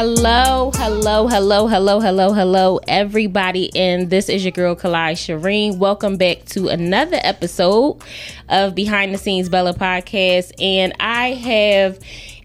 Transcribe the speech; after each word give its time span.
Hello, 0.00 0.70
hello, 0.76 1.26
hello, 1.26 1.66
hello, 1.66 1.98
hello, 1.98 2.32
hello, 2.32 2.78
everybody. 2.86 3.74
And 3.74 4.08
this 4.08 4.28
is 4.28 4.44
your 4.44 4.52
girl, 4.52 4.76
Kalai 4.76 5.14
Shireen. 5.14 5.78
Welcome 5.78 6.16
back 6.16 6.44
to 6.50 6.68
another 6.68 7.18
episode 7.24 8.00
of 8.48 8.76
Behind 8.76 9.12
the 9.12 9.18
Scenes 9.18 9.48
Bella 9.48 9.74
podcast. 9.74 10.52
And 10.62 10.92
I 11.00 11.30
have, 11.30 11.98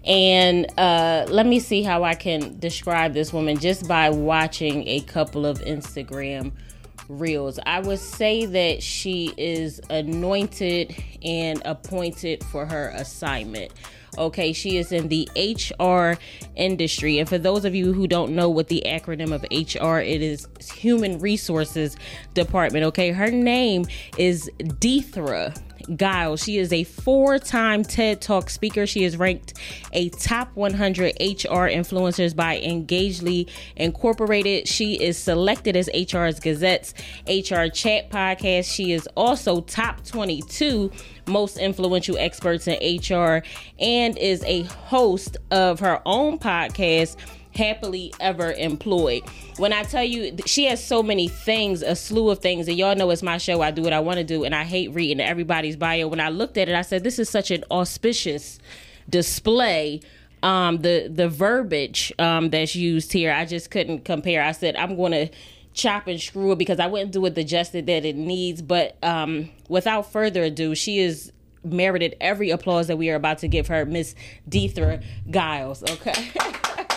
and 0.04 0.66
uh, 0.80 1.28
let 1.30 1.46
me 1.46 1.60
see 1.60 1.84
how 1.84 2.04
I 2.04 2.16
can 2.16 2.58
describe 2.58 3.14
this 3.14 3.32
woman 3.32 3.60
just 3.60 3.88
by 3.88 4.10
watching 4.10 4.88
a 4.88 5.02
couple 5.02 5.46
of 5.46 5.60
Instagram 5.60 6.54
reels. 7.08 7.60
I 7.68 7.82
would 7.82 8.00
say 8.00 8.48
that 8.48 8.82
she 8.82 9.32
is 9.38 9.80
anointed 9.92 10.96
and 11.22 11.62
appointed 11.66 12.44
for 12.46 12.66
her 12.66 12.90
assignment. 12.96 13.72
Okay, 14.18 14.54
she 14.54 14.78
is 14.78 14.92
in 14.92 15.08
the 15.08 15.28
HR 15.38 16.20
industry. 16.56 17.20
And 17.20 17.28
for 17.28 17.38
those 17.38 17.66
of 17.66 17.76
you 17.76 17.94
who 17.94 18.08
don't 18.08 18.36
know 18.36 18.50
what 18.50 18.68
the 18.68 18.84
acronym 18.86 19.34
of 19.34 19.44
HR, 19.52 20.00
it 20.00 20.22
is 20.22 20.48
Human 20.76 21.20
Resources 21.20 21.96
Department. 22.34 22.86
Okay, 22.86 23.12
her 23.12 23.32
name 23.32 23.86
is 24.18 24.50
Dethra. 24.80 25.54
Giles. 25.96 26.44
She 26.44 26.58
is 26.58 26.72
a 26.74 26.84
four 26.84 27.40
time 27.40 27.84
TED 27.84 28.22
Talk 28.22 28.50
speaker. 28.50 28.86
She 28.86 29.04
is 29.04 29.18
ranked 29.18 29.54
a 29.92 30.10
top 30.10 30.56
100 30.56 31.14
HR 31.20 31.68
influencers 31.70 32.36
by 32.36 32.60
Engagedly 32.60 33.48
Incorporated. 33.76 34.68
She 34.68 35.02
is 35.02 35.18
selected 35.18 35.76
as 35.76 35.90
HR's 35.94 36.40
Gazette's 36.40 36.94
HR 37.28 37.68
Chat 37.68 38.10
podcast. 38.10 38.74
She 38.74 38.92
is 38.92 39.08
also 39.16 39.62
top 39.62 40.04
22 40.06 40.92
most 41.28 41.58
influential 41.58 42.18
experts 42.18 42.68
in 42.68 42.74
HR 42.76 43.44
and 43.80 44.18
is 44.18 44.44
a 44.44 44.64
host 44.64 45.38
of 45.52 45.80
her 45.80 46.02
own 46.06 46.38
podcast 46.38 47.16
happily 47.56 48.14
ever 48.20 48.52
employed. 48.54 49.24
When 49.58 49.74
I 49.74 49.84
tell 49.84 50.04
you, 50.04 50.36
she 50.46 50.66
has 50.66 50.84
so 50.84 51.04
many 51.04 51.28
things, 51.28 51.82
a 51.82 51.96
slew 51.96 52.30
of 52.30 52.40
things, 52.40 52.68
and 52.68 52.78
y'all 52.78 52.96
know 52.96 53.10
it's 53.12 53.24
my 53.24 53.38
show. 53.38 53.62
I 53.62 53.72
do 53.72 53.82
what 53.82 53.94
I 53.94 54.00
want 54.00 54.18
to 54.18 54.24
do, 54.24 54.44
and 54.44 54.56
I 54.56 54.64
hate 54.64 54.94
reading 54.94 55.20
everybody's 55.20 55.76
bio. 55.76 56.08
When 56.08 56.20
I 56.20 56.30
looked 56.30 56.58
at 56.58 56.70
it, 56.70 56.76
I 56.76 56.82
said, 56.82 57.04
"This 57.04 57.20
is 57.20 57.30
such 57.30 57.52
an 57.52 57.64
auspicious 57.72 58.60
display." 59.10 60.02
Um, 60.42 60.80
the 60.80 61.10
the 61.14 61.30
verbiage 61.30 62.12
um, 62.20 62.50
that's 62.50 62.76
used 62.76 63.14
here, 63.14 63.32
I 63.32 63.46
just 63.46 63.72
couldn't 63.72 64.06
compare. 64.06 64.44
I 64.44 64.52
said, 64.52 64.76
"I'm 64.76 64.96
going 64.96 65.12
to." 65.12 65.30
chop 65.76 66.06
and 66.06 66.22
screw 66.22 66.52
it 66.52 66.60
because 66.60 66.80
I 66.80 66.86
wouldn't 66.86 67.14
do 67.14 67.26
it 67.26 67.34
the 67.34 67.44
justice 67.44 67.84
that 67.88 68.06
it 68.06 68.16
needs. 68.16 68.62
But 68.62 68.96
um, 69.04 69.50
without 69.68 70.12
further 70.12 70.44
ado, 70.44 70.76
she 70.76 71.00
is 71.00 71.32
merited 71.64 72.16
every 72.22 72.50
applause 72.52 72.88
that 72.88 72.98
we 72.98 73.10
are 73.10 73.16
about 73.16 73.40
to 73.40 73.48
give 73.48 73.68
her, 73.68 73.86
Miss 73.86 74.16
Dethra 74.48 75.02
Giles. 75.30 75.84
Okay. 75.84 76.32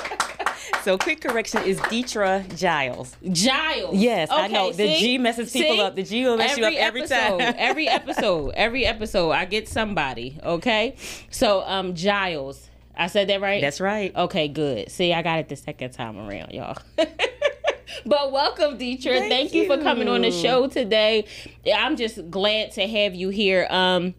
So 0.82 0.96
quick 0.98 1.20
correction 1.20 1.62
is 1.64 1.78
Dethra 1.80 2.44
Giles. 2.56 3.16
Giles. 3.30 3.96
Yes, 3.96 4.30
okay, 4.30 4.40
I 4.40 4.48
know. 4.48 4.72
The 4.72 4.94
see? 4.94 5.00
G 5.00 5.18
messes 5.18 5.52
people 5.52 5.76
See? 5.76 5.82
up. 5.82 5.96
The 5.96 6.02
G 6.02 6.24
will 6.24 6.36
mess 6.36 6.56
you 6.56 6.64
up 6.64 6.72
every 6.74 7.02
episode, 7.02 7.38
time. 7.38 7.54
every 7.56 7.88
episode, 7.88 8.52
every 8.54 8.86
episode, 8.86 9.30
I 9.30 9.44
get 9.44 9.68
somebody. 9.68 10.38
Okay, 10.42 10.96
so 11.30 11.62
um, 11.66 11.94
Giles, 11.94 12.70
I 12.96 13.08
said 13.08 13.28
that 13.28 13.40
right. 13.40 13.60
That's 13.60 13.80
right. 13.80 14.14
Okay, 14.14 14.48
good. 14.48 14.90
See, 14.90 15.12
I 15.12 15.22
got 15.22 15.38
it 15.38 15.48
the 15.48 15.56
second 15.56 15.90
time 15.92 16.18
around, 16.18 16.52
y'all. 16.52 16.76
but 16.96 18.32
welcome, 18.32 18.78
Dethra. 18.78 19.18
Thank, 19.18 19.30
Thank 19.30 19.54
you. 19.54 19.66
for 19.66 19.82
coming 19.82 20.08
on 20.08 20.22
the 20.22 20.30
show 20.30 20.66
today. 20.66 21.26
I'm 21.74 21.96
just 21.96 22.30
glad 22.30 22.72
to 22.72 22.86
have 22.86 23.14
you 23.14 23.28
here. 23.28 23.66
Um, 23.70 24.14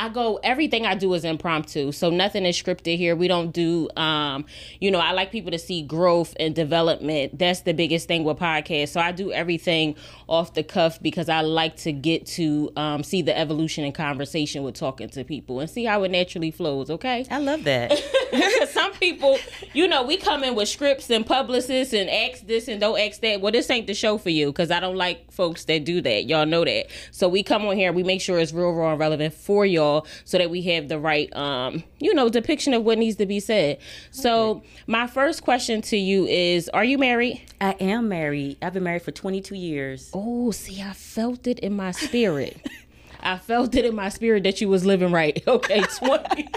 I 0.00 0.08
go 0.08 0.40
everything 0.42 0.86
I 0.86 0.94
do 0.94 1.12
is 1.12 1.24
impromptu. 1.24 1.92
So 1.92 2.08
nothing 2.08 2.46
is 2.46 2.56
scripted 2.56 2.96
here. 2.96 3.14
We 3.14 3.28
don't 3.28 3.52
do 3.52 3.90
um, 3.96 4.46
you 4.80 4.90
know, 4.90 4.98
I 4.98 5.12
like 5.12 5.30
people 5.30 5.50
to 5.50 5.58
see 5.58 5.82
growth 5.82 6.34
and 6.40 6.54
development. 6.54 7.38
That's 7.38 7.60
the 7.60 7.74
biggest 7.74 8.08
thing 8.08 8.24
with 8.24 8.38
podcasts. 8.38 8.88
So 8.88 9.00
I 9.00 9.12
do 9.12 9.30
everything 9.30 9.96
off 10.26 10.54
the 10.54 10.62
cuff 10.62 11.02
because 11.02 11.28
I 11.28 11.42
like 11.42 11.76
to 11.78 11.92
get 11.92 12.24
to 12.26 12.72
um, 12.76 13.02
see 13.02 13.20
the 13.20 13.36
evolution 13.36 13.84
and 13.84 13.94
conversation 13.94 14.62
with 14.62 14.74
talking 14.74 15.10
to 15.10 15.22
people 15.22 15.60
and 15.60 15.68
see 15.68 15.84
how 15.84 16.02
it 16.04 16.10
naturally 16.10 16.50
flows, 16.50 16.88
okay? 16.88 17.26
I 17.30 17.38
love 17.38 17.64
that. 17.64 17.92
Some 18.70 18.92
people, 18.92 19.38
you 19.74 19.86
know, 19.86 20.02
we 20.02 20.16
come 20.16 20.44
in 20.44 20.54
with 20.54 20.70
scripts 20.70 21.10
and 21.10 21.26
publicists 21.26 21.92
and 21.92 22.08
ask 22.08 22.46
this 22.46 22.68
and 22.68 22.80
don't 22.80 22.98
ask 22.98 23.20
that. 23.20 23.42
Well, 23.42 23.52
this 23.52 23.68
ain't 23.68 23.86
the 23.86 23.94
show 23.94 24.16
for 24.16 24.30
you 24.30 24.46
because 24.46 24.70
I 24.70 24.80
don't 24.80 24.96
like 24.96 25.30
folks 25.30 25.66
that 25.66 25.84
do 25.84 26.00
that. 26.00 26.24
Y'all 26.24 26.46
know 26.46 26.64
that. 26.64 26.86
So 27.10 27.28
we 27.28 27.42
come 27.42 27.66
on 27.66 27.76
here, 27.76 27.92
we 27.92 28.02
make 28.02 28.22
sure 28.22 28.38
it's 28.38 28.52
real, 28.52 28.72
raw, 28.72 28.92
and 28.92 28.98
relevant 28.98 29.34
for 29.34 29.66
y'all 29.66 29.89
so 30.24 30.38
that 30.38 30.50
we 30.50 30.62
have 30.62 30.88
the 30.88 30.98
right, 30.98 31.34
um, 31.36 31.82
you 31.98 32.14
know, 32.14 32.28
depiction 32.28 32.74
of 32.74 32.84
what 32.84 32.98
needs 32.98 33.16
to 33.16 33.26
be 33.26 33.40
said. 33.40 33.78
So 34.10 34.62
my 34.86 35.06
first 35.06 35.42
question 35.42 35.82
to 35.82 35.96
you 35.96 36.26
is 36.26 36.68
Are 36.70 36.84
you 36.84 36.98
married? 36.98 37.42
I 37.60 37.72
am 37.80 38.08
married. 38.08 38.58
I've 38.62 38.72
been 38.74 38.84
married 38.84 39.02
for 39.02 39.12
22 39.12 39.54
years. 39.54 40.10
Oh, 40.14 40.50
see, 40.50 40.82
I 40.82 40.92
felt 40.92 41.46
it 41.46 41.58
in 41.60 41.74
my 41.74 41.90
spirit. 41.90 42.56
I 43.22 43.36
felt 43.36 43.74
it 43.74 43.84
in 43.84 43.94
my 43.94 44.08
spirit 44.08 44.44
that 44.44 44.60
you 44.60 44.68
was 44.68 44.86
living 44.86 45.12
right. 45.12 45.42
Okay, 45.46 45.82
20. 45.82 46.48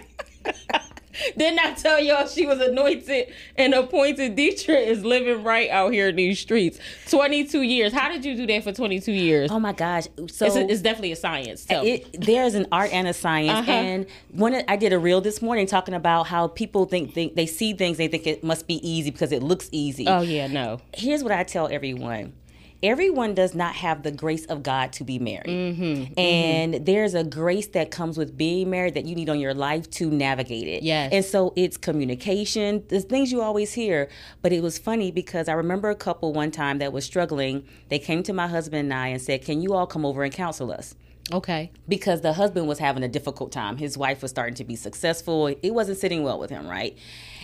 Didn't 1.37 1.59
I 1.59 1.73
tell 1.73 1.99
y'all 1.99 2.27
she 2.27 2.45
was 2.45 2.59
anointed 2.59 3.31
and 3.55 3.73
appointed? 3.73 4.35
Dethra 4.35 4.75
is 4.75 5.03
living 5.03 5.43
right 5.43 5.69
out 5.69 5.93
here 5.93 6.09
in 6.09 6.15
these 6.15 6.39
streets. 6.39 6.79
22 7.09 7.61
years. 7.61 7.93
How 7.93 8.09
did 8.09 8.25
you 8.25 8.35
do 8.35 8.47
that 8.47 8.63
for 8.63 8.71
22 8.71 9.11
years? 9.11 9.51
Oh 9.51 9.59
my 9.59 9.73
gosh. 9.73 10.07
So 10.27 10.45
it's, 10.45 10.55
it's 10.55 10.81
definitely 10.81 11.11
a 11.11 11.15
science. 11.15 11.65
Tell 11.65 11.83
me. 11.83 11.93
it, 11.93 12.21
there's 12.21 12.55
an 12.55 12.67
art 12.71 12.91
and 12.91 13.07
a 13.07 13.13
science. 13.13 13.59
Uh-huh. 13.59 13.71
And 13.71 14.05
one, 14.31 14.61
I 14.67 14.75
did 14.75 14.93
a 14.93 14.99
reel 14.99 15.21
this 15.21 15.41
morning 15.41 15.67
talking 15.67 15.93
about 15.93 16.27
how 16.27 16.47
people 16.47 16.85
think, 16.85 17.13
think 17.13 17.35
they 17.35 17.45
see 17.45 17.73
things, 17.73 17.97
they 17.97 18.07
think 18.07 18.27
it 18.27 18.43
must 18.43 18.67
be 18.67 18.75
easy 18.87 19.11
because 19.11 19.31
it 19.31 19.43
looks 19.43 19.69
easy. 19.71 20.07
Oh, 20.07 20.21
yeah, 20.21 20.47
no. 20.47 20.81
Here's 20.93 21.23
what 21.23 21.31
I 21.31 21.43
tell 21.43 21.67
everyone. 21.67 22.33
Everyone 22.83 23.33
does 23.33 23.55
not 23.55 23.75
have 23.75 24.03
the 24.03 24.11
grace 24.11 24.45
of 24.45 24.61
God 24.61 24.91
to 24.93 25.03
be 25.03 25.17
married. 25.17 25.47
Mm-hmm, 25.47 26.19
and 26.19 26.85
there's 26.85 27.13
a 27.13 27.23
grace 27.23 27.67
that 27.67 27.89
comes 27.91 28.17
with 28.17 28.37
being 28.37 28.69
married 28.69 28.93
that 28.95 29.05
you 29.05 29.15
need 29.15 29.29
on 29.29 29.39
your 29.39 29.53
life 29.53 29.89
to 29.91 30.09
navigate 30.11 30.67
it. 30.67 30.83
Yes. 30.83 31.13
And 31.13 31.23
so 31.23 31.53
it's 31.55 31.77
communication, 31.77 32.83
the 32.89 32.99
things 32.99 33.31
you 33.31 33.41
always 33.41 33.73
hear. 33.73 34.09
But 34.41 34.51
it 34.51 34.61
was 34.61 34.77
funny 34.77 35.11
because 35.11 35.47
I 35.47 35.53
remember 35.53 35.89
a 35.89 35.95
couple 35.95 36.33
one 36.33 36.51
time 36.51 36.79
that 36.79 36.91
was 36.93 37.05
struggling. 37.05 37.65
They 37.89 37.99
came 37.99 38.21
to 38.23 38.33
my 38.33 38.47
husband 38.47 38.91
and 38.91 38.93
I 38.93 39.07
and 39.07 39.21
said, 39.21 39.43
Can 39.43 39.61
you 39.61 39.73
all 39.73 39.87
come 39.87 40.05
over 40.05 40.23
and 40.23 40.33
counsel 40.33 40.71
us? 40.71 40.95
Okay. 41.31 41.71
because 41.87 42.19
the 42.19 42.33
husband 42.33 42.67
was 42.67 42.79
having 42.79 43.01
a 43.01 43.07
difficult 43.07 43.53
time. 43.53 43.77
His 43.77 43.97
wife 43.97 44.21
was 44.21 44.29
starting 44.29 44.55
to 44.55 44.65
be 44.65 44.75
successful. 44.75 45.47
It 45.47 45.73
wasn't 45.73 45.97
sitting 45.97 46.21
well 46.21 46.37
with 46.37 46.49
him, 46.49 46.67
right? 46.67 46.97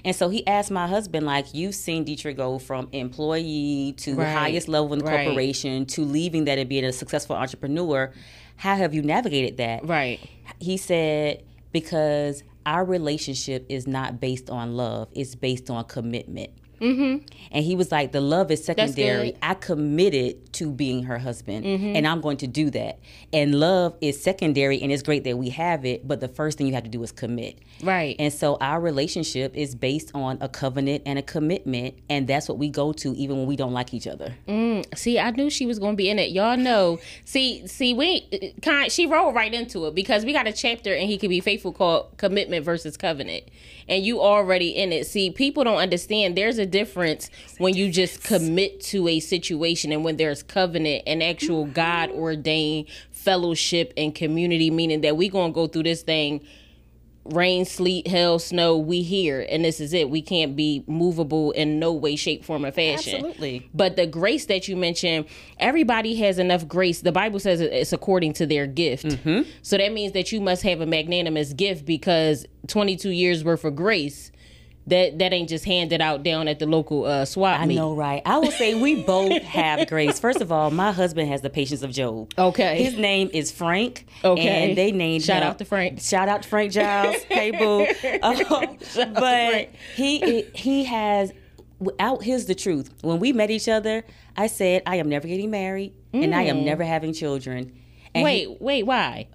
And 0.06 0.16
so 0.16 0.30
he 0.30 0.46
asked 0.48 0.72
my 0.72 0.88
husband, 0.88 1.26
like, 1.26 1.54
you've 1.54 1.76
seen 1.76 2.04
Dethra 2.04 2.34
go 2.34 2.60
from 2.60 2.90
employee 2.92 3.94
to 3.98 4.16
Right, 4.16 4.34
highest 4.34 4.68
level 4.68 4.94
in 4.94 5.00
the 5.00 5.06
right. 5.06 5.26
corporation 5.26 5.86
to 5.88 6.02
leaving 6.04 6.46
that 6.46 6.58
and 6.58 6.70
being 6.70 6.86
a 6.86 6.94
successful 6.94 7.36
entrepreneur. 7.36 8.12
How 8.56 8.76
have 8.76 8.94
you 8.94 9.02
navigated 9.02 9.58
that? 9.58 9.86
Right. 9.88 10.20
He 10.60 10.78
said, 10.78 11.44
because 11.72 12.44
our 12.66 12.84
relationship 12.84 13.66
is 13.70 13.88
not 13.88 14.20
based 14.20 14.50
on 14.50 14.76
love, 14.76 15.10
it's 15.14 15.36
based 15.36 15.70
on 15.70 15.84
commitment. 15.86 16.52
Mm-hmm. 16.80 17.26
And 17.52 17.66
he 17.66 17.76
was 17.76 17.92
like, 17.92 18.12
the 18.12 18.22
love 18.22 18.52
is 18.52 18.64
secondary. 18.64 19.36
I 19.42 19.54
committed 19.54 20.54
to 20.54 20.72
being 20.72 21.04
her 21.04 21.18
husband, 21.18 21.66
Mm-hmm. 21.66 21.96
and 21.96 22.08
I'm 22.08 22.22
going 22.22 22.38
to 22.38 22.48
do 22.48 22.70
that. 22.72 23.00
And 23.34 23.60
love 23.60 23.96
is 24.02 24.22
secondary, 24.22 24.82
and 24.82 24.92
it's 24.92 25.04
great 25.04 25.24
that 25.24 25.38
we 25.38 25.50
have 25.50 25.86
it, 25.86 26.08
but 26.08 26.20
the 26.20 26.28
first 26.28 26.58
thing 26.58 26.68
you 26.68 26.74
have 26.74 26.84
to 26.84 26.90
do 26.90 27.02
is 27.04 27.12
commit. 27.12 27.60
Right. 27.84 28.16
And 28.20 28.32
so 28.34 28.58
our 28.62 28.80
relationship 28.80 29.56
is 29.56 29.76
based 29.76 30.12
on 30.14 30.38
a 30.42 30.50
covenant 30.50 31.04
and 31.06 31.18
a 31.20 31.22
commitment, 31.22 31.96
and 32.10 32.28
that's 32.28 32.48
what 32.50 32.58
we 32.58 32.70
go 32.70 32.92
to 32.94 33.14
even 33.16 33.38
when 33.38 33.48
we 33.48 33.56
don't 33.56 33.74
like 33.74 33.94
each 33.94 34.08
other. 34.08 34.34
See, 34.96 35.20
I 35.20 35.32
knew 35.32 35.50
she 35.50 35.66
was 35.66 35.80
going 35.80 35.94
to 35.94 35.98
be 35.98 36.10
in 36.10 36.20
it. 36.20 36.32
Y'all 36.32 36.58
know. 36.58 37.00
See, 37.26 37.66
see, 37.68 37.94
we 37.94 38.54
kind 38.62 38.92
she 38.92 39.06
rolled 39.06 39.36
right 39.36 39.54
into 39.54 39.86
it 39.88 39.96
because 39.96 40.26
we 40.26 40.34
got 40.34 40.48
a 40.48 40.54
chapter 40.54 40.94
and 40.94 41.08
he 41.10 41.18
could 41.18 41.30
be 41.30 41.40
faithful 41.40 41.72
called 41.72 42.18
commitment 42.18 42.64
versus 42.66 42.98
covenant, 42.98 43.44
and 43.88 44.04
you 44.06 44.22
already 44.22 44.70
in 44.70 44.92
it. 44.92 45.08
See, 45.08 45.30
people 45.32 45.64
don't 45.64 45.78
understand. 45.78 46.36
There's 46.38 46.58
a 46.58 46.66
difference 46.70 47.30
when 47.58 47.76
you 47.76 47.92
just 47.92 48.24
commit 48.24 48.82
to 48.82 49.08
a 49.08 49.20
situation 49.20 49.92
and 49.92 50.04
when 50.04 50.18
there's 50.18 50.44
covenant 50.44 51.04
and 51.08 51.22
actual 51.22 51.66
God 51.66 52.12
ordained 52.12 52.88
fellowship 53.12 53.94
and 53.98 54.14
community, 54.14 54.72
meaning 54.72 55.02
that 55.02 55.18
we 55.18 55.30
gonna 55.30 55.54
go 55.54 55.68
through 55.68 55.84
this 55.84 56.04
thing 56.04 56.46
rain, 57.34 57.66
sleet, 57.66 58.08
hell, 58.08 58.40
snow, 58.40 58.78
we 58.78 59.02
here, 59.02 59.46
and 59.50 59.64
this 59.64 59.80
is 59.80 59.94
it. 59.94 60.10
We 60.10 60.22
can't 60.22 60.56
be 60.56 60.84
movable 60.88 61.52
in 61.52 61.80
no 61.80 61.94
way, 61.94 62.16
shape, 62.16 62.44
form, 62.44 62.66
or 62.66 62.72
fashion. 62.72 63.16
Absolutely. 63.16 63.70
But 63.74 63.96
the 63.96 64.08
grace 64.08 64.46
that 64.48 64.68
you 64.68 64.76
mentioned, 64.76 65.26
everybody 65.60 66.16
has 66.18 66.40
enough 66.40 66.68
grace. 66.68 67.02
The 67.02 67.12
Bible 67.12 67.40
says 67.40 67.62
it's 67.62 67.94
according 67.94 68.34
to 68.34 68.46
their 68.46 68.68
gift. 68.68 69.06
Mm-hmm. 69.06 69.50
So 69.62 69.78
that 69.78 69.94
means 69.94 70.14
that 70.14 70.32
you 70.32 70.42
must 70.42 70.64
have 70.64 70.82
a 70.82 70.86
magnanimous 70.86 71.54
gift 71.54 71.86
because 71.86 72.46
22 72.68 73.10
years 73.10 73.44
worth 73.44 73.64
of 73.64 73.76
grace. 73.76 74.32
That, 74.90 75.20
that 75.20 75.34
ain't 75.34 75.50
just 75.50 75.66
handed 75.66 76.02
out 76.02 76.24
down 76.24 76.48
at 76.48 76.60
the 76.60 76.66
local 76.66 77.06
uh, 77.06 77.26
swap 77.26 77.60
I 77.60 77.66
meet. 77.66 77.76
know, 77.76 77.94
right? 77.96 78.22
I 78.26 78.38
will 78.40 78.52
say 78.52 78.74
we 78.76 79.04
both 79.04 79.42
have 79.44 79.88
grace. 79.88 80.20
First 80.20 80.42
of 80.42 80.52
all, 80.52 80.72
my 80.72 80.92
husband 80.92 81.30
has 81.30 81.42
the 81.42 81.50
patience 81.50 81.82
of 81.84 81.92
Job. 81.92 82.32
Okay. 82.38 82.84
His 82.84 82.98
name 82.98 83.30
is 83.34 83.52
Frank. 83.52 84.08
Okay. 84.24 84.70
And 84.70 84.78
they 84.78 84.92
named 84.92 85.24
Shout 85.24 85.44
him- 85.44 85.50
out 85.50 85.60
to 85.60 85.66
Frank. 85.66 86.02
Shout 86.02 86.28
out 86.28 86.42
to 86.44 86.50
Frank 86.50 86.72
Giles. 86.72 87.16
hey, 87.30 87.52
boo. 87.52 87.88
Um, 88.24 88.78
but 89.14 89.70
he 89.96 90.42
he 90.54 90.84
has 90.86 91.32
out 92.00 92.24
here's 92.24 92.46
the 92.46 92.56
truth. 92.56 92.94
When 93.02 93.20
we 93.20 93.32
met 93.32 93.50
each 93.52 93.70
other, 93.70 94.04
I 94.36 94.48
said 94.48 94.82
I 94.86 94.98
am 94.98 95.08
never 95.10 95.28
getting 95.28 95.52
married 95.52 95.94
and 96.14 96.34
I 96.36 96.44
am 96.44 96.66
never 96.66 96.84
having 96.84 97.14
children. 97.14 97.72
And 98.16 98.28
he- 98.28 98.48
Wait, 98.48 98.62
wait, 98.62 98.84
why? 98.84 99.28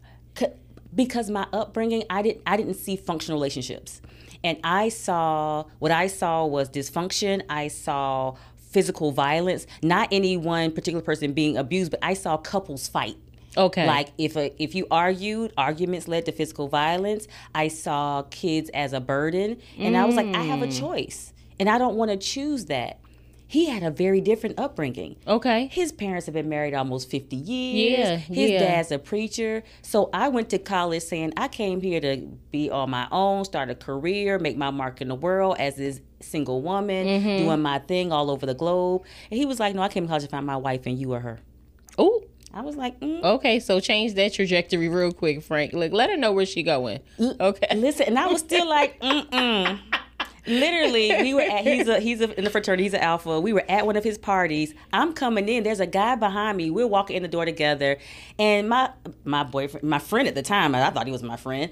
because 0.94 1.28
my 1.28 1.44
upbringing 1.52 2.04
i 2.08 2.22
didn't 2.22 2.40
i 2.46 2.56
didn't 2.56 2.74
see 2.74 2.94
functional 2.94 3.36
relationships 3.36 4.00
and 4.44 4.58
i 4.62 4.88
saw 4.88 5.64
what 5.78 5.90
i 5.90 6.06
saw 6.06 6.44
was 6.46 6.68
dysfunction. 6.68 7.42
I 7.48 7.68
saw 7.68 8.36
physical 8.70 9.12
violence. 9.12 9.66
Not 9.82 10.08
any 10.10 10.36
one 10.36 10.72
particular 10.72 11.02
person 11.02 11.32
being 11.32 11.56
abused 11.56 11.90
but 11.90 12.00
i 12.02 12.14
saw 12.14 12.36
couples 12.36 12.86
fight. 12.86 13.16
Okay. 13.56 13.86
like 13.86 14.10
if 14.18 14.36
a, 14.36 14.52
if 14.60 14.74
you 14.74 14.86
argued 14.90 15.52
arguments 15.56 16.08
led 16.08 16.26
to 16.26 16.32
physical 16.32 16.66
violence 16.66 17.28
i 17.54 17.68
saw 17.68 18.22
kids 18.30 18.68
as 18.70 18.92
a 18.92 19.00
burden. 19.00 19.60
And 19.78 19.96
i 19.96 20.04
was 20.04 20.14
like 20.14 20.26
i 20.34 20.42
have 20.42 20.62
a 20.62 20.66
mm. 20.66 20.78
choice. 20.78 21.32
And 21.58 21.68
i 21.68 21.78
don't 21.78 21.96
want 21.96 22.10
to 22.10 22.16
choose 22.16 22.66
that 22.66 22.98
he 23.54 23.66
had 23.66 23.82
a 23.82 23.90
very 23.90 24.20
different 24.20 24.58
upbringing 24.58 25.16
Okay. 25.26 25.68
his 25.80 25.92
parents 25.92 26.26
have 26.26 26.34
been 26.34 26.48
married 26.48 26.74
almost 26.74 27.08
50 27.10 27.36
years. 27.36 27.98
Yeah, 27.98 28.16
His 28.16 28.50
yeah. 28.50 28.58
dad's 28.58 28.90
a 28.92 28.98
preacher. 28.98 29.62
So 29.82 30.10
I 30.12 30.28
went 30.28 30.50
to 30.50 30.58
college 30.58 31.02
saying 31.02 31.32
I 31.36 31.48
came 31.48 31.80
here 31.80 32.00
to 32.00 32.16
be 32.50 32.70
on 32.70 32.90
my 32.90 33.06
own, 33.12 33.44
start 33.44 33.70
a 33.70 33.74
career, 33.74 34.38
make 34.38 34.56
my 34.56 34.70
mark 34.70 35.00
in 35.00 35.08
the 35.08 35.14
world 35.26 35.56
as 35.58 35.76
this 35.76 36.00
single 36.20 36.60
woman, 36.62 37.06
Mm-hmm. 37.06 37.44
doing 37.44 37.62
my 37.62 37.78
thing 37.80 38.12
all 38.12 38.30
over 38.30 38.44
the 38.46 38.54
globe. 38.54 39.02
And 39.30 39.38
he 39.38 39.46
was 39.46 39.58
like, 39.60 39.74
No, 39.74 39.82
I 39.82 39.88
came 39.88 40.04
to 40.04 40.08
college 40.08 40.24
to 40.24 40.28
find 40.28 40.46
my 40.46 40.56
wife 40.56 40.82
and 40.86 40.98
you 40.98 41.12
are 41.12 41.20
her. 41.20 41.38
Oh. 41.98 42.22
I 42.56 42.60
was 42.60 42.76
like, 42.76 43.00
mm. 43.00 43.20
Okay, 43.36 43.58
so 43.58 43.80
change 43.80 44.14
that 44.14 44.32
trajectory 44.34 44.88
real 44.88 45.10
quick, 45.10 45.42
Frank. 45.42 45.72
Look, 45.72 45.92
let 45.92 46.08
her 46.08 46.16
know 46.16 46.30
where 46.30 46.46
she 46.46 46.62
going. 46.62 47.00
Okay. 47.18 47.66
Listen, 47.74 48.06
and 48.06 48.16
I 48.16 48.28
was 48.28 48.38
still 48.42 48.68
like, 48.68 49.00
mm-mm. 49.08 49.80
Literally, 50.46 51.10
we 51.22 51.34
were 51.34 51.40
at 51.40 51.64
he's 51.64 51.88
a 51.88 52.00
he's 52.06 52.20
a, 52.20 52.36
in 52.38 52.44
the 52.44 52.50
fraternity. 52.50 52.84
He's 52.84 52.94
an 52.94 53.00
alpha. 53.00 53.40
We 53.40 53.52
were 53.52 53.64
at 53.68 53.86
one 53.86 53.96
of 53.96 54.04
his 54.04 54.18
parties. 54.18 54.74
I'm 54.92 55.12
coming 55.12 55.48
in. 55.48 55.64
There's 55.64 55.80
a 55.80 55.86
guy 55.86 56.16
behind 56.16 56.56
me. 56.56 56.70
We're 56.70 56.86
walking 56.86 57.16
in 57.16 57.22
the 57.22 57.28
door 57.28 57.44
together, 57.44 57.96
and 58.38 58.68
my 58.68 58.90
my 59.24 59.42
boyfriend, 59.42 59.88
my 59.88 59.98
friend 59.98 60.28
at 60.28 60.34
the 60.34 60.42
time, 60.42 60.74
I 60.74 60.90
thought 60.90 61.06
he 61.06 61.12
was 61.12 61.22
my 61.22 61.36
friend. 61.36 61.70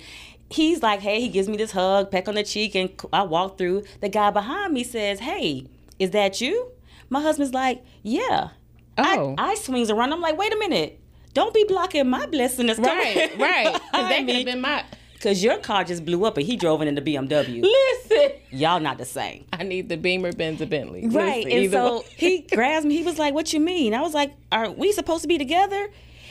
He's 0.50 0.82
like, 0.82 1.00
hey, 1.00 1.20
he 1.20 1.28
gives 1.28 1.48
me 1.48 1.56
this 1.56 1.70
hug, 1.70 2.10
peck 2.10 2.28
on 2.28 2.34
the 2.34 2.42
cheek, 2.42 2.74
and 2.74 2.90
I 3.12 3.22
walk 3.22 3.56
through. 3.56 3.84
The 4.00 4.10
guy 4.10 4.30
behind 4.30 4.74
me 4.74 4.84
says, 4.84 5.20
hey, 5.20 5.66
is 5.98 6.10
that 6.10 6.42
you? 6.42 6.72
My 7.08 7.22
husband's 7.22 7.54
like, 7.54 7.82
yeah. 8.02 8.50
Oh. 8.98 9.34
I, 9.38 9.52
I 9.52 9.54
swings 9.54 9.90
around. 9.90 10.12
I'm 10.12 10.20
like, 10.20 10.36
wait 10.36 10.52
a 10.52 10.58
minute. 10.58 11.00
Don't 11.34 11.54
be 11.54 11.64
blocking 11.64 12.08
my 12.10 12.26
blessing 12.26 12.66
that's 12.66 12.78
coming. 12.78 13.16
Right, 13.16 13.38
right. 13.38 13.72
Because 13.72 13.90
that 13.92 14.26
could 14.26 14.36
have 14.36 14.44
been 14.44 14.60
my. 14.60 14.84
Cause 15.22 15.42
your 15.42 15.58
car 15.58 15.84
just 15.84 16.04
blew 16.04 16.24
up 16.24 16.36
and 16.36 16.44
he 16.44 16.56
drove 16.56 16.82
it 16.82 16.88
in 16.88 16.96
the 16.96 17.00
BMW. 17.00 17.62
Listen. 17.62 18.32
Y'all 18.50 18.80
not 18.80 18.98
the 18.98 19.04
same. 19.04 19.44
I 19.52 19.62
need 19.62 19.88
the 19.88 19.96
Beamer, 19.96 20.32
Benz, 20.32 20.60
or 20.60 20.66
Bentley. 20.66 21.06
Right. 21.06 21.44
Listen, 21.44 21.58
and 21.62 21.70
so 21.70 21.94
one. 21.94 22.04
he 22.16 22.40
grabs 22.52 22.84
me. 22.84 22.96
He 22.96 23.04
was 23.04 23.20
like, 23.20 23.32
What 23.32 23.52
you 23.52 23.60
mean? 23.60 23.94
I 23.94 24.00
was 24.00 24.14
like, 24.14 24.34
Are 24.50 24.70
we 24.70 24.90
supposed 24.90 25.22
to 25.22 25.28
be 25.28 25.38
together? 25.38 25.88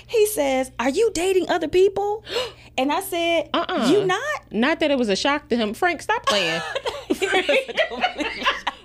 He 0.07 0.25
says, 0.25 0.71
Are 0.77 0.89
you 0.89 1.09
dating 1.13 1.49
other 1.49 1.67
people? 1.67 2.23
And 2.77 2.89
I 2.89 3.01
said, 3.01 3.49
Uh-uh. 3.53 3.89
You 3.89 4.05
not? 4.05 4.41
Not 4.49 4.79
that 4.79 4.91
it 4.91 4.97
was 4.97 5.09
a 5.09 5.15
shock 5.15 5.49
to 5.49 5.57
him. 5.57 5.73
Frank, 5.73 6.01
stop 6.01 6.25
playing. 6.25 6.61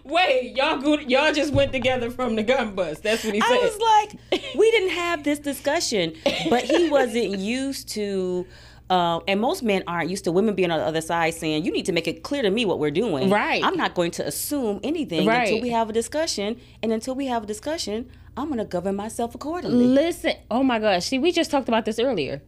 Wait, 0.05 0.57
y'all 0.57 0.79
go, 0.79 0.99
y'all 0.99 1.33
just 1.33 1.53
went 1.53 1.73
together 1.73 2.11
from 2.11 2.35
the 2.35 2.43
gun 2.43 2.75
bus. 2.75 2.99
That's 2.99 3.25
what 3.25 3.35
he 3.35 3.41
said. 3.41 3.49
I 3.49 3.57
was 3.59 3.79
like, 3.79 4.41
we 4.57 4.71
didn't 4.73 4.91
have 4.91 5.23
this 5.23 5.39
discussion, 5.39 6.15
but 6.51 6.65
he 6.65 6.91
wasn't 6.91 7.39
used 7.39 7.89
to. 7.91 8.47
Um, 8.89 9.23
and 9.27 9.41
most 9.41 9.63
men 9.65 9.83
aren't 9.89 10.11
used 10.11 10.25
to 10.25 10.33
women 10.33 10.55
being 10.55 10.71
on 10.71 10.79
the 10.79 10.85
other 10.85 11.01
side 11.01 11.35
saying, 11.35 11.65
"You 11.65 11.73
need 11.73 11.87
to 11.87 11.93
make 11.93 12.07
it 12.07 12.23
clear 12.23 12.43
to 12.43 12.51
me 12.51 12.65
what 12.65 12.79
we're 12.79 12.93
doing." 12.93 13.31
Right. 13.31 13.63
I'm 13.65 13.77
not 13.77 13.95
going 13.95 14.13
to 14.13 14.27
assume 14.27 14.79
anything 14.85 15.27
Right. 15.27 15.49
until 15.49 15.61
we 15.61 15.71
have 15.71 15.91
a 15.91 15.93
discussion, 15.93 16.57
and 16.83 16.93
until 16.93 17.15
we 17.17 17.27
have 17.27 17.43
a 17.43 17.47
discussion, 17.47 18.09
I'm 18.37 18.47
going 18.47 18.59
to 18.59 18.65
govern 18.65 18.95
myself 18.95 19.35
accordingly. 19.35 19.87
Listen, 19.87 20.35
oh 20.51 20.63
my 20.63 20.79
gosh, 20.79 21.07
see, 21.07 21.19
we 21.19 21.33
just 21.33 21.51
talked 21.51 21.69
about 21.69 21.85
this 21.85 21.99
earlier. 21.99 22.43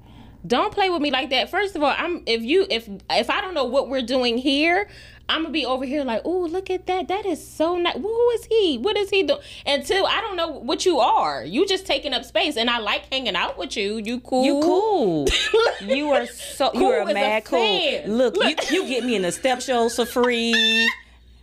Don't 0.46 0.73
play 0.73 0.88
with 0.88 1.02
me 1.02 1.11
like 1.11 1.31
that. 1.31 1.50
First 1.50 1.76
of 1.76 1.82
all, 1.82 1.94
I'm 1.96 2.23
if 2.26 2.43
you 2.43 2.67
if 2.70 2.88
if 3.11 3.31
I 3.31 3.40
don't 3.40 3.55
know 3.55 3.64
what 3.64 3.88
we're 3.88 4.02
doing 4.02 4.38
here, 4.38 4.88
I'm 5.29 5.43
gonna 5.43 5.52
be 5.52 5.67
over 5.67 5.85
here 5.85 6.05
like, 6.05 6.23
oh, 6.25 6.46
look 6.46 6.70
at 6.70 6.87
that. 6.87 7.08
That 7.08 7.26
is 7.26 7.46
so 7.46 7.76
nice. 7.76 7.96
Who 7.96 8.31
is 8.31 8.44
he? 8.46 8.79
What 8.79 8.96
is 8.96 9.11
he 9.11 9.25
doing? 9.25 9.40
Until 9.67 10.06
I 10.06 10.20
don't 10.20 10.37
know 10.37 10.49
what 10.49 10.87
you 10.87 11.00
are. 11.00 11.44
You 11.44 11.67
just 11.67 11.87
taking 11.87 12.14
up 12.14 12.25
space, 12.25 12.56
and 12.56 12.70
I 12.70 12.79
like 12.79 13.12
hanging 13.12 13.37
out 13.37 13.58
with 13.58 13.76
you. 13.76 13.99
You 13.99 14.20
cool? 14.20 14.44
You 14.44 14.61
cool. 14.62 15.26
you 15.82 16.11
are 16.11 16.26
so 16.26 16.70
you 16.73 16.81
Cool 16.81 16.93
are 16.93 17.00
as 17.00 17.11
a 17.11 17.14
mad 17.14 17.44
cool. 17.44 18.02
Look, 18.06 18.37
Look. 18.37 18.70
You, 18.70 18.82
you 18.82 18.88
get 18.88 19.05
me 19.05 19.17
in 19.17 19.23
the 19.23 19.32
step 19.32 19.61
shows 19.61 19.96
for 19.96 20.06
free. 20.06 20.88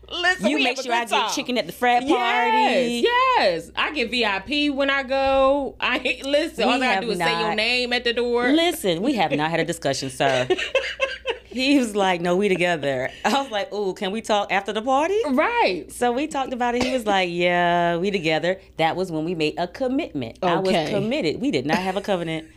Listen, 0.09 0.47
You 0.47 0.57
we 0.57 0.63
make 0.63 0.81
sure 0.81 0.93
I 0.93 1.05
get 1.05 1.33
chicken 1.33 1.57
at 1.57 1.65
the 1.65 1.71
frat 1.73 2.01
party. 2.07 3.03
Yes, 3.03 3.03
yes. 3.03 3.71
I 3.75 3.91
get 3.91 4.11
VIP 4.11 4.73
when 4.75 4.89
I 4.89 5.03
go. 5.03 5.75
I 5.79 6.21
listen. 6.25 6.65
all 6.65 6.73
I 6.75 6.79
gotta 6.79 7.01
do 7.05 7.11
is 7.11 7.17
say 7.17 7.39
your 7.39 7.55
name 7.55 7.93
at 7.93 8.03
the 8.03 8.13
door. 8.13 8.49
Listen, 8.49 9.01
we 9.01 9.13
have 9.15 9.31
not 9.31 9.49
had 9.49 9.59
a 9.59 9.65
discussion, 9.65 10.09
sir. 10.09 10.47
he 11.45 11.79
was 11.79 11.95
like, 11.95 12.21
"No, 12.21 12.35
we 12.35 12.49
together." 12.49 13.09
I 13.23 13.41
was 13.41 13.49
like, 13.51 13.73
"Ooh, 13.73 13.93
can 13.93 14.11
we 14.11 14.21
talk 14.21 14.51
after 14.51 14.73
the 14.73 14.81
party?" 14.81 15.19
right. 15.31 15.91
So 15.91 16.11
we 16.11 16.27
talked 16.27 16.53
about 16.53 16.75
it. 16.75 16.83
He 16.83 16.91
was 16.91 17.05
like, 17.05 17.29
"Yeah, 17.31 17.97
we 17.97 18.11
together." 18.11 18.59
That 18.77 18.95
was 18.95 19.11
when 19.11 19.25
we 19.25 19.33
made 19.35 19.55
a 19.57 19.67
commitment. 19.67 20.39
I 20.43 20.59
was 20.59 20.89
committed. 20.89 21.41
We 21.41 21.51
did 21.51 21.65
not 21.65 21.77
have 21.77 21.97
a 21.97 22.01
covenant. 22.01 22.47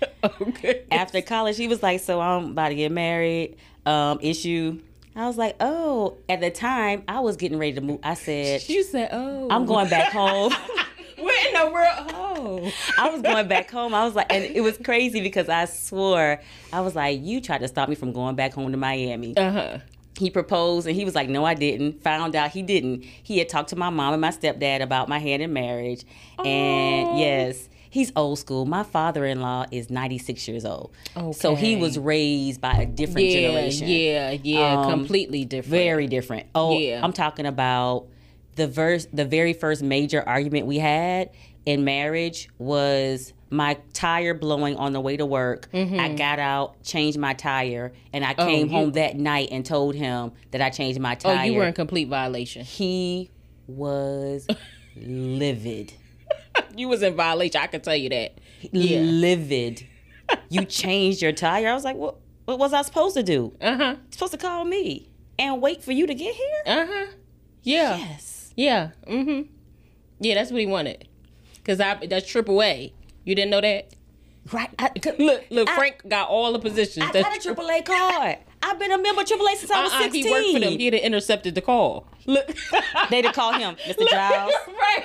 Okay. 0.40 0.84
After 0.90 1.22
college, 1.22 1.56
he 1.56 1.68
was 1.68 1.82
like, 1.82 2.00
"So 2.00 2.20
I'm 2.20 2.50
about 2.50 2.68
to 2.70 2.74
get 2.74 2.92
married." 2.92 3.56
Um, 3.86 4.18
issue. 4.20 4.80
I 5.18 5.26
was 5.26 5.36
like, 5.36 5.56
"Oh." 5.60 6.16
At 6.28 6.40
the 6.40 6.50
time, 6.50 7.02
I 7.08 7.20
was 7.20 7.36
getting 7.36 7.58
ready 7.58 7.72
to 7.74 7.80
move. 7.80 7.98
I 8.02 8.14
said, 8.14 8.66
You 8.68 8.82
said, 8.84 9.10
"Oh, 9.12 9.48
"I'm 9.50 9.66
going 9.66 9.88
back 9.90 10.12
home." 10.12 10.52
Where 11.18 11.48
in 11.48 11.54
the 11.66 11.72
world? 11.72 12.12
Oh, 12.14 12.72
I 12.96 13.10
was 13.10 13.22
going 13.22 13.48
back 13.48 13.68
home. 13.70 13.92
I 13.92 14.04
was 14.04 14.14
like, 14.14 14.32
and 14.32 14.44
it 14.44 14.60
was 14.60 14.78
crazy 14.78 15.20
because 15.20 15.48
I 15.48 15.64
swore, 15.64 16.40
I 16.72 16.80
was 16.80 16.94
like, 16.94 17.18
you 17.20 17.40
tried 17.40 17.58
to 17.58 17.66
stop 17.68 17.88
me 17.88 17.96
from 17.96 18.12
going 18.12 18.36
back 18.36 18.52
home 18.52 18.70
to 18.70 18.78
Miami. 18.78 19.36
uh 19.36 19.50
huh. 19.50 19.78
He 20.16 20.30
proposed 20.30 20.86
and 20.86 20.94
he 20.96 21.04
was 21.04 21.14
like, 21.16 21.28
no, 21.28 21.44
I 21.44 21.54
didn't. 21.54 22.02
Found 22.04 22.34
out 22.36 22.50
he 22.52 22.62
didn't. 22.62 23.04
He 23.04 23.38
had 23.38 23.48
talked 23.48 23.70
to 23.70 23.76
my 23.76 23.90
mom 23.90 24.12
and 24.14 24.20
my 24.20 24.30
stepdad 24.30 24.80
about 24.80 25.08
my 25.08 25.18
hand 25.18 25.42
in 25.42 25.52
marriage. 25.52 26.04
And 26.44 27.08
Oh. 27.08 27.18
yes, 27.18 27.68
he's 27.90 28.12
old 28.16 28.38
school. 28.38 28.64
My 28.66 28.82
father 28.82 29.24
in 29.26 29.40
law 29.40 29.64
is 29.70 29.90
96 29.90 30.46
years 30.48 30.64
old. 30.64 30.92
So 31.34 31.54
he 31.54 31.76
was 31.76 31.98
raised 31.98 32.60
by 32.60 32.72
a 32.72 32.86
different 32.86 33.28
Yeah, 33.28 33.40
generation. 33.40 33.88
yeah, 33.88 34.30
yeah. 34.42 34.80
Um, 34.82 34.90
completely 34.90 35.44
different. 35.44 35.70
Very 35.70 36.06
different. 36.06 36.46
Oh, 36.54 36.78
Yeah. 36.78 37.00
I'm 37.02 37.12
talking 37.12 37.46
about 37.46 38.06
the 38.56 38.66
verse. 38.68 39.06
The 39.12 39.24
very 39.24 39.52
first 39.52 39.82
major 39.82 40.22
argument 40.26 40.66
we 40.66 40.78
had 40.78 41.30
in 41.66 41.84
marriage 41.84 42.48
was 42.58 43.32
my 43.50 43.78
tire 43.94 44.34
blowing 44.34 44.76
on 44.76 44.92
the 44.92 45.00
way 45.00 45.16
to 45.16 45.24
work. 45.24 45.68
I 45.72 46.12
got 46.14 46.38
out, 46.38 46.82
changed 46.82 47.18
my 47.18 47.32
tire, 47.32 47.92
and 48.12 48.24
I 48.24 48.34
came 48.34 48.66
Mm-hmm. 48.66 48.74
Oh, 48.74 48.78
home 48.80 48.92
that 48.92 49.16
night 49.16 49.48
and 49.52 49.64
told 49.64 49.94
him 49.94 50.32
that 50.50 50.60
I 50.60 50.68
changed 50.70 51.00
my 51.00 51.14
tire. 51.14 51.32
Oh, 51.32 51.36
tire. 51.36 51.46
you 51.50 51.54
were 51.58 51.64
in 51.64 51.72
complete 51.72 52.08
violation. 52.08 52.64
he 52.64 53.30
was 53.66 54.46
livid. 54.96 55.92
You 56.76 56.88
was 56.88 57.02
in 57.02 57.14
violation. 57.16 57.60
I 57.60 57.66
can 57.66 57.80
tell 57.80 57.96
you 57.96 58.08
that. 58.10 58.38
Yeah. 58.72 59.00
Livid. 59.00 59.86
You 60.50 60.64
changed 60.64 61.22
your 61.22 61.32
tire. 61.32 61.68
I 61.68 61.74
was 61.74 61.84
like, 61.84 61.96
what? 61.96 62.16
What 62.44 62.58
was 62.58 62.72
I 62.72 62.82
supposed 62.82 63.14
to 63.16 63.22
do? 63.22 63.54
Uh 63.60 63.76
huh. 63.76 63.96
supposed 64.10 64.32
to 64.32 64.38
call 64.38 64.64
me 64.64 65.10
and 65.38 65.60
wait 65.60 65.82
for 65.82 65.92
you 65.92 66.06
to 66.06 66.14
get 66.14 66.34
here? 66.34 66.62
Uh 66.66 66.86
huh. 66.88 67.06
Yeah. 67.62 67.96
Yes. 67.98 68.52
Yeah. 68.56 68.90
Mm-hmm. 69.06 69.50
Yeah, 70.20 70.34
that's 70.34 70.50
what 70.50 70.60
he 70.60 70.66
wanted. 70.66 71.06
Cause 71.64 71.80
I 71.80 71.94
that's 72.06 72.26
triple 72.26 72.62
A. 72.62 72.92
You 73.24 73.34
didn't 73.34 73.50
know 73.50 73.60
that? 73.60 73.92
Right. 74.52 74.70
I, 74.78 74.90
Look, 75.18 75.44
look, 75.50 75.68
I- 75.68 75.76
Frank 75.76 76.08
got 76.08 76.28
all 76.30 76.52
the 76.54 76.58
positions. 76.58 77.06
I 77.06 77.12
That's 77.12 77.44
got 77.46 77.58
a 77.58 77.60
AAA 77.60 77.84
card. 77.84 78.38
I've 78.62 78.78
been 78.78 78.92
a 78.92 78.98
member 78.98 79.22
of 79.22 79.26
AAA 79.26 79.56
since 79.56 79.70
I 79.70 79.82
was 79.84 79.92
uh-uh, 79.92 80.02
16. 80.02 80.24
he 80.24 80.30
worked 80.30 80.50
for 80.52 80.60
them. 80.60 80.78
He'd 80.78 80.92
have 80.94 81.02
intercepted 81.02 81.54
the 81.54 81.60
call. 81.60 82.06
Look. 82.26 82.46
They'd 83.10 83.24
have 83.24 83.34
called 83.34 83.56
him, 83.56 83.76
Mr. 83.86 84.08
Giles. 84.08 84.52
right. 84.68 85.04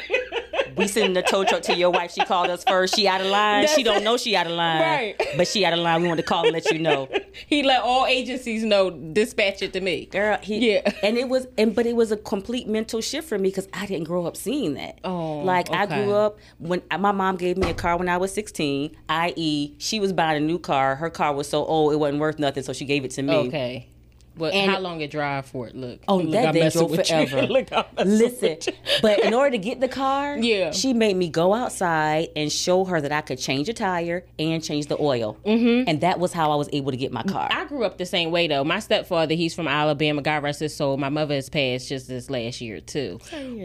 We 0.75 0.87
send 0.87 1.15
the 1.15 1.21
tow 1.21 1.43
truck 1.45 1.61
to 1.63 1.75
your 1.75 1.91
wife. 1.91 2.11
She 2.11 2.25
called 2.25 2.49
us 2.49 2.63
first. 2.63 2.95
She 2.95 3.07
out 3.07 3.21
of 3.21 3.27
line. 3.27 3.61
That's 3.63 3.75
she 3.75 3.83
don't 3.83 4.01
it. 4.01 4.03
know 4.03 4.17
she 4.17 4.35
out 4.35 4.47
of 4.47 4.53
line. 4.53 4.81
Right. 4.81 5.21
But 5.37 5.47
she 5.47 5.63
out 5.65 5.73
of 5.73 5.79
line. 5.79 6.01
We 6.01 6.07
want 6.07 6.17
to 6.19 6.25
call 6.25 6.43
and 6.43 6.51
let 6.53 6.69
you 6.71 6.79
know. 6.79 7.07
he 7.47 7.63
let 7.63 7.81
all 7.83 8.05
agencies 8.07 8.63
know, 8.63 8.89
dispatch 8.89 9.61
it 9.61 9.71
to 9.73 9.81
me. 9.81 10.07
Girl, 10.07 10.37
he 10.41 10.73
Yeah. 10.73 10.91
and 11.03 11.17
it 11.17 11.29
was 11.29 11.47
and 11.57 11.73
but 11.75 11.85
it 11.85 11.95
was 11.95 12.11
a 12.11 12.17
complete 12.17 12.67
mental 12.67 13.01
shift 13.01 13.29
for 13.29 13.37
me 13.37 13.49
because 13.49 13.67
I 13.71 13.85
didn't 13.85 14.05
grow 14.05 14.25
up 14.25 14.35
seeing 14.35 14.73
that. 14.73 14.99
Oh, 15.03 15.39
like 15.39 15.71
I 15.71 15.85
grew 15.85 16.13
up 16.13 16.39
when 16.57 16.81
uh, 16.91 16.97
my 16.97 17.11
mom 17.11 17.37
gave 17.37 17.55
me 17.57 17.69
a 17.69 17.73
car 17.73 17.95
when 17.97 18.09
I 18.09 18.17
was 18.17 18.33
16, 18.33 18.95
i.e., 19.09 19.75
she 19.77 19.99
was 19.99 20.11
buying 20.11 20.43
a 20.43 20.45
new 20.45 20.59
car. 20.59 20.95
Her 20.95 21.09
car 21.09 21.33
was 21.33 21.47
so 21.47 21.63
old 21.65 21.93
it 21.93 21.97
wasn't 21.97 22.19
worth 22.19 22.39
nothing, 22.39 22.63
so 22.63 22.73
she 22.73 22.85
gave 22.85 23.05
it 23.05 23.11
to 23.11 23.21
me. 23.21 23.42
Okay. 23.47 23.87
But 24.35 24.53
And- 24.53 24.71
how 24.71 24.79
long 24.79 25.01
it 25.01 25.11
drive 25.11 25.45
for 25.45 25.67
it? 25.67 25.75
Look. 25.75 25.99
Oh, 26.07 26.17
look, 26.17 26.31
that 26.31 26.47
I'm 26.47 26.53
thing 26.53 26.69
drove 26.71 26.95
forever. 26.95 27.41
look, 27.47 27.69
Listen, 28.03 28.57
but 29.01 29.19
in 29.19 29.33
order 29.33 29.51
to 29.51 29.57
get 29.59 29.79
the 29.79 29.87
car, 29.87 30.37
Yeah. 30.41 30.71
she 30.71 30.93
made 30.93 31.15
me 31.15 31.29
go 31.29 31.53
outside 31.53 32.29
and 32.35 32.51
show 32.51 32.83
her 32.85 32.99
that 32.99 33.11
I 33.11 33.21
could 33.21 33.37
change 33.37 33.69
a 33.69 33.73
tire 33.73 34.25
and 34.39 34.63
change 34.63 34.87
the 34.87 34.99
oil, 34.99 35.37
mm-hmm. 35.45 35.87
and 35.87 36.01
that 36.01 36.19
was 36.19 36.33
how 36.33 36.51
I 36.51 36.55
was 36.55 36.67
able 36.73 36.89
to 36.89 36.97
get 36.97 37.11
my 37.11 37.21
car. 37.21 37.47
I 37.51 37.65
grew 37.65 37.83
up 37.83 37.99
the 37.99 38.07
same 38.07 38.31
way 38.31 38.47
though. 38.47 38.63
My 38.63 38.79
stepfather, 38.79 39.35
he's 39.35 39.53
from 39.53 39.67
Alabama. 39.67 40.23
God 40.23 40.41
rest 40.41 40.61
his 40.61 40.75
soul. 40.75 40.97
My 40.97 41.09
mother 41.09 41.35
has 41.35 41.49
passed 41.49 41.89
just 41.89 42.07
this 42.07 42.29
last 42.31 42.59
year 42.59 42.79
too. 42.79 43.19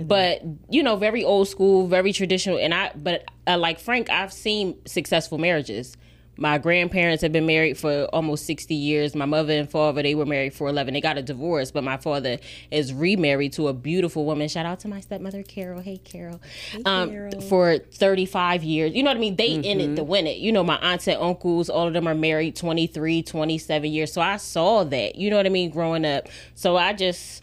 But 0.07 0.43
you 0.69 0.83
know, 0.83 0.97
very 0.97 1.25
old 1.25 1.49
school, 1.49 1.87
very 1.87 2.13
traditional. 2.13 2.59
And 2.59 2.75
I, 2.75 2.93
but 2.95 3.25
uh, 3.47 3.57
like 3.57 3.81
Frank, 3.81 4.11
I've 4.11 4.35
seen 4.35 4.77
successful 4.87 5.39
marriages. 5.39 5.97
My 6.39 6.57
grandparents 6.57 7.21
have 7.23 7.33
been 7.33 7.47
married 7.47 7.77
for 7.77 8.05
almost 8.13 8.47
60 8.47 8.73
years. 8.73 9.17
My 9.17 9.25
mother 9.25 9.53
and 9.53 9.69
father, 9.69 10.03
they 10.03 10.15
were 10.15 10.25
married 10.25 10.55
for 10.55 10.69
11. 10.69 10.95
They 10.95 11.01
got 11.01 11.19
a 11.19 11.23
divorce, 11.23 11.73
but 11.73 11.83
my 11.83 11.97
father 11.97 12.39
is 12.71 12.95
remarried 12.95 13.53
to 13.55 13.67
a 13.67 13.73
beautiful 13.73 14.25
woman. 14.25 14.49
Shout 14.49 14.65
out 14.65 14.79
to 14.81 14.89
my 14.89 15.01
stepmother, 15.01 15.43
Carol. 15.43 15.81
Hey, 15.81 15.99
Carol. 15.99 16.41
um, 16.85 17.11
Carol. 17.11 17.41
For 17.41 17.79
35 17.79 18.63
years. 18.63 18.95
You 18.95 19.03
know 19.03 19.11
what 19.11 19.17
I 19.17 19.21
mean? 19.21 19.35
They 19.35 19.51
in 19.51 19.81
it 19.81 19.97
to 19.97 20.05
win 20.05 20.29
it. 20.29 20.39
You 20.39 20.53
know, 20.53 20.63
my 20.63 20.77
aunts 20.77 21.09
and 21.09 21.21
uncles, 21.21 21.69
all 21.69 21.89
of 21.89 21.93
them 21.93 22.07
are 22.07 22.15
married 22.15 22.55
23, 22.55 23.25
27 23.25 23.91
years. 23.91 24.13
So 24.13 24.21
I 24.21 24.37
saw 24.37 24.85
that. 24.85 25.17
You 25.17 25.31
know 25.31 25.37
what 25.37 25.47
I 25.47 25.51
mean? 25.51 25.71
Growing 25.71 26.05
up. 26.05 26.29
So 26.55 26.77
I 26.77 26.93
just. 26.93 27.43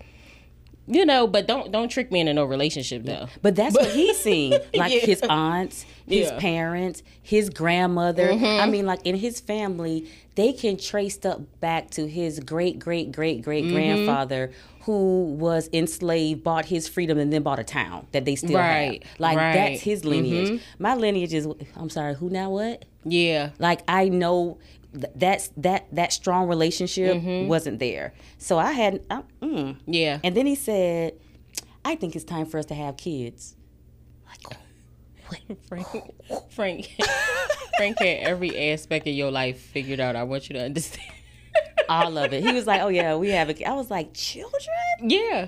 You 0.87 1.05
know, 1.05 1.25
but 1.25 1.47
don't 1.47 1.71
don't 1.71 1.89
trick 1.89 2.11
me 2.11 2.19
into 2.19 2.33
no 2.33 2.45
relationship 2.45 3.03
though. 3.03 3.27
But 3.41 3.55
that's 3.55 3.75
what 3.75 3.89
he's 3.89 4.19
seen. 4.19 4.51
Like 4.73 4.93
Yeah. 4.93 4.99
his 4.99 5.21
aunts, 5.23 5.83
his 6.07 6.25
Yeah. 6.27 6.29
Mm-hmm. 6.31 6.39
parents, 6.39 7.03
his 7.23 7.49
grandmother. 7.49 8.31
I 8.31 8.67
mean, 8.67 8.85
like 8.85 8.99
in 9.03 9.15
his 9.15 9.39
family, 9.39 10.07
they 10.35 10.53
can 10.53 10.77
trace 10.77 11.25
up 11.25 11.41
back 11.59 11.89
to 11.91 12.07
his 12.07 12.39
great 12.39 12.77
great 12.77 13.11
great 13.11 13.41
great 13.41 13.63
Mm-hmm. 13.65 13.73
grandfather 13.73 14.51
who 14.81 15.23
was 15.39 15.67
enslaved, 15.73 16.43
bought 16.43 16.65
his 16.65 16.87
freedom, 16.87 17.17
and 17.17 17.33
then 17.33 17.41
bought 17.41 17.57
a 17.57 17.63
town 17.63 18.05
that 18.11 18.25
they 18.25 18.35
still 18.35 18.55
Right, 18.55 19.03
have. 19.03 19.19
Like 19.19 19.37
right. 19.37 19.53
that's 19.55 19.81
his 19.81 20.05
lineage. 20.05 20.61
My 20.77 20.93
lineage 20.93 21.33
is 21.33 21.47
I'm 21.75 21.89
sorry, 21.89 22.13
who 22.13 22.29
now 22.29 22.51
what? 22.51 22.85
Yeah. 23.03 23.49
Like 23.57 23.81
I 23.87 24.09
know 24.09 24.59
th- 25.01 25.13
that's 25.15 25.49
that 25.57 25.87
that 25.93 26.11
strong 26.13 26.47
relationship 26.47 27.17
Mm-hmm. 27.17 27.47
wasn't 27.47 27.79
there. 27.79 28.13
So 28.37 28.57
I 28.57 28.71
had 28.71 29.01
I, 29.09 29.21
mm. 29.41 29.77
Yeah. 29.85 30.19
And 30.23 30.35
then 30.35 30.45
he 30.45 30.55
said, 30.55 31.13
I 31.83 31.95
think 31.95 32.15
it's 32.15 32.25
time 32.25 32.45
for 32.45 32.57
us 32.57 32.65
to 32.67 32.73
have 32.75 32.97
kids. 32.97 33.55
Like 34.27 34.57
Frank, 35.67 35.87
Frank, 36.49 36.95
Frank 37.77 37.99
had 37.99 38.17
every 38.19 38.71
aspect 38.71 39.07
of 39.07 39.13
your 39.13 39.31
life 39.31 39.59
figured 39.59 39.99
out. 39.99 40.15
I 40.15 40.23
want 40.23 40.49
you 40.49 40.53
to 40.53 40.63
understand. 40.63 41.11
All 41.89 42.17
of 42.17 42.33
it. 42.33 42.43
He 42.43 42.51
was 42.51 42.65
like, 42.67 42.81
Oh 42.81 42.87
yeah, 42.89 43.15
we 43.15 43.29
have 43.29 43.49
a 43.49 43.53
kid. 43.53 43.65
I 43.67 43.73
was 43.73 43.89
like, 43.91 44.13
Children? 44.13 44.59
yeah. 45.01 45.47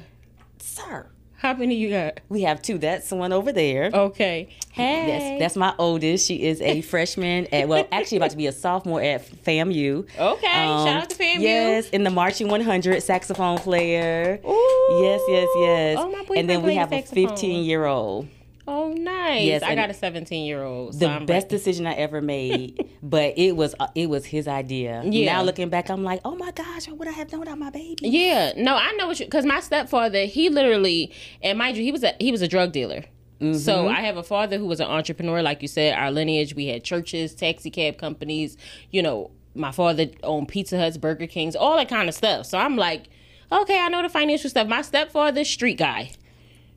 Sir. 0.60 1.10
How 1.38 1.54
many 1.54 1.76
you 1.76 1.92
got? 1.92 2.20
We 2.30 2.42
have 2.42 2.64
two. 2.64 2.80
That's 2.80 3.10
the 3.10 3.16
one 3.16 3.32
over 3.32 3.52
there. 3.52 3.92
Okay. 3.94 4.50
Hey. 4.72 5.38
That's 5.38 5.40
that's 5.40 5.56
my 5.56 5.74
oldest. 5.78 6.26
She 6.26 6.44
is 6.44 6.62
a 6.62 6.82
freshman 6.92 7.46
at 7.54 7.68
well, 7.68 7.88
actually 7.92 8.18
about 8.18 8.32
to 8.32 8.38
be 8.38 8.48
a 8.48 8.52
sophomore 8.52 9.02
at 9.02 9.24
FAMU. 9.46 10.08
Okay. 10.18 10.48
Um, 10.48 10.88
Shout 10.88 11.04
out 11.04 11.10
to 11.12 11.16
FAMU. 11.16 11.40
Yes, 11.40 11.90
in 11.92 12.04
the 12.04 12.10
marching 12.10 12.48
100, 12.48 13.02
saxophone 13.04 13.60
player. 13.60 14.40
Ooh. 14.44 15.00
Yes, 15.04 15.22
yes, 15.28 15.48
yes. 15.58 15.98
Oh, 16.00 16.12
my 16.12 16.20
boyfriend 16.20 16.40
and 16.40 16.50
then 16.50 16.64
we 16.64 16.76
have 16.76 16.92
a 16.92 17.04
15 17.04 17.64
year 17.64 17.86
old. 17.86 18.28
Oh, 18.68 18.92
nice. 18.92 19.46
Yes, 19.46 19.64
I 19.64 19.76
got 19.76 19.90
a 19.90 19.94
17 19.94 20.46
year 20.46 20.62
old. 20.62 20.94
So 20.94 21.00
the 21.00 21.10
I'm 21.10 21.26
best 21.26 21.46
ready. 21.46 21.56
decision 21.56 21.88
I 21.88 21.94
ever 21.94 22.22
made, 22.22 22.90
but 23.04 23.38
it 23.38 23.56
was 23.56 23.74
uh, 23.80 23.88
it 23.96 24.10
was 24.10 24.26
his 24.26 24.48
idea. 24.48 25.02
Yeah. 25.06 25.38
Now 25.38 25.44
looking 25.44 25.70
back, 25.70 25.90
I'm 25.90 26.04
like, 26.04 26.20
oh 26.26 26.36
my 26.36 26.52
gosh, 26.52 26.88
what 26.90 26.98
would 26.98 27.08
I 27.08 27.12
have 27.12 27.30
done 27.30 27.40
without 27.40 27.58
my 27.58 27.70
baby? 27.70 27.96
Yeah, 28.02 28.52
no, 28.58 28.76
I 28.76 28.92
know 28.94 29.08
what 29.08 29.20
you 29.20 29.26
because 29.26 29.46
my 29.46 29.62
stepfather, 29.62 30.26
he 30.26 30.50
literally, 30.50 31.14
and 31.42 31.58
mind 31.58 31.78
you, 31.78 31.84
he 31.84 31.94
was 31.94 32.04
a 32.04 32.14
he 32.20 32.32
was 32.32 32.42
a 32.42 32.48
drug 32.48 32.74
dealer. 32.74 33.06
Mm-hmm. 33.40 33.58
So 33.58 33.88
I 33.88 34.02
have 34.02 34.18
a 34.18 34.24
father 34.24 34.58
who 34.58 34.66
was 34.66 34.80
an 34.80 34.88
entrepreneur, 34.88 35.42
like 35.42 35.62
you 35.62 35.68
said. 35.68 35.94
Our 35.94 36.12
lineage, 36.12 36.56
we 36.56 36.68
had 36.68 36.84
churches, 36.84 37.36
taxi 37.36 37.70
cab 37.70 37.98
companies. 37.98 38.58
You 38.92 39.02
know, 39.02 39.32
my 39.56 39.72
father 39.72 40.08
owned 40.24 40.48
Pizza 40.48 40.78
Huts, 40.78 40.98
Burger 40.98 41.28
Kings, 41.28 41.56
all 41.56 41.78
that 41.78 41.88
kind 41.88 42.10
of 42.10 42.16
stuff. 42.16 42.48
So 42.48 42.58
I'm 42.58 42.76
like, 42.76 43.10
okay, 43.52 43.80
I 43.80 43.90
know 43.90 44.02
the 44.02 44.10
financial 44.10 44.50
stuff. 44.50 44.68
My 44.68 44.82
stepfather, 44.82 45.44
street 45.44 45.78
guy. 45.78 46.12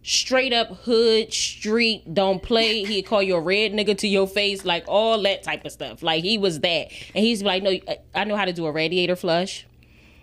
Straight 0.02 0.52
up 0.52 0.68
hood, 0.84 1.32
street, 1.32 2.14
don't 2.14 2.42
play. 2.42 2.84
He'd 2.84 3.02
call 3.02 3.22
you 3.22 3.36
a 3.36 3.40
red 3.40 3.72
nigga 3.72 3.96
to 3.98 4.08
your 4.08 4.26
face, 4.26 4.64
like 4.64 4.84
all 4.88 5.20
that 5.22 5.42
type 5.42 5.64
of 5.66 5.72
stuff. 5.72 6.02
Like 6.02 6.24
he 6.24 6.38
was 6.38 6.60
that. 6.60 6.88
And 7.14 7.24
he's 7.24 7.42
like, 7.42 7.62
no, 7.62 7.78
I 8.14 8.24
know 8.24 8.36
how 8.36 8.46
to 8.46 8.52
do 8.52 8.66
a 8.66 8.72
radiator 8.72 9.14
flush. 9.14 9.66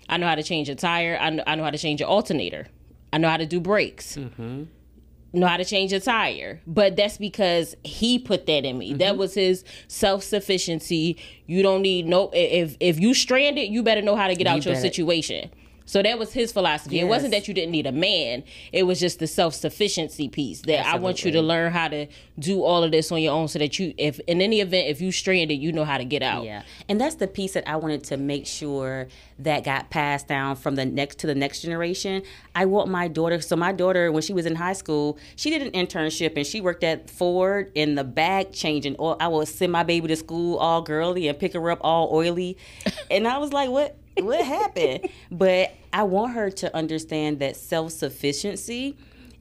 I 0.09 0.17
know 0.17 0.27
how 0.27 0.35
to 0.35 0.43
change 0.43 0.69
a 0.69 0.75
tire. 0.75 1.17
I 1.19 1.29
know, 1.29 1.43
I 1.45 1.55
know 1.55 1.63
how 1.63 1.69
to 1.69 1.77
change 1.77 2.01
an 2.01 2.07
alternator. 2.07 2.67
I 3.13 3.17
know 3.19 3.29
how 3.29 3.37
to 3.37 3.45
do 3.45 3.59
brakes. 3.59 4.15
Mm-hmm. 4.15 4.63
Know 5.33 5.47
how 5.47 5.57
to 5.57 5.65
change 5.65 5.93
a 5.93 5.99
tire. 5.99 6.61
But 6.65 6.95
that's 6.95 7.17
because 7.17 7.75
he 7.83 8.17
put 8.17 8.45
that 8.47 8.65
in 8.65 8.77
me. 8.77 8.93
That 8.93 9.11
mm-hmm. 9.11 9.19
was 9.19 9.33
his 9.33 9.63
self 9.87 10.23
sufficiency. 10.23 11.17
You 11.45 11.61
don't 11.61 11.81
need 11.81 12.07
no. 12.07 12.31
If 12.33 12.77
if 12.79 12.99
you 12.99 13.13
stranded, 13.13 13.69
you 13.69 13.83
better 13.83 14.01
know 14.01 14.15
how 14.15 14.27
to 14.27 14.35
get 14.35 14.47
out 14.47 14.65
your 14.65 14.75
situation. 14.75 15.51
So 15.87 16.03
that 16.03 16.19
was 16.19 16.33
his 16.33 16.51
philosophy. 16.51 16.99
It 16.99 17.05
wasn't 17.05 17.31
that 17.31 17.47
you 17.47 17.53
didn't 17.53 17.71
need 17.71 17.87
a 17.87 17.91
man. 17.93 18.43
It 18.73 18.83
was 18.83 18.99
just 18.99 19.19
the 19.19 19.25
self 19.25 19.55
sufficiency 19.55 20.27
piece 20.27 20.61
that 20.63 20.85
I 20.85 20.97
want 20.97 21.23
you 21.23 21.31
to 21.31 21.41
learn 21.41 21.71
how 21.71 21.87
to 21.87 22.07
do 22.37 22.61
all 22.61 22.83
of 22.83 22.91
this 22.91 23.11
on 23.11 23.21
your 23.21 23.33
own, 23.33 23.47
so 23.47 23.57
that 23.57 23.79
you, 23.79 23.93
if 23.97 24.19
in 24.27 24.41
any 24.41 24.59
event, 24.59 24.89
if 24.89 25.01
you 25.01 25.11
stranded, 25.11 25.59
you 25.59 25.71
know 25.71 25.85
how 25.85 25.97
to 25.97 26.05
get 26.05 26.21
out. 26.21 26.43
Yeah, 26.43 26.63
and 26.89 26.99
that's 26.99 27.15
the 27.15 27.27
piece 27.27 27.53
that 27.53 27.67
I 27.67 27.77
wanted 27.77 28.03
to 28.05 28.17
make 28.17 28.45
sure 28.45 29.07
that 29.39 29.63
got 29.63 29.89
passed 29.89 30.27
down 30.27 30.57
from 30.57 30.75
the 30.75 30.85
next 30.85 31.19
to 31.19 31.27
the 31.27 31.35
next 31.35 31.61
generation. 31.61 32.21
I 32.53 32.65
want 32.65 32.89
my 32.89 33.07
daughter. 33.07 33.39
So 33.39 33.55
my 33.55 33.71
daughter, 33.71 34.11
when 34.11 34.21
she 34.21 34.33
was 34.33 34.45
in 34.45 34.55
high 34.55 34.73
school, 34.73 35.17
she 35.37 35.49
did 35.49 35.61
an 35.61 35.71
internship 35.71 36.35
and 36.35 36.45
she 36.45 36.59
worked 36.59 36.83
at 36.83 37.09
Ford 37.09 37.71
in 37.75 37.95
the 37.95 38.03
bag 38.03 38.51
changing. 38.51 38.97
Or 38.97 39.15
I 39.21 39.29
would 39.29 39.47
send 39.47 39.71
my 39.71 39.83
baby 39.83 40.09
to 40.09 40.17
school 40.17 40.57
all 40.57 40.81
girly 40.81 41.29
and 41.29 41.39
pick 41.39 41.53
her 41.53 41.71
up 41.71 41.79
all 41.81 42.13
oily, 42.13 42.57
and 43.09 43.25
I 43.25 43.37
was 43.37 43.53
like, 43.53 43.69
what? 43.69 43.95
What 44.23 44.43
happened? 44.45 45.09
But 45.31 45.73
I 45.93 46.03
want 46.03 46.33
her 46.33 46.49
to 46.49 46.75
understand 46.75 47.39
that 47.39 47.55
self 47.55 47.91
sufficiency 47.91 48.97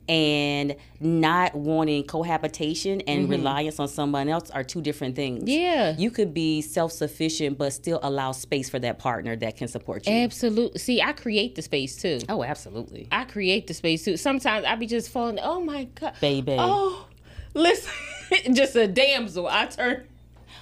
and 0.09 0.77
not 1.01 1.55
wanting 1.55 2.05
cohabitation 2.05 3.01
and 3.03 3.23
mm-hmm. 3.23 3.33
reliance 3.33 3.81
on 3.81 3.89
someone 3.89 4.29
else 4.29 4.51
are 4.51 4.63
two 4.63 4.81
different 4.81 5.17
things. 5.17 5.49
Yeah. 5.49 5.95
You 5.97 6.11
could 6.11 6.33
be 6.33 6.63
self 6.63 6.93
sufficient, 6.93 7.59
but 7.59 7.73
still 7.73 7.99
allow 8.03 8.33
space 8.33 8.71
for 8.71 8.79
that 8.81 8.99
partner 8.99 9.37
that 9.37 9.57
can 9.57 9.69
support 9.69 10.07
you. 10.07 10.13
Absolutely. 10.13 10.79
See, 10.79 11.03
I 11.03 11.13
create 11.13 11.55
the 11.55 11.63
space 11.63 11.97
too. 11.97 12.21
oh, 12.29 12.45
absolutely. 12.45 13.09
I 13.11 13.25
create 13.25 13.67
the 13.67 13.75
space 13.75 14.05
too. 14.05 14.17
Sometimes 14.17 14.65
I 14.65 14.77
be 14.77 14.87
just 14.87 15.11
falling. 15.11 15.39
Oh 15.41 15.61
my 15.61 15.85
god, 15.85 16.15
Baby. 16.21 16.57
Oh, 16.59 17.07
listen, 17.55 17.93
just 18.55 18.77
a 18.77 18.87
damsel. 18.87 19.49
I 19.49 19.67
turn. 19.67 20.07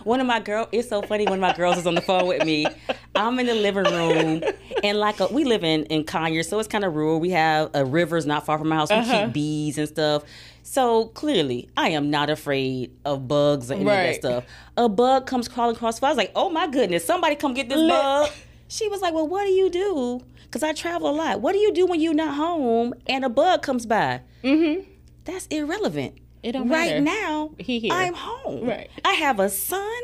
One 0.04 0.20
of 0.20 0.26
my 0.26 0.40
girl, 0.40 0.68
it's 0.72 0.88
so 0.88 1.02
funny. 1.02 1.24
One 1.24 1.34
of 1.34 1.40
my 1.40 1.54
girls 1.54 1.78
is 1.78 1.86
on 1.86 1.94
the 1.94 2.00
phone 2.00 2.26
with 2.26 2.44
me. 2.44 2.66
I'm 3.14 3.38
in 3.38 3.46
the 3.46 3.54
living 3.54 3.84
room, 3.84 4.42
and 4.82 4.98
like 4.98 5.20
a, 5.20 5.26
we 5.28 5.44
live 5.44 5.64
in 5.64 5.84
in 5.86 6.04
Conyers, 6.04 6.48
so 6.48 6.58
it's 6.58 6.68
kind 6.68 6.84
of 6.84 6.94
rural. 6.94 7.20
We 7.20 7.30
have 7.30 7.70
a 7.74 7.84
rivers 7.84 8.26
not 8.26 8.44
far 8.44 8.58
from 8.58 8.68
my 8.68 8.76
house. 8.76 8.90
We 8.90 8.96
Uh-huh. 8.96 9.24
keep 9.26 9.32
bees 9.34 9.78
and 9.78 9.88
stuff. 9.88 10.22
So 10.62 11.06
clearly, 11.08 11.68
I 11.76 11.90
am 11.90 12.10
not 12.10 12.30
afraid 12.30 12.92
of 13.04 13.28
bugs 13.28 13.70
or 13.70 13.74
any 13.74 13.82
of 13.82 13.86
that 13.86 14.14
stuff. 14.16 14.44
A 14.76 14.88
bug 14.88 15.26
comes 15.26 15.46
crawling 15.48 15.76
across. 15.76 16.02
I 16.02 16.08
was 16.08 16.16
like, 16.16 16.32
oh 16.34 16.48
my 16.50 16.66
goodness, 16.66 17.04
somebody 17.04 17.36
come 17.36 17.52
get 17.54 17.68
this 17.68 17.78
bug. 17.88 18.30
She 18.68 18.88
was 18.88 19.00
like, 19.02 19.12
well, 19.14 19.28
what 19.28 19.44
do 19.44 19.50
you 19.52 19.68
do? 19.70 20.20
Because 20.44 20.62
I 20.62 20.72
travel 20.72 21.10
a 21.10 21.12
lot. 21.12 21.40
What 21.40 21.52
do 21.52 21.58
you 21.58 21.72
do 21.72 21.84
when 21.86 22.00
you're 22.00 22.14
not 22.14 22.34
home 22.34 22.94
and 23.06 23.24
a 23.24 23.28
bug 23.28 23.62
comes 23.62 23.84
by? 23.86 24.22
Mm-hmm. 24.42 24.88
That's 25.24 25.46
irrelevant. 25.48 26.14
It 26.44 26.52
don't 26.52 26.68
right 26.68 26.90
matter. 26.90 27.00
now, 27.00 27.50
He 27.58 27.78
here. 27.78 27.92
I'm 27.92 28.14
home. 28.14 28.66
Right. 28.66 28.90
I 29.04 29.14
have 29.14 29.40
a 29.40 29.48
son 29.48 30.00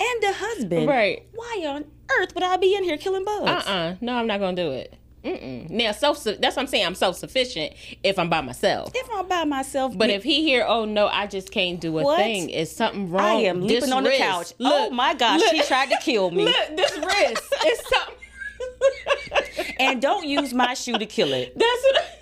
and 0.00 0.24
a 0.24 0.32
husband. 0.32 0.88
Right. 0.88 1.26
Why 1.34 1.64
on 1.66 1.84
earth 2.18 2.34
would 2.34 2.42
I 2.44 2.56
be 2.56 2.74
in 2.74 2.82
here 2.82 2.96
killing 2.96 3.24
bugs? 3.24 3.66
Uh 3.66 3.70
uh 3.70 3.94
No, 4.00 4.14
I'm 4.14 4.26
not 4.26 4.40
gonna 4.40 4.56
do 4.56 4.70
it. 4.72 4.94
Mm-mm. 5.22 5.68
Now, 5.70 5.90
self. 5.90 6.22
That's 6.22 6.40
what 6.40 6.58
I'm 6.58 6.66
saying. 6.68 6.86
I'm 6.86 6.94
self 6.94 7.16
sufficient 7.16 7.74
if 8.04 8.18
I'm 8.18 8.30
by 8.30 8.40
myself. 8.40 8.92
If 8.94 9.08
I'm 9.12 9.26
by 9.28 9.44
myself, 9.44 9.98
But 9.98 10.08
if 10.08 10.22
he 10.22 10.42
here, 10.44 10.64
oh 10.66 10.84
no, 10.84 11.08
I 11.08 11.26
just 11.26 11.50
can't 11.50 11.80
do 11.80 11.98
a 11.98 12.02
What? 12.04 12.16
thing. 12.18 12.48
Is 12.48 12.70
something 12.74 13.10
wrong? 13.10 13.24
I 13.24 13.32
am 13.42 13.60
This 13.66 13.82
leaping 13.82 13.92
on 13.92 14.04
the 14.04 14.12
couch. 14.16 14.52
Look, 14.58 14.72
oh 14.72 14.90
my 14.90 15.14
gosh, 15.14 15.40
look. 15.40 15.52
he 15.52 15.62
tried 15.62 15.90
to 15.90 15.98
kill 16.00 16.30
me. 16.30 16.44
Look, 16.44 16.76
this 16.76 16.92
wrist. 16.96 17.42
It's 17.64 17.88
something. 17.88 19.74
and 19.80 20.00
don't 20.00 20.26
use 20.26 20.54
my 20.54 20.74
shoe 20.74 20.96
to 20.96 21.06
kill 21.06 21.32
it. 21.32 21.52
That's 21.58 21.82
what. 21.82 22.15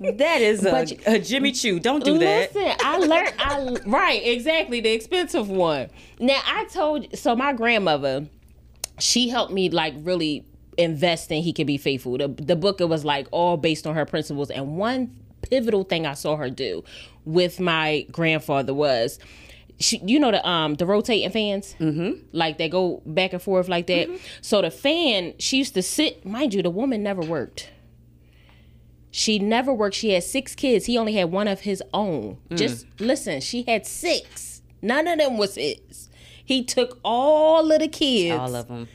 That 0.00 0.40
is 0.40 0.64
a, 0.64 0.86
you- 0.86 0.98
a 1.06 1.18
Jimmy 1.18 1.52
Choo. 1.52 1.78
Don't 1.78 2.02
do 2.04 2.18
that. 2.18 2.54
Listen, 2.54 2.76
I 2.80 2.98
learned. 2.98 3.34
I 3.38 3.76
right, 3.86 4.22
exactly 4.24 4.80
the 4.80 4.90
expensive 4.90 5.48
one. 5.48 5.90
Now 6.18 6.40
I 6.44 6.64
told 6.66 7.16
so 7.16 7.36
my 7.36 7.52
grandmother, 7.52 8.26
she 8.98 9.28
helped 9.28 9.52
me 9.52 9.68
like 9.70 9.94
really 9.98 10.46
invest 10.78 11.30
in 11.30 11.42
he 11.42 11.52
can 11.52 11.66
be 11.66 11.76
faithful. 11.76 12.16
The 12.16 12.28
the 12.28 12.56
book 12.56 12.80
it 12.80 12.88
was 12.88 13.04
like 13.04 13.28
all 13.30 13.56
based 13.56 13.86
on 13.86 13.94
her 13.94 14.06
principles, 14.06 14.50
and 14.50 14.76
one 14.76 15.14
pivotal 15.42 15.84
thing 15.84 16.06
I 16.06 16.14
saw 16.14 16.36
her 16.36 16.50
do 16.50 16.82
with 17.24 17.60
my 17.60 18.06
grandfather 18.10 18.74
was 18.74 19.18
she, 19.78 19.98
you 20.04 20.18
know 20.18 20.30
the 20.30 20.46
um 20.48 20.74
the 20.74 20.86
rotating 20.86 21.30
fans, 21.30 21.74
mm-hmm. 21.80 22.20
like 22.32 22.58
they 22.58 22.68
go 22.68 23.02
back 23.06 23.32
and 23.32 23.42
forth 23.42 23.68
like 23.68 23.86
that. 23.88 24.08
So 24.40 24.62
the 24.62 24.70
fan, 24.70 25.34
she 25.38 25.58
used 25.58 25.74
to 25.74 25.82
sit. 25.82 26.24
Mind 26.24 26.54
you, 26.54 26.62
the 26.62 26.70
woman 26.70 27.02
never 27.02 27.22
worked. 27.22 27.70
She 29.10 29.38
never 29.38 29.72
worked. 29.72 29.96
She 29.96 30.10
had 30.12 30.22
six 30.24 30.54
kids. 30.54 30.86
He 30.86 30.96
only 30.96 31.14
had 31.14 31.32
one 31.32 31.48
of 31.48 31.60
his 31.60 31.82
own. 31.92 32.38
Mm. 32.48 32.56
Just 32.58 32.86
listen, 33.00 33.40
she 33.40 33.64
had 33.66 33.86
six. 33.86 34.62
None 34.82 35.06
of 35.08 35.18
them 35.18 35.36
was 35.36 35.56
his. 35.56 36.08
He 36.44 36.64
took 36.64 36.98
all 37.04 37.70
of 37.70 37.78
the 37.80 37.88
kids 37.88 38.38
All 38.38 38.54
of 38.56 38.66
them. 38.68 38.88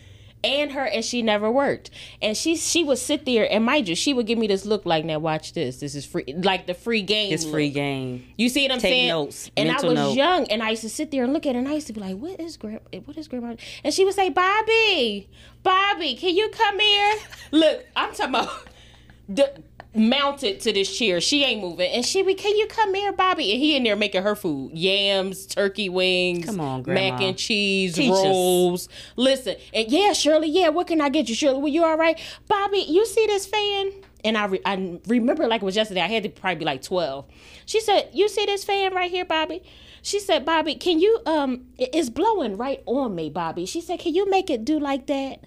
and 0.43 0.71
her 0.73 0.85
and 0.85 1.05
she 1.05 1.21
never 1.21 1.49
worked 1.49 1.89
and 2.21 2.35
she 2.35 2.55
she 2.57 2.83
would 2.83 2.97
sit 2.97 3.25
there 3.25 3.49
and 3.49 3.63
mind 3.63 3.87
you 3.87 3.95
she 3.95 4.13
would 4.13 4.27
give 4.27 4.37
me 4.37 4.45
this 4.45 4.65
look 4.65 4.85
like 4.85 5.05
now 5.05 5.17
watch 5.19 5.53
this 5.53 5.79
this 5.79 5.95
is 5.95 6.05
free 6.05 6.25
like 6.43 6.67
the 6.67 6.73
free 6.73 7.01
game 7.01 7.31
It's 7.33 7.45
look. 7.45 7.53
free 7.53 7.69
game. 7.69 8.25
you 8.37 8.49
see 8.49 8.63
what 8.65 8.73
i'm 8.73 8.79
Take 8.79 8.91
saying 8.91 9.07
notes, 9.07 9.49
and 9.55 9.71
i 9.71 9.75
was 9.81 9.93
note. 9.95 10.13
young 10.15 10.45
and 10.51 10.61
i 10.61 10.71
used 10.71 10.81
to 10.81 10.89
sit 10.89 11.11
there 11.11 11.23
and 11.23 11.31
look 11.31 11.45
at 11.45 11.55
it 11.55 11.59
and 11.59 11.67
i 11.69 11.73
used 11.73 11.87
to 11.87 11.93
be 11.93 12.01
like 12.01 12.17
what 12.17 12.39
is 12.41 12.57
grandma 12.57 12.79
what 13.05 13.17
is 13.17 13.27
grandma 13.29 13.55
and 13.85 13.93
she 13.93 14.03
would 14.03 14.13
say 14.13 14.29
bobby 14.29 15.29
bobby 15.63 16.13
can 16.15 16.35
you 16.35 16.49
come 16.49 16.77
here 16.79 17.15
look 17.51 17.85
i'm 17.95 18.13
talking 18.13 18.35
about 18.35 18.49
the, 19.29 19.63
mounted 19.95 20.59
to 20.59 20.73
this 20.73 20.95
chair 20.97 21.21
she 21.21 21.43
ain't 21.43 21.61
moving 21.61 21.89
and 21.91 22.05
she 22.05 22.21
be 22.23 22.33
can 22.35 22.55
you 22.55 22.67
come 22.67 22.93
here 22.93 23.11
bobby 23.13 23.51
and 23.51 23.61
he 23.61 23.75
in 23.75 23.83
there 23.83 23.95
making 23.95 24.21
her 24.23 24.35
food 24.35 24.71
yams 24.73 25.45
turkey 25.45 25.89
wings 25.89 26.45
Come 26.45 26.59
on, 26.59 26.81
Grandma. 26.83 27.11
mac 27.13 27.21
and 27.21 27.37
cheese 27.37 27.95
Teach 27.95 28.11
us. 28.11 28.17
rolls 28.23 28.89
Listen, 29.15 29.55
and 29.73 29.87
yeah, 29.89 30.13
Shirley, 30.13 30.49
yeah, 30.49 30.69
what 30.69 30.87
can 30.87 31.01
I 31.01 31.09
get 31.09 31.29
you, 31.29 31.35
Shirley? 31.35 31.61
Were 31.61 31.67
you 31.67 31.83
all 31.83 31.97
right? 31.97 32.19
Bobby, 32.47 32.79
you 32.79 33.05
see 33.05 33.25
this 33.27 33.45
fan? 33.45 33.91
And 34.23 34.37
I, 34.37 34.45
re- 34.45 34.61
I 34.65 34.99
remember 35.07 35.47
like 35.47 35.61
it 35.61 35.65
was 35.65 35.75
yesterday. 35.75 36.01
I 36.01 36.07
had 36.07 36.23
to 36.23 36.29
probably 36.29 36.55
be 36.59 36.65
like 36.65 36.81
12. 36.81 37.25
She 37.65 37.79
said, 37.79 38.09
You 38.13 38.27
see 38.29 38.45
this 38.45 38.63
fan 38.63 38.93
right 38.93 39.09
here, 39.09 39.25
Bobby? 39.25 39.63
She 40.01 40.19
said, 40.19 40.45
Bobby, 40.45 40.75
can 40.75 40.99
you, 40.99 41.19
um, 41.25 41.65
it's 41.77 42.09
blowing 42.09 42.57
right 42.57 42.81
on 42.85 43.15
me, 43.15 43.29
Bobby. 43.29 43.65
She 43.65 43.81
said, 43.81 43.99
Can 43.99 44.13
you 44.13 44.29
make 44.29 44.49
it 44.49 44.65
do 44.65 44.79
like 44.79 45.07
that? 45.07 45.39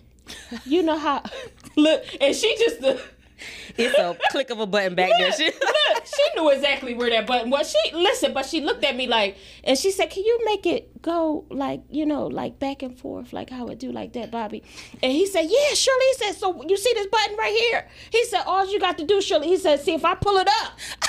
You 0.64 0.82
know 0.82 0.98
how, 0.98 1.22
look, 1.76 2.04
and 2.20 2.34
she 2.34 2.56
just, 2.56 2.80
It's 3.76 3.98
a 3.98 4.16
click 4.30 4.50
of 4.50 4.60
a 4.60 4.66
button 4.66 4.94
back 4.94 5.10
there. 5.18 5.32
She- 5.32 5.44
Look, 5.92 6.06
she 6.06 6.22
knew 6.40 6.50
exactly 6.50 6.94
where 6.94 7.10
that 7.10 7.26
button 7.26 7.50
was. 7.50 7.70
She 7.70 7.94
listen, 7.94 8.32
but 8.32 8.46
she 8.46 8.60
looked 8.60 8.84
at 8.84 8.96
me 8.96 9.06
like, 9.06 9.36
and 9.64 9.78
she 9.78 9.90
said, 9.90 10.10
"Can 10.10 10.24
you 10.24 10.40
make 10.44 10.66
it 10.66 11.00
go 11.02 11.44
like 11.50 11.82
you 11.90 12.06
know, 12.06 12.26
like 12.26 12.58
back 12.58 12.82
and 12.82 12.98
forth, 12.98 13.32
like 13.32 13.50
how 13.50 13.66
it 13.68 13.78
do 13.78 13.92
like 13.92 14.12
that, 14.14 14.30
Bobby?" 14.30 14.62
And 15.02 15.12
he 15.12 15.26
said, 15.26 15.42
"Yeah, 15.42 15.74
Shirley." 15.74 16.04
He 16.12 16.14
said, 16.24 16.32
"So 16.36 16.62
you 16.68 16.76
see 16.76 16.92
this 16.94 17.06
button 17.06 17.36
right 17.36 17.54
here?" 17.70 17.88
He 18.10 18.24
said, 18.26 18.42
"All 18.46 18.70
you 18.70 18.80
got 18.80 18.98
to 18.98 19.04
do, 19.06 19.20
Shirley." 19.20 19.48
He 19.48 19.56
said, 19.56 19.80
"See 19.80 19.94
if 19.94 20.04
I 20.04 20.14
pull 20.14 20.36
it 20.38 20.48
up." 20.62 20.72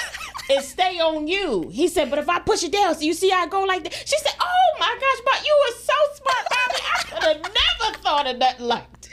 It 0.52 0.64
stay 0.64 1.00
on 1.00 1.28
you. 1.28 1.70
He 1.70 1.88
said, 1.88 2.10
but 2.10 2.18
if 2.18 2.28
I 2.28 2.40
push 2.40 2.64
it 2.64 2.72
down, 2.72 2.96
so 2.96 3.02
you 3.02 3.14
see 3.14 3.32
I 3.32 3.46
go 3.46 3.62
like 3.66 3.84
that. 3.84 3.94
She 3.94 4.18
said, 4.18 4.32
"Oh 4.42 4.70
my 4.80 4.98
gosh, 5.00 5.22
but 5.24 5.46
you 5.46 5.56
were 5.62 5.76
so 5.78 5.94
smart, 6.16 6.48
Bobby. 6.50 6.82
I 6.82 7.04
could 7.04 7.24
have 7.46 7.54
never 7.54 7.98
thought 8.00 8.26
of 8.28 8.38
nothing 8.40 8.66
like 8.66 8.92
that." 9.02 9.10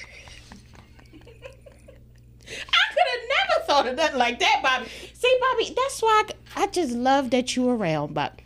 I 2.48 2.84
could 2.94 3.08
have 3.12 3.24
never 3.36 3.55
thought 3.66 3.86
of 3.86 3.96
nothing 3.96 4.18
like 4.18 4.38
that, 4.40 4.60
Bobby. 4.62 4.86
See, 5.14 5.38
Bobby, 5.40 5.74
that's 5.76 6.00
why 6.00 6.24
I, 6.54 6.62
I 6.62 6.66
just 6.68 6.92
love 6.92 7.30
that 7.30 7.56
you 7.56 7.68
around, 7.68 8.14
Bobby. 8.14 8.42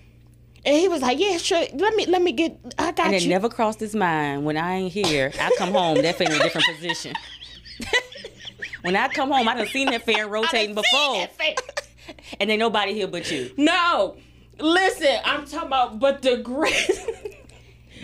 And 0.65 0.77
he 0.77 0.89
was 0.89 1.01
like, 1.01 1.19
"Yeah, 1.19 1.39
sure. 1.39 1.65
Let 1.73 1.95
me, 1.95 2.07
let 2.07 2.21
me 2.21 2.33
get. 2.33 2.59
I 2.79 2.93
got 2.93 3.07
and 3.07 3.15
it 3.15 3.23
you." 3.23 3.31
never 3.31 3.49
crossed 3.49 3.81
his 3.81 3.95
mind 3.95 4.45
when 4.45 4.57
I 4.57 4.77
ain't 4.77 4.93
here. 4.93 5.33
I 5.41 5.51
come 5.57 5.73
home, 5.73 6.03
that 6.03 6.17
fan 6.17 6.31
in 6.31 6.39
a 6.39 6.43
different 6.43 6.67
position. 6.75 7.15
when 8.83 8.95
I 8.95 9.09
come 9.09 9.31
home, 9.31 9.49
I 9.49 9.55
done 9.55 9.67
seen 9.69 9.91
that 9.91 10.05
fan 10.05 10.29
rotating 10.31 10.75
before, 10.75 11.27
face. 11.29 11.57
and 12.41 12.51
ain't 12.51 12.61
nobody 12.61 12.93
here 12.93 13.07
but 13.07 13.31
you. 13.31 13.53
No, 13.57 14.17
listen, 14.59 15.19
I'm 15.25 15.47
talking 15.47 15.69
about, 15.69 15.99
but 15.99 16.21
the 16.21 16.37
great, 16.39 16.91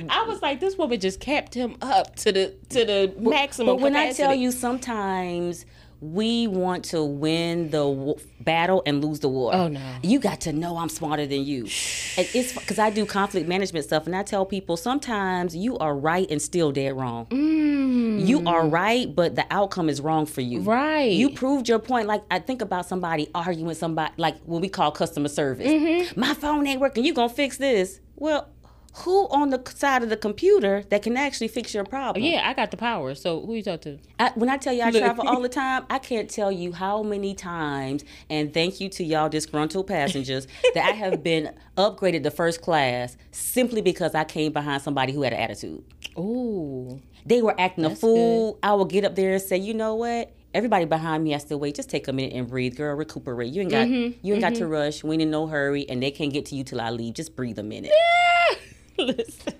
I 0.09 0.23
was 0.23 0.41
like, 0.41 0.59
this 0.61 0.77
woman 0.79 0.99
just 0.99 1.21
kept 1.21 1.53
him 1.53 1.77
up 1.83 2.17
to 2.17 2.33
the 2.33 2.55
to 2.71 2.85
the 2.87 3.15
maximum. 3.19 3.77
But 3.77 3.83
when 3.83 3.97
I 3.97 4.13
tell 4.13 4.35
you, 4.35 4.51
sometimes 4.51 5.67
we 6.00 6.47
want 6.47 6.85
to 6.87 7.03
win 7.03 7.71
the 7.71 7.85
w- 7.85 8.17
battle 8.41 8.83
and 8.87 9.05
lose 9.05 9.21
the 9.21 9.29
war. 9.29 9.55
Oh, 9.55 9.69
no. 9.69 9.81
You 10.03 10.19
got 10.19 10.43
to 10.43 10.53
know 10.53 10.76
I'm 10.76 10.88
smarter 10.88 11.26
than 11.26 11.45
you. 11.45 11.62
And 12.17 12.29
it's 12.35 12.53
because 12.53 12.79
I 12.79 12.91
do 12.91 13.07
conflict 13.07 13.49
management 13.49 13.85
stuff, 13.85 14.07
and 14.07 14.15
I 14.15 14.23
tell 14.23 14.45
people 14.45 14.76
sometimes 14.76 15.57
you 15.57 15.79
are 15.79 15.95
right 15.97 16.31
and 16.31 16.41
still 16.41 16.73
dead 16.73 16.97
wrong. 16.97 17.26
You 17.31 18.47
are 18.47 18.67
right, 18.67 19.15
but 19.15 19.37
the 19.37 19.47
outcome 19.50 19.88
is 19.88 20.00
wrong 20.00 20.26
for 20.26 20.41
you. 20.41 20.61
Mm. 20.61 20.67
Right. 20.67 21.12
You 21.12 21.31
proved 21.31 21.69
your 21.69 21.79
point. 21.79 22.07
Like 22.07 22.23
I 22.31 22.38
think 22.38 22.62
about 22.62 22.87
somebody 22.87 23.29
arguing 23.35 23.67
with 23.67 23.79
somebody, 23.79 24.12
like 24.17 24.38
what 24.45 24.61
we 24.61 24.69
call 24.69 24.91
customer 24.91 25.29
service. 25.29 25.67
Mm-hmm. 25.67 26.19
My 26.21 26.35
phone 26.35 26.67
ain't 26.67 26.81
working. 26.81 27.04
You 27.04 27.15
gonna 27.15 27.28
fix 27.28 27.56
this? 27.56 28.00
Well. 28.17 28.49
Who 29.00 29.28
on 29.28 29.50
the 29.50 29.63
side 29.75 30.02
of 30.02 30.09
the 30.09 30.17
computer 30.17 30.82
that 30.89 31.02
can 31.02 31.17
actually 31.17 31.49
fix 31.49 31.75
your 31.75 31.85
problem? 31.85 32.25
yeah, 32.25 32.49
I 32.49 32.54
got 32.54 32.71
the 32.71 32.78
power. 32.78 33.15
So 33.15 33.45
who 33.45 33.54
you 33.54 33.63
talk 33.63 33.82
to? 33.82 33.99
I, 34.19 34.32
when 34.35 34.49
I 34.49 34.56
tell 34.56 34.73
you 34.73 34.82
I 34.82 34.91
travel 34.91 35.28
all 35.28 35.41
the 35.41 35.49
time, 35.65 35.85
I 35.91 35.99
can't 35.99 36.30
tell 36.30 36.50
you 36.50 36.73
how 36.73 37.02
many 37.02 37.35
times, 37.35 38.04
and 38.30 38.54
thank 38.54 38.80
you 38.80 38.89
to 38.91 39.04
y'all 39.04 39.28
disgruntled 39.28 39.87
passengers, 39.87 40.47
that 40.75 40.85
I 40.85 40.93
have 40.93 41.23
been 41.23 41.54
upgraded 41.76 42.23
to 42.23 42.30
first 42.30 42.63
class 42.63 43.19
simply 43.32 43.82
because 43.82 44.15
I 44.15 44.25
came 44.25 44.52
behind 44.52 44.82
somebody 44.82 45.13
who 45.13 45.23
had 45.23 45.35
an 45.35 45.41
attitude. 45.41 45.85
Ooh, 46.19 47.00
They 47.26 47.43
were 47.43 47.54
acting 47.61 47.85
a 47.85 47.91
That's 47.91 48.00
fool. 48.00 48.59
I 48.63 48.73
will 48.73 48.87
get 48.87 49.04
up 49.04 49.15
there 49.15 49.35
and 49.35 49.43
say, 49.43 49.59
you 49.59 49.75
know 49.75 49.95
what? 49.95 50.32
Everybody 50.54 50.87
behind 50.87 51.23
me, 51.23 51.32
has 51.32 51.45
to 51.45 51.59
wait. 51.59 51.75
Just 51.75 51.91
take 51.91 52.09
a 52.09 52.15
minute 52.15 52.32
and 52.32 52.49
breathe, 52.49 52.76
girl. 52.76 52.97
Recuperate. 52.97 53.52
You 53.52 53.61
ain't 53.61 53.71
got 53.71 53.89
mm-hmm. 53.89 54.26
you 54.26 54.32
ain't 54.32 54.41
got 54.41 54.54
to 54.54 54.63
mm-hmm. 54.63 54.71
rush. 54.71 55.04
We 55.04 55.13
ain't 55.13 55.23
in 55.23 55.30
no 55.30 55.47
hurry, 55.47 55.87
and 55.87 56.02
they 56.02 56.11
can't 56.11 56.32
get 56.32 56.47
to 56.47 56.54
you 56.54 56.65
till 56.65 56.80
I 56.80 56.89
leave. 56.89 57.13
Just 57.13 57.37
breathe 57.37 57.59
a 57.59 57.63
minute. 57.63 57.93
listen. 59.17 59.54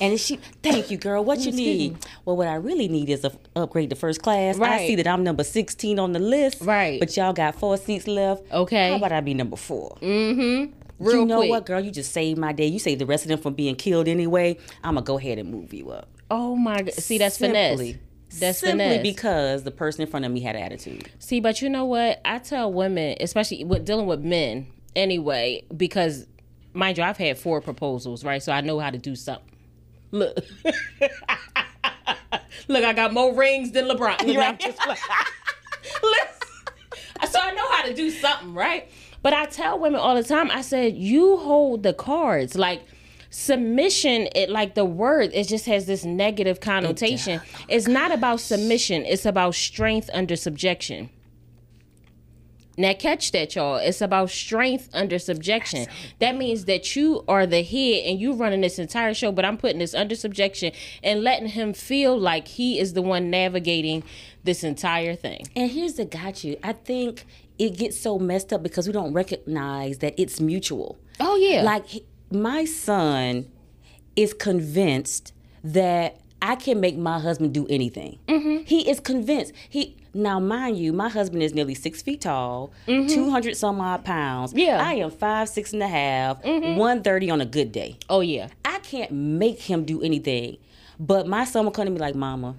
And 0.00 0.18
she, 0.18 0.36
thank 0.62 0.90
you, 0.90 0.96
girl. 0.96 1.24
What 1.24 1.40
you 1.40 1.52
need? 1.52 1.96
Well, 2.24 2.36
what 2.36 2.48
I 2.48 2.54
really 2.56 2.88
need 2.88 3.08
is 3.08 3.22
a 3.24 3.28
f- 3.28 3.36
upgrade 3.54 3.90
to 3.90 3.96
first 3.96 4.20
class. 4.22 4.58
I 4.58 4.86
see 4.86 4.96
that 4.96 5.06
I'm 5.06 5.22
number 5.22 5.44
sixteen 5.44 5.98
on 6.00 6.12
the 6.12 6.18
list. 6.18 6.60
Right. 6.62 6.98
But 6.98 7.16
y'all 7.16 7.32
got 7.32 7.54
four 7.54 7.76
seats 7.76 8.08
left. 8.08 8.42
Okay. 8.50 8.90
How 8.90 8.96
about 8.96 9.12
I 9.12 9.20
be 9.20 9.34
number 9.34 9.56
four? 9.56 9.96
Mm-hmm. 10.00 10.72
Real 10.98 11.16
you 11.20 11.24
know 11.26 11.38
quick. 11.38 11.50
what, 11.50 11.66
girl? 11.66 11.80
You 11.80 11.90
just 11.90 12.12
saved 12.12 12.38
my 12.38 12.52
day. 12.52 12.66
You 12.66 12.78
saved 12.80 13.00
the 13.00 13.06
rest 13.06 13.24
of 13.24 13.28
them 13.28 13.38
from 13.40 13.54
being 13.54 13.76
killed 13.76 14.08
anyway. 14.08 14.58
I'm 14.82 14.94
gonna 14.94 15.04
go 15.04 15.18
ahead 15.18 15.38
and 15.38 15.50
move 15.50 15.72
you 15.72 15.90
up. 15.90 16.08
Oh 16.30 16.56
my 16.56 16.82
god. 16.82 16.94
See, 16.94 17.18
that's 17.18 17.36
Simply. 17.36 17.92
finesse. 17.92 18.40
That's 18.40 18.58
Simply 18.58 18.84
finesse. 18.84 19.02
because 19.02 19.62
the 19.62 19.70
person 19.70 20.02
in 20.02 20.08
front 20.08 20.24
of 20.24 20.32
me 20.32 20.40
had 20.40 20.56
an 20.56 20.62
attitude. 20.62 21.10
See, 21.18 21.38
but 21.40 21.60
you 21.62 21.68
know 21.68 21.84
what? 21.84 22.20
I 22.24 22.38
tell 22.38 22.72
women, 22.72 23.16
especially 23.20 23.62
with 23.64 23.84
dealing 23.84 24.06
with 24.06 24.20
men, 24.20 24.66
anyway, 24.96 25.64
because 25.76 26.26
mind 26.72 26.98
you, 26.98 27.04
I've 27.04 27.16
had 27.16 27.38
four 27.38 27.60
proposals, 27.60 28.24
right? 28.24 28.42
So 28.42 28.52
I 28.52 28.60
know 28.60 28.78
how 28.78 28.90
to 28.90 28.98
do 28.98 29.14
something. 29.16 29.48
Look, 30.10 30.36
look, 32.68 32.84
I 32.84 32.92
got 32.92 33.12
more 33.12 33.34
rings 33.34 33.72
than 33.72 33.88
LeBron. 33.88 34.26
You 34.28 34.38
Right. 34.38 34.58
Just 34.58 34.78
like, 34.86 34.98
so 37.28 37.38
I 37.40 37.52
know 37.52 37.70
how 37.70 37.82
to 37.84 37.94
do 37.94 38.10
something, 38.10 38.54
right? 38.54 38.90
But 39.22 39.32
I 39.32 39.46
tell 39.46 39.78
women 39.78 40.00
all 40.00 40.14
the 40.14 40.24
time. 40.24 40.50
I 40.50 40.60
said, 40.62 40.96
you 40.96 41.36
hold 41.38 41.82
the 41.82 41.92
cards, 41.92 42.56
like. 42.56 42.82
Submission, 43.34 44.28
it 44.34 44.50
like 44.50 44.74
the 44.74 44.84
word, 44.84 45.30
it 45.32 45.48
just 45.48 45.64
has 45.64 45.86
this 45.86 46.04
negative 46.04 46.60
connotation. 46.60 47.40
it's 47.66 47.88
not 47.88 48.12
about 48.12 48.40
submission, 48.40 49.06
it's 49.06 49.24
about 49.24 49.54
strength 49.54 50.10
under 50.12 50.36
subjection. 50.36 51.08
Now 52.76 52.94
catch 52.94 53.32
that, 53.32 53.54
y'all. 53.54 53.76
It's 53.76 54.00
about 54.00 54.30
strength 54.30 54.88
under 54.92 55.18
subjection. 55.18 55.86
That 56.20 56.36
means 56.36 56.64
that 56.64 56.96
you 56.96 57.24
are 57.28 57.46
the 57.46 57.62
head 57.62 58.04
and 58.06 58.18
you 58.18 58.32
running 58.32 58.62
this 58.62 58.78
entire 58.78 59.14
show, 59.14 59.30
but 59.32 59.44
I'm 59.44 59.58
putting 59.58 59.78
this 59.78 59.94
under 59.94 60.14
subjection 60.14 60.72
and 61.02 61.22
letting 61.22 61.48
him 61.48 61.74
feel 61.74 62.18
like 62.18 62.48
he 62.48 62.78
is 62.78 62.94
the 62.94 63.02
one 63.02 63.30
navigating 63.30 64.04
this 64.44 64.64
entire 64.64 65.14
thing. 65.14 65.46
And 65.54 65.70
here's 65.70 65.94
the 65.94 66.04
got 66.04 66.44
you. 66.44 66.56
I 66.62 66.72
think 66.72 67.26
it 67.58 67.76
gets 67.76 68.00
so 68.00 68.18
messed 68.18 68.52
up 68.52 68.62
because 68.62 68.86
we 68.86 68.92
don't 68.92 69.12
recognize 69.12 69.98
that 69.98 70.14
it's 70.20 70.40
mutual. 70.40 70.98
Oh 71.20 71.36
yeah. 71.36 71.62
Like 71.62 71.84
my 72.30 72.64
son 72.64 73.50
is 74.16 74.32
convinced 74.32 75.32
that 75.62 76.18
I 76.40 76.56
can 76.56 76.80
make 76.80 76.96
my 76.96 77.20
husband 77.20 77.54
do 77.54 77.66
anything. 77.68 78.18
Mm-hmm. 78.26 78.64
He 78.64 78.88
is 78.90 78.98
convinced. 78.98 79.52
He 79.68 79.96
now, 80.14 80.38
mind 80.40 80.76
you, 80.78 80.92
my 80.92 81.08
husband 81.08 81.42
is 81.42 81.54
nearly 81.54 81.74
six 81.74 82.02
feet 82.02 82.20
tall, 82.22 82.72
two 82.86 83.30
hundred 83.30 83.56
some 83.56 83.80
odd 83.80 84.04
pounds. 84.04 84.50
Mm-hmm. 84.50 84.58
Yeah. 84.60 84.78
Mm-hmm. 84.78 84.88
I 84.88 84.92
am 84.94 85.10
five 85.10 85.48
six 85.48 85.72
and 85.72 85.82
a 85.82 85.88
half, 85.88 86.44
one 86.44 87.02
thirty 87.02 87.30
on 87.30 87.40
a 87.40 87.46
good 87.46 87.72
day. 87.72 87.98
oh 88.10 88.20
yeah. 88.20 88.48
I 88.64 88.78
can't 88.80 89.12
make 89.12 89.60
him 89.60 89.84
do 89.84 90.02
anything. 90.02 90.58
But 90.98 91.26
my 91.26 91.44
son 91.44 91.64
will 91.64 91.72
come 91.72 91.86
to 91.86 91.90
me 91.90 91.98
like, 91.98 92.14
Mama, 92.14 92.54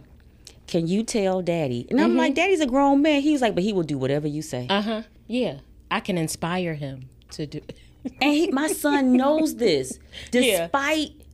can 0.67 0.87
you 0.87 1.03
tell 1.03 1.41
Daddy? 1.41 1.85
And 1.89 2.01
I'm 2.01 2.09
Mm-hmm. 2.09 2.17
like, 2.17 2.35
Daddy's 2.35 2.59
a 2.61 2.65
grown 2.65 3.01
man. 3.01 3.21
He's 3.21 3.41
like, 3.41 3.53
but 3.55 3.63
he 3.63 3.71
will 3.73 3.83
do 3.83 3.97
whatever 3.97 4.27
you 4.27 4.41
say. 4.41 4.67
Uh-huh. 4.69 5.03
Yeah. 5.27 5.59
I 5.91 5.99
can 5.99 6.17
inspire 6.17 6.73
him 6.73 7.09
to 7.31 7.45
do 7.45 7.61
And 8.21 8.33
he, 8.33 8.51
my 8.51 8.67
son 8.67 9.13
knows 9.13 9.55
this, 9.55 9.97
Yeah. 10.33 10.67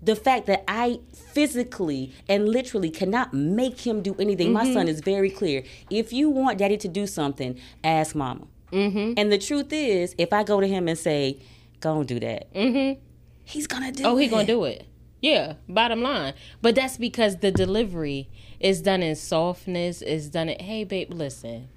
The 0.01 0.15
fact 0.15 0.47
that 0.47 0.63
I 0.67 0.99
physically 1.13 2.13
and 2.27 2.47
literally 2.47 2.89
cannot 2.89 3.33
make 3.33 3.81
him 3.81 4.01
do 4.01 4.15
anything. 4.19 4.53
My 4.53 4.63
Mm-hmm. 4.63 4.73
son 4.73 4.87
is 4.87 5.01
very 5.01 5.29
clear. 5.29 5.63
If 5.89 6.13
you 6.13 6.29
want 6.29 6.57
daddy 6.59 6.77
to 6.77 6.87
do 6.87 7.05
something, 7.07 7.59
ask 7.83 8.15
mama. 8.15 8.47
Mm-hmm. 8.71 9.13
And 9.17 9.31
the 9.31 9.37
truth 9.37 9.73
is, 9.73 10.15
if 10.17 10.31
I 10.31 10.43
go 10.43 10.61
to 10.61 10.67
him 10.67 10.87
and 10.87 10.97
say, 10.97 11.39
go 11.79 11.99
and 11.99 12.07
do 12.07 12.19
that, 12.19 12.53
mm-hmm. 12.53 12.99
he's 13.43 13.67
gonna 13.67 13.91
do. 13.91 14.03
Oh, 14.03 14.15
he 14.15 14.25
it. 14.27 14.29
gonna 14.29 14.45
do 14.45 14.63
it. 14.65 14.85
Yeah, 15.21 15.55
bottom 15.67 16.01
line. 16.01 16.33
But 16.61 16.75
that's 16.75 16.95
because 16.97 17.37
the 17.37 17.51
delivery 17.51 18.29
is 18.59 18.81
done 18.81 19.01
in 19.03 19.15
softness. 19.15 20.01
Is 20.01 20.29
done 20.29 20.49
in 20.49 20.63
hey 20.63 20.83
babe, 20.85 21.11
listen. 21.11 21.67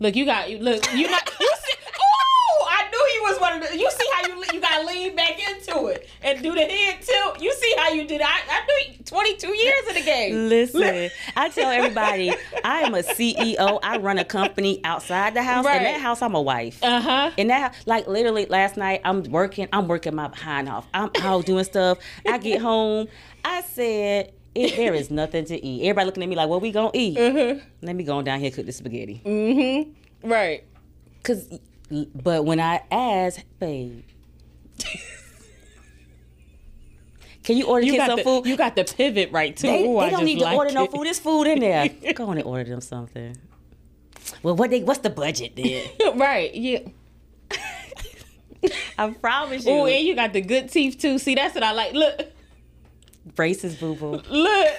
Look, 0.00 0.16
you 0.16 0.24
got 0.24 0.48
you 0.50 0.58
look. 0.58 0.84
You 0.94 1.10
not. 1.10 1.30
You 1.40 1.52
see. 1.66 1.74
Oh, 2.00 2.68
I 2.70 2.88
knew 2.90 2.98
you 3.14 3.17
was 3.28 3.40
one 3.40 3.62
of 3.62 3.68
the. 3.68 3.78
You 3.78 3.90
see 3.90 4.06
how 4.14 4.28
you 4.28 4.44
you 4.52 4.60
got 4.60 4.80
to 4.80 4.86
lean 4.86 5.14
back 5.14 5.38
into 5.38 5.86
it 5.86 6.08
and 6.22 6.42
do 6.42 6.54
the 6.54 6.62
head 6.62 7.02
tilt. 7.02 7.40
You 7.40 7.52
see 7.52 7.74
how 7.76 7.90
you 7.90 8.06
did. 8.06 8.20
I 8.22 8.26
I 8.26 8.66
knew 8.66 9.04
22 9.04 9.46
years 9.56 9.88
in 9.88 9.94
the 9.94 10.02
game. 10.02 10.48
Listen, 10.48 11.10
I 11.36 11.48
tell 11.48 11.70
everybody 11.70 12.32
I 12.64 12.82
am 12.82 12.94
a 12.94 13.02
CEO. 13.02 13.80
I 13.82 13.98
run 13.98 14.18
a 14.18 14.24
company 14.24 14.80
outside 14.84 15.34
the 15.34 15.42
house. 15.42 15.64
Right. 15.64 15.78
In 15.78 15.84
that 15.84 16.00
house, 16.00 16.22
I'm 16.22 16.34
a 16.34 16.42
wife. 16.42 16.82
Uh 16.82 17.00
huh. 17.00 17.30
In 17.36 17.48
that, 17.48 17.74
like 17.86 18.06
literally 18.06 18.46
last 18.46 18.76
night, 18.76 19.00
I'm 19.04 19.22
working. 19.24 19.68
I'm 19.72 19.88
working 19.88 20.14
my 20.14 20.28
behind 20.28 20.68
off. 20.68 20.86
I'm 20.94 21.10
out 21.20 21.46
doing 21.46 21.64
stuff. 21.64 21.98
I 22.26 22.38
get 22.38 22.60
home. 22.60 23.08
I 23.44 23.62
said, 23.62 24.32
it, 24.54 24.76
there 24.76 24.94
is 24.94 25.10
nothing 25.10 25.44
to 25.46 25.64
eat. 25.64 25.82
Everybody 25.82 26.06
looking 26.06 26.22
at 26.22 26.28
me 26.28 26.36
like, 26.36 26.48
what 26.48 26.60
we 26.60 26.72
gonna 26.72 26.90
eat? 26.94 27.16
Let 27.82 27.96
me 27.96 28.04
go 28.04 28.18
on 28.18 28.24
down 28.24 28.40
here 28.40 28.46
and 28.46 28.54
cook 28.54 28.66
the 28.66 28.72
spaghetti. 28.72 29.22
Mm-hmm. 29.24 30.28
Right. 30.28 30.64
Cause, 31.22 31.48
but 32.14 32.44
when 32.44 32.60
I 32.60 32.82
asked, 32.90 33.44
babe, 33.58 34.02
can 37.44 37.56
you 37.56 37.66
order 37.66 37.86
You 37.86 37.92
kids 37.92 38.06
some 38.06 38.16
the 38.18 38.24
food? 38.24 38.46
you 38.46 38.56
got 38.56 38.76
the 38.76 38.84
pivot 38.84 39.32
right 39.32 39.56
too. 39.56 39.68
They, 39.68 39.86
Ooh, 39.86 40.00
they 40.00 40.10
don't 40.10 40.24
need 40.24 40.38
to 40.38 40.44
like 40.44 40.56
order 40.56 40.72
no 40.72 40.86
food. 40.86 41.06
There's 41.06 41.18
food 41.18 41.44
in 41.44 41.60
there. 41.60 41.88
Go 42.14 42.26
on 42.26 42.36
and 42.36 42.46
order 42.46 42.68
them 42.68 42.80
something. 42.80 43.36
Well, 44.42 44.54
what 44.54 44.70
they? 44.70 44.82
What's 44.82 45.00
the 45.00 45.10
budget 45.10 45.56
then? 45.56 45.88
right. 46.18 46.54
Yeah. 46.54 46.80
I 48.98 49.10
promise 49.12 49.64
you. 49.64 49.72
Oh, 49.72 49.86
and 49.86 50.04
you 50.04 50.14
got 50.14 50.32
the 50.34 50.42
good 50.42 50.70
teeth 50.70 50.98
too. 50.98 51.18
See, 51.18 51.34
that's 51.34 51.54
what 51.54 51.64
I 51.64 51.72
like. 51.72 51.94
Look, 51.94 52.20
Braces, 53.34 53.76
boo 53.76 53.94
boo. 53.94 54.20
look. 54.28 54.74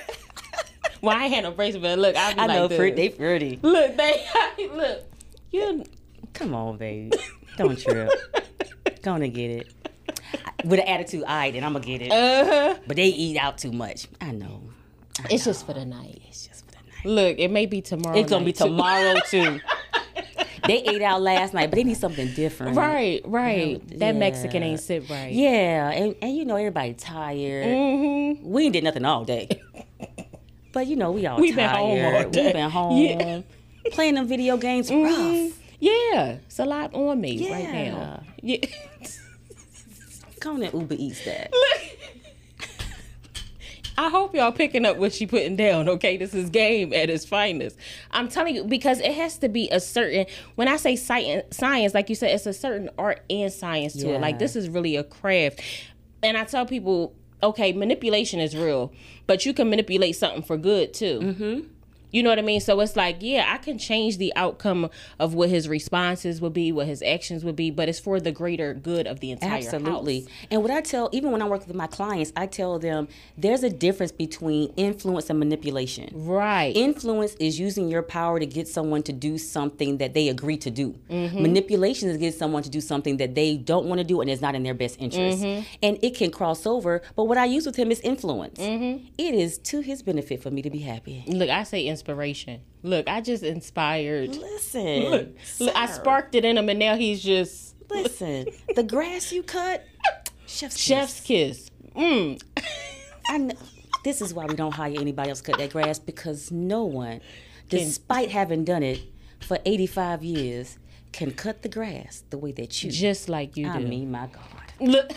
well, 1.02 1.18
I 1.18 1.26
had 1.26 1.44
no 1.46 1.52
braces, 1.52 1.82
but 1.82 1.98
look, 1.98 2.16
I, 2.16 2.34
be 2.34 2.40
I 2.40 2.46
like 2.46 2.56
know, 2.56 2.68
this. 2.68 2.78
pretty, 2.78 2.96
they 2.96 3.10
pretty. 3.10 3.60
Look, 3.62 3.98
they 3.98 4.26
look. 4.74 5.06
You. 5.52 5.84
Come 6.34 6.54
on, 6.54 6.78
babe. 6.78 7.14
Don't 7.58 7.78
trip. 7.80 8.10
Go 9.02 9.12
on 9.14 9.22
and 9.24 9.34
get 9.34 9.52
it. 9.52 9.74
With 10.66 10.80
an 10.80 10.88
attitude, 10.88 11.24
all 11.24 11.36
right, 11.36 11.54
then 11.54 11.64
I'm 11.64 11.74
gonna 11.74 11.86
get 11.86 12.02
it. 12.02 12.12
Uh 12.12 12.46
huh. 12.46 12.76
but 12.88 12.98
they 12.98 13.08
eat 13.08 13.38
out 13.38 13.58
too 13.58 13.72
much. 13.72 14.08
I 14.22 14.32
know. 14.32 14.62
I 15.20 15.28
It's 15.32 15.46
know. 15.46 15.52
just 15.52 15.66
for 15.66 15.74
the 15.74 15.86
night. 15.86 16.22
It's 16.28 16.48
just 16.48 16.66
for 16.66 16.72
the 16.72 16.78
night. 16.78 17.06
Look, 17.06 17.40
it 17.40 17.50
may 17.50 17.66
be 17.66 17.82
tomorrow. 17.82 18.18
It's 18.18 18.30
gonna 18.30 18.44
be 18.46 18.52
night, 18.52 18.58
too. 18.58 18.64
tomorrow 18.66 19.16
too. 19.30 19.60
they 20.68 20.82
ate 20.84 21.02
out 21.02 21.22
last 21.22 21.54
night, 21.54 21.70
but 21.70 21.78
they 21.78 21.84
need 21.86 21.98
something 21.98 22.34
different. 22.34 22.76
Right, 22.78 23.22
right. 23.26 23.82
Yeah. 23.88 23.98
That 24.00 24.16
Mexican 24.18 24.64
ain't 24.64 24.80
sit 24.82 25.10
right. 25.10 25.32
Yeah, 25.32 25.90
and, 25.92 26.16
and 26.22 26.36
you 26.36 26.44
know 26.46 26.56
everybody 26.58 26.94
tired. 26.94 27.66
Mm-hmm. 27.68 28.50
We 28.50 28.66
ain't 28.66 28.74
did 28.74 28.84
nothing 28.84 29.06
all 29.06 29.24
day. 29.26 29.48
But 30.74 30.88
you 30.88 30.96
know, 30.98 31.12
we 31.12 31.26
all 31.26 31.40
We 31.40 31.52
been 31.54 31.70
home 31.70 32.06
all 32.16 32.30
day. 32.30 32.48
We 32.48 32.54
been 32.54 32.70
home. 32.70 32.98
Yeah. 33.02 33.42
Playing 33.92 34.16
them 34.16 34.28
video 34.28 34.58
games 34.58 34.90
Mhm. 34.92 35.04
rough. 35.50 35.59
Yeah, 35.80 36.38
it's 36.46 36.60
a 36.60 36.66
lot 36.66 36.94
on 36.94 37.22
me 37.22 37.50
right 37.52 37.72
now. 37.72 38.24
Yeah. 38.42 38.58
Come 40.40 40.64
on 40.64 40.80
Uber 40.80 40.96
Eats 40.98 41.24
that. 41.26 41.54
I 43.98 44.08
hope 44.10 44.34
y'all 44.34 44.54
picking 44.54 44.86
up 44.86 44.96
what 44.96 45.12
she 45.12 45.28
putting 45.28 45.58
down. 45.58 45.90
Okay, 45.90 46.16
this 46.16 46.34
is 46.34 46.50
game 46.50 46.94
at 46.94 47.10
its 47.10 47.26
finest. 47.26 47.78
I'm 48.12 48.30
telling 48.30 48.56
you 48.56 48.64
because 48.64 49.02
it 49.02 49.14
has 49.14 49.38
to 49.40 49.50
be 49.50 49.68
a 49.72 49.82
certain. 49.82 50.26
When 50.56 50.70
I 50.70 50.78
say 50.78 50.96
science, 50.96 51.58
science, 51.58 51.94
like 51.94 52.08
you 52.08 52.16
said, 52.16 52.32
it's 52.34 52.46
a 52.46 52.54
certain 52.54 52.90
art 52.98 53.26
and 53.30 53.52
science 53.52 53.94
to 53.96 54.14
it. 54.14 54.22
Like 54.22 54.40
this 54.40 54.56
is 54.56 54.70
really 54.70 54.96
a 54.96 55.04
craft. 55.04 55.62
And 56.24 56.38
I 56.38 56.46
tell 56.46 56.66
people, 56.66 57.14
okay, 57.44 57.74
manipulation 57.74 58.40
is 58.40 58.56
real, 58.56 58.94
but 59.28 59.46
you 59.46 59.54
can 59.54 59.70
manipulate 59.70 60.16
something 60.16 60.44
for 60.44 60.56
good 60.56 60.94
too. 60.94 61.20
Mm-hmm. 61.20 61.60
You 62.12 62.24
know 62.24 62.30
what 62.30 62.40
I 62.40 62.44
mean? 62.44 62.62
So 62.62 62.80
it's 62.80 62.96
like, 62.96 63.18
yeah, 63.20 63.52
I 63.54 63.58
can 63.58 63.78
change 63.78 64.18
the 64.18 64.34
outcome 64.36 64.90
of 65.20 65.34
what 65.34 65.50
his 65.50 65.68
responses 65.68 66.42
would 66.42 66.54
be, 66.54 66.72
what 66.72 66.88
his 66.88 67.02
actions 67.02 67.44
would 67.44 67.56
be, 67.56 67.72
but 67.72 67.90
it's 67.90 68.00
for 68.00 68.20
the 68.20 68.32
greater 68.32 68.74
good 68.74 69.08
of 69.08 69.20
the 69.20 69.32
entire 69.32 69.58
Absolutely. 69.58 70.22
house. 70.22 70.30
And 70.52 70.62
what 70.62 70.72
I 70.72 70.82
tell, 70.82 71.10
even 71.12 71.32
when 71.32 71.42
I 71.42 71.48
work 71.48 71.68
with 71.68 71.76
my 71.76 71.88
clients, 71.88 72.32
I 72.36 72.48
tell 72.48 72.80
them 72.80 73.08
there's 73.38 73.64
a 73.64 73.70
difference 73.70 74.12
between 74.12 74.74
influence 74.76 75.30
and 75.30 75.40
manipulation. 75.40 76.10
Right. 76.14 76.76
Influence 76.76 77.36
is 77.36 77.60
using 77.60 77.90
your 77.90 78.02
power 78.02 78.40
to 78.40 78.46
get 78.46 78.68
someone 78.68 79.04
to 79.04 79.14
do 79.14 79.38
something 79.38 79.98
that 79.98 80.14
they 80.14 80.30
agree 80.30 80.58
to 80.58 80.72
do. 80.72 80.96
Mm-hmm. 81.10 81.42
Manipulation 81.42 82.10
is 82.10 82.18
getting 82.18 82.38
someone 82.38 82.64
to 82.64 82.70
do 82.70 82.82
something 82.82 83.18
that 83.18 83.36
they 83.36 83.58
don't 83.58 83.86
want 83.86 84.00
to 84.00 84.04
do 84.04 84.22
and 84.22 84.30
is 84.30 84.42
not 84.42 84.56
in 84.56 84.64
their 84.64 84.74
best 84.74 85.00
interest. 85.00 85.44
Mm-hmm. 85.44 85.68
And 85.84 86.00
it 86.02 86.16
can 86.16 86.32
cross 86.32 86.66
over. 86.66 87.02
But 87.16 87.26
what 87.26 87.38
I 87.38 87.46
use 87.46 87.66
with 87.66 87.76
him 87.76 87.92
is 87.92 88.00
influence. 88.02 88.60
Mm-hmm. 88.60 89.06
It 89.18 89.36
is 89.36 89.58
to 89.60 89.82
his 89.82 90.02
benefit 90.02 90.42
for 90.42 90.52
me 90.52 90.62
to 90.62 90.70
be 90.70 90.80
happy. 90.80 91.24
Look, 91.28 91.50
I 91.50 91.64
say 91.64 91.88
inspiration. 92.00 92.62
Look, 92.82 93.10
I 93.10 93.20
just 93.22 93.44
inspired. 93.44 94.36
Listen, 94.36 95.04
Look, 95.10 95.28
look, 95.60 95.76
I 95.76 95.86
sparked 95.88 96.34
it 96.36 96.46
in 96.46 96.58
him, 96.58 96.70
and 96.70 96.80
now 96.80 96.96
he's 96.96 97.22
just 97.22 97.76
Listen, 97.90 98.48
the 98.76 98.84
grass 98.84 99.32
you 99.34 99.44
cut, 99.44 99.86
chef's 100.46 100.76
kiss. 100.76 100.82
chef's 100.82 101.20
kiss. 101.20 101.70
Mm. 101.96 102.42
I 103.30 103.38
know. 103.38 103.56
This 104.06 104.22
is 104.22 104.34
why 104.34 104.46
we 104.46 104.56
don't 104.56 104.74
hire 104.74 104.94
anybody 104.98 105.30
else 105.30 105.42
to 105.42 105.52
cut 105.52 105.60
that 105.60 105.72
grass 105.72 106.00
because 106.00 106.52
no 106.52 106.86
one, 106.86 107.20
despite 107.68 108.32
having 108.32 108.64
done 108.64 108.82
it 108.84 109.02
for 109.42 109.58
85 109.66 110.24
years, 110.24 110.78
can 111.12 111.32
cut 111.32 111.64
the 111.64 111.70
grass 111.70 112.24
the 112.30 112.38
way 112.38 112.54
that 112.54 112.82
you. 112.82 112.92
Just 112.92 113.28
like 113.28 113.58
you 113.58 113.68
I 113.68 113.80
do. 113.80 113.88
mean, 113.88 114.10
my 114.12 114.28
God. 114.28 114.44
Look. 114.80 115.12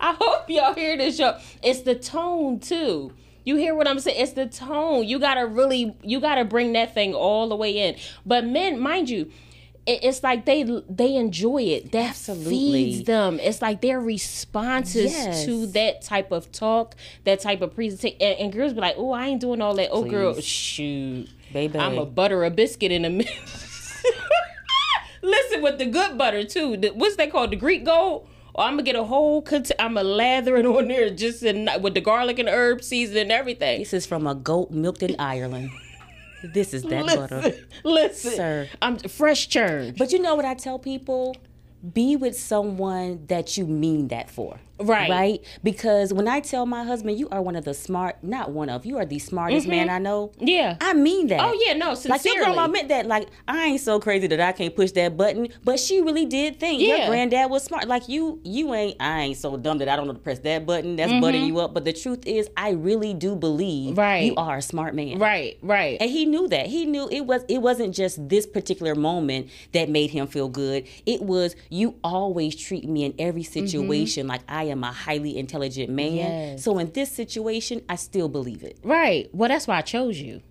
I 0.00 0.14
hope 0.18 0.48
y'all 0.50 0.74
hear 0.74 0.96
this 0.96 1.16
show. 1.16 1.38
It's 1.62 1.80
the 1.82 1.94
tone 1.94 2.60
too. 2.60 3.12
You 3.44 3.56
hear 3.56 3.74
what 3.74 3.86
I'm 3.86 4.00
saying? 4.00 4.20
It's 4.20 4.32
the 4.32 4.46
tone. 4.46 5.04
You 5.04 5.18
gotta 5.18 5.46
really, 5.46 5.96
you 6.02 6.20
gotta 6.20 6.44
bring 6.44 6.72
that 6.72 6.94
thing 6.94 7.14
all 7.14 7.48
the 7.48 7.56
way 7.56 7.78
in. 7.88 7.96
But 8.24 8.44
men, 8.44 8.80
mind 8.80 9.08
you, 9.08 9.30
it's 9.86 10.24
like 10.24 10.46
they 10.46 10.64
they 10.90 11.14
enjoy 11.14 11.62
it. 11.62 11.92
That 11.92 12.10
Absolutely. 12.10 12.50
feeds 12.94 13.04
them. 13.04 13.38
It's 13.40 13.62
like 13.62 13.80
their 13.82 14.00
responses 14.00 15.12
Yes. 15.12 15.44
to 15.44 15.66
that 15.68 16.02
type 16.02 16.32
of 16.32 16.50
talk, 16.50 16.96
that 17.22 17.38
type 17.38 17.60
of 17.60 17.72
presentation. 17.72 18.18
And, 18.20 18.36
and 18.40 18.52
girls 18.52 18.72
be 18.72 18.80
like, 18.80 18.96
"Oh, 18.98 19.12
I 19.12 19.28
ain't 19.28 19.40
doing 19.40 19.62
all 19.62 19.74
that." 19.76 19.90
Oh, 19.92 20.02
girl, 20.02 20.34
shoot, 20.40 21.28
Baby. 21.52 21.78
I'm 21.78 21.98
a 21.98 22.04
butter 22.04 22.42
a 22.44 22.50
biscuit 22.50 22.90
in 22.90 23.04
a 23.04 23.10
minute. 23.10 23.32
Listen 25.22 25.62
with 25.62 25.78
the 25.78 25.86
good 25.86 26.18
butter 26.18 26.44
too. 26.44 26.76
The, 26.76 26.88
what's 26.88 27.16
that 27.16 27.30
called? 27.32 27.50
The 27.52 27.56
Kerrygold. 27.56 28.26
Or 28.56 28.64
I'm 28.64 28.72
gonna 28.72 28.82
get 28.84 28.96
a 28.96 29.04
whole. 29.04 29.42
Cont- 29.42 29.70
I'm 29.78 29.94
gonna 29.94 30.08
lather 30.08 30.56
it 30.56 30.64
on 30.64 30.88
there 30.88 31.10
just 31.10 31.42
in, 31.42 31.68
with 31.82 31.92
the 31.94 32.00
garlic 32.00 32.38
and 32.38 32.48
herb 32.48 32.82
season 32.82 33.18
and 33.18 33.30
everything. 33.30 33.80
This 33.80 33.92
is 33.92 34.06
from 34.06 34.26
a 34.26 34.34
goat 34.34 34.70
milked 34.70 35.02
in 35.02 35.14
Ireland. 35.18 35.70
This 36.42 36.72
is 36.72 36.82
that 36.84 37.06
butter. 37.06 37.36
Listen, 37.36 37.64
listen, 37.84 38.32
Sir. 38.32 38.68
I'm 38.80 38.98
fresh 38.98 39.48
churned. 39.48 39.98
But 39.98 40.12
you 40.12 40.20
know 40.20 40.34
what 40.34 40.44
I 40.44 40.54
tell 40.54 40.78
people? 40.78 41.36
Be 41.92 42.16
with 42.16 42.38
someone 42.38 43.26
that 43.26 43.56
you 43.58 43.66
mean 43.66 44.08
that 44.08 44.30
for. 44.30 44.58
Right. 44.78 45.10
Right? 45.10 45.44
Because 45.62 46.12
when 46.12 46.28
I 46.28 46.40
tell 46.40 46.66
my 46.66 46.84
husband, 46.84 47.18
you 47.18 47.28
are 47.30 47.40
one 47.42 47.56
of 47.56 47.64
the 47.64 47.74
smart, 47.74 48.22
not 48.22 48.50
one 48.50 48.68
of, 48.68 48.84
you 48.84 48.98
are 48.98 49.06
the 49.06 49.18
smartest 49.18 49.66
man 49.66 49.88
I 49.88 49.98
know. 49.98 50.32
yeah. 50.38 50.76
I 50.80 50.92
mean 50.94 51.28
that. 51.28 51.40
oh 51.40 51.58
yeah, 51.66 51.72
no, 51.74 51.94
sincerely. 51.94 52.10
Like 52.10 52.24
your 52.24 52.44
grandma 52.44 52.68
meant 52.68 52.88
that. 52.88 53.06
Like 53.06 53.28
I 53.48 53.64
ain't 53.66 53.80
so 53.80 53.98
crazy 54.00 54.26
that 54.28 54.40
I 54.40 54.52
can't 54.52 54.74
push 54.76 54.92
that 54.92 55.16
button, 55.16 55.48
but 55.64 55.80
she 55.80 56.00
really 56.00 56.26
did 56.26 56.60
think 56.60 56.80
Yeah. 56.82 56.96
your 56.98 57.06
granddad 57.08 57.50
was 57.50 57.64
smart. 57.64 57.88
Like 57.88 58.08
you, 58.08 58.40
you 58.44 58.74
ain't. 58.74 58.96
I 59.00 59.22
ain't 59.22 59.36
so 59.36 59.56
dumb 59.56 59.78
that 59.78 59.88
I 59.88 59.96
don't 59.96 60.06
know 60.06 60.12
to 60.12 60.18
press 60.18 60.38
that 60.40 60.66
button. 60.66 60.96
That's 60.96 61.12
buttering 61.20 61.46
you 61.46 61.58
up. 61.60 61.72
But 61.74 61.84
the 61.84 61.92
truth 61.92 62.26
is, 62.26 62.48
I 62.56 62.70
really 62.70 63.14
do 63.14 63.34
believe 63.34 63.66
Mm-hmm. 63.66 63.94
Right. 63.98 64.24
you 64.24 64.34
are 64.36 64.58
a 64.58 64.62
smart 64.62 64.94
man. 64.94 65.18
right, 65.18 65.58
right. 65.62 65.96
And 66.00 66.10
he 66.10 66.24
knew 66.26 66.48
that. 66.48 66.66
He 66.66 66.86
knew 66.86 67.08
it 67.10 67.22
was. 67.26 67.42
It 67.48 67.58
wasn't 67.62 67.94
just 67.94 68.28
this 68.28 68.46
particular 68.46 68.94
moment 68.94 69.48
that 69.72 69.88
made 69.88 70.10
him 70.10 70.26
feel 70.26 70.48
good. 70.48 70.86
It 71.06 71.22
was 71.22 71.56
you 71.70 71.94
always 72.04 72.54
treat 72.56 72.88
me 72.88 73.04
in 73.04 73.14
every 73.18 73.42
situation 73.42 74.26
like 74.26 74.42
I 74.48 74.65
am 74.70 74.84
a 74.84 74.92
highly 74.92 75.36
intelligent 75.36 75.90
man. 75.90 76.14
Yes. 76.14 76.64
So 76.64 76.78
in 76.78 76.92
this 76.92 77.10
situation, 77.10 77.82
I 77.88 77.96
still 77.96 78.28
believe 78.28 78.62
it. 78.62 78.78
Right. 78.82 79.28
Well, 79.32 79.48
that's 79.48 79.66
why 79.66 79.78
I 79.78 79.82
chose 79.82 80.20
you. 80.20 80.42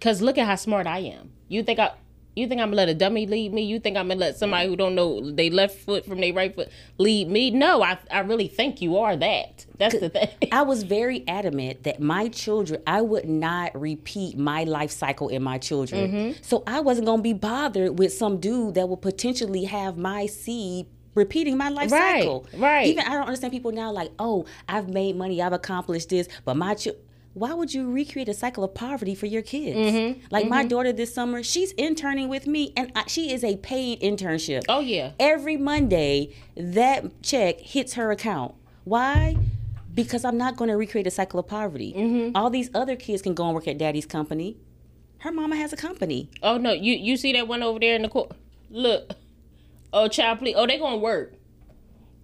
Cause 0.00 0.20
look 0.20 0.36
at 0.38 0.46
how 0.46 0.56
smart 0.56 0.86
I 0.86 0.98
am. 0.98 1.30
You 1.48 1.62
think 1.62 1.78
I 1.78 1.92
you 2.34 2.48
think 2.48 2.60
I'm 2.60 2.68
gonna 2.68 2.76
let 2.76 2.88
a 2.88 2.94
dummy 2.94 3.26
lead 3.26 3.52
me? 3.52 3.62
You 3.62 3.78
think 3.78 3.96
I'm 3.96 4.08
gonna 4.08 4.18
let 4.18 4.36
somebody 4.36 4.68
who 4.68 4.74
don't 4.74 4.94
know 4.94 5.30
they 5.30 5.50
left 5.50 5.78
foot 5.78 6.06
from 6.06 6.20
their 6.20 6.32
right 6.32 6.54
foot 6.54 6.70
lead 6.98 7.28
me? 7.28 7.50
No, 7.50 7.82
I 7.82 7.98
I 8.10 8.20
really 8.20 8.48
think 8.48 8.80
you 8.80 8.96
are 8.96 9.16
that. 9.16 9.66
That's 9.78 9.98
the 9.98 10.08
thing. 10.08 10.28
I 10.52 10.62
was 10.62 10.82
very 10.82 11.26
adamant 11.28 11.82
that 11.82 12.00
my 12.00 12.28
children, 12.28 12.82
I 12.86 13.02
would 13.02 13.28
not 13.28 13.78
repeat 13.78 14.38
my 14.38 14.64
life 14.64 14.90
cycle 14.90 15.28
in 15.28 15.42
my 15.42 15.58
children. 15.58 16.10
Mm-hmm. 16.10 16.42
So 16.42 16.62
I 16.66 16.80
wasn't 16.80 17.06
going 17.06 17.18
to 17.18 17.22
be 17.22 17.32
bothered 17.32 17.98
with 17.98 18.12
some 18.12 18.38
dude 18.38 18.74
that 18.74 18.88
would 18.88 19.02
potentially 19.02 19.64
have 19.64 19.98
my 19.98 20.26
seed 20.26 20.86
repeating 21.14 21.56
my 21.56 21.68
life 21.68 21.90
Right, 21.92 22.22
cycle. 22.22 22.46
right. 22.56 22.86
Even 22.86 23.04
I 23.06 23.10
don't 23.10 23.26
understand 23.26 23.52
people 23.52 23.72
now 23.72 23.92
like, 23.92 24.10
oh, 24.18 24.46
I've 24.68 24.88
made 24.88 25.16
money, 25.16 25.42
I've 25.42 25.52
accomplished 25.52 26.08
this, 26.08 26.28
but 26.44 26.56
my 26.56 26.74
children. 26.74 27.02
why 27.34 27.54
would 27.54 27.72
you 27.72 27.90
recreate 27.90 28.28
a 28.28 28.34
cycle 28.34 28.62
of 28.64 28.74
poverty 28.74 29.14
for 29.14 29.26
your 29.26 29.42
kids? 29.42 29.76
Mm-hmm, 29.76 30.26
like 30.30 30.48
my 30.48 30.60
mm-hmm. 30.60 30.68
daughter 30.68 30.92
this 30.92 31.14
summer, 31.14 31.42
she's 31.42 31.72
interning 31.72 32.28
with 32.28 32.46
me, 32.46 32.72
and 32.76 32.92
I, 32.94 33.04
she 33.06 33.32
is 33.32 33.42
a 33.44 33.56
paid 33.56 34.00
internship. 34.00 34.64
Oh 34.68 34.80
yeah. 34.80 35.12
Every 35.18 35.56
Monday, 35.56 36.34
that 36.56 37.22
check 37.22 37.60
hits 37.60 37.94
her 37.94 38.10
account. 38.10 38.54
Why? 38.84 39.36
Because 39.94 40.24
I'm 40.24 40.36
not 40.38 40.56
going 40.56 40.68
to 40.68 40.76
recreate 40.76 41.06
a 41.06 41.10
cycle 41.10 41.38
of 41.38 41.46
poverty. 41.46 41.92
Mm-hmm. 41.96 42.36
All 42.36 42.50
these 42.50 42.70
other 42.74 42.96
kids 42.96 43.22
can 43.22 43.34
go 43.34 43.44
and 43.46 43.54
work 43.54 43.68
at 43.68 43.78
daddy's 43.78 44.06
company. 44.06 44.56
Her 45.18 45.30
mama 45.32 45.56
has 45.56 45.72
a 45.72 45.76
company. 45.76 46.28
Oh 46.42 46.56
no, 46.58 46.72
you 46.72 46.94
you 46.94 47.16
see 47.16 47.32
that 47.34 47.46
one 47.46 47.62
over 47.62 47.78
there 47.78 47.94
in 47.94 48.02
the 48.02 48.08
court? 48.08 48.32
Look. 48.70 49.12
Oh 49.92 50.08
child, 50.08 50.38
please. 50.38 50.54
Oh, 50.56 50.66
they 50.66 50.78
gonna 50.78 50.96
work. 50.98 51.34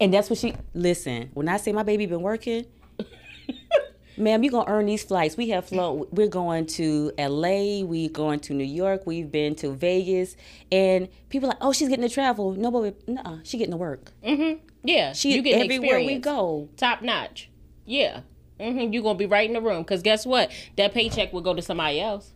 And 0.01 0.15
that's 0.15 0.31
what 0.31 0.39
she 0.39 0.55
listen. 0.75 1.31
When 1.35 1.49
I 1.49 1.57
say 1.57 1.73
my 1.73 1.83
baby 1.83 2.07
been 2.07 2.23
working, 2.23 2.65
ma'am, 4.17 4.43
you 4.45 4.51
gonna 4.51 4.71
earn 4.71 4.87
these 4.87 5.03
flights. 5.03 5.37
We 5.37 5.49
have 5.51 5.67
flown. 5.67 6.07
We're 6.13 6.29
going 6.29 6.67
to 6.67 7.13
L.A. 7.19 7.83
We 7.85 8.09
going 8.09 8.41
to 8.41 8.55
New 8.55 8.65
York. 8.65 9.03
We've 9.07 9.31
been 9.31 9.55
to 9.57 9.73
Vegas, 9.73 10.37
and 10.71 11.09
people 11.29 11.49
like, 11.49 11.59
oh, 11.61 11.73
she's 11.73 11.89
getting 11.89 12.07
to 12.09 12.13
travel. 12.13 12.53
No, 12.53 12.71
but 12.71 13.09
no, 13.09 13.41
she 13.43 13.59
getting 13.59 13.73
to 13.73 13.77
work. 13.77 14.13
Mm-hmm. 14.25 14.65
Yeah, 14.85 15.13
She 15.13 15.35
you 15.35 15.43
get 15.43 15.61
everywhere 15.61 15.99
we 15.99 16.19
go. 16.19 16.69
top 16.77 17.03
notch. 17.03 17.51
Yeah. 17.85 18.21
mm-hmm. 18.61 18.93
You're 18.93 19.03
gonna 19.03 19.19
be 19.19 19.27
right 19.27 19.49
in 19.49 19.55
the 19.55 19.61
room 19.61 19.83
because 19.83 20.03
guess 20.03 20.25
what? 20.25 20.51
That 20.77 20.95
paycheck 20.95 21.33
will 21.33 21.41
go 21.41 21.53
to 21.55 21.61
somebody 21.63 22.01
else. 22.01 22.33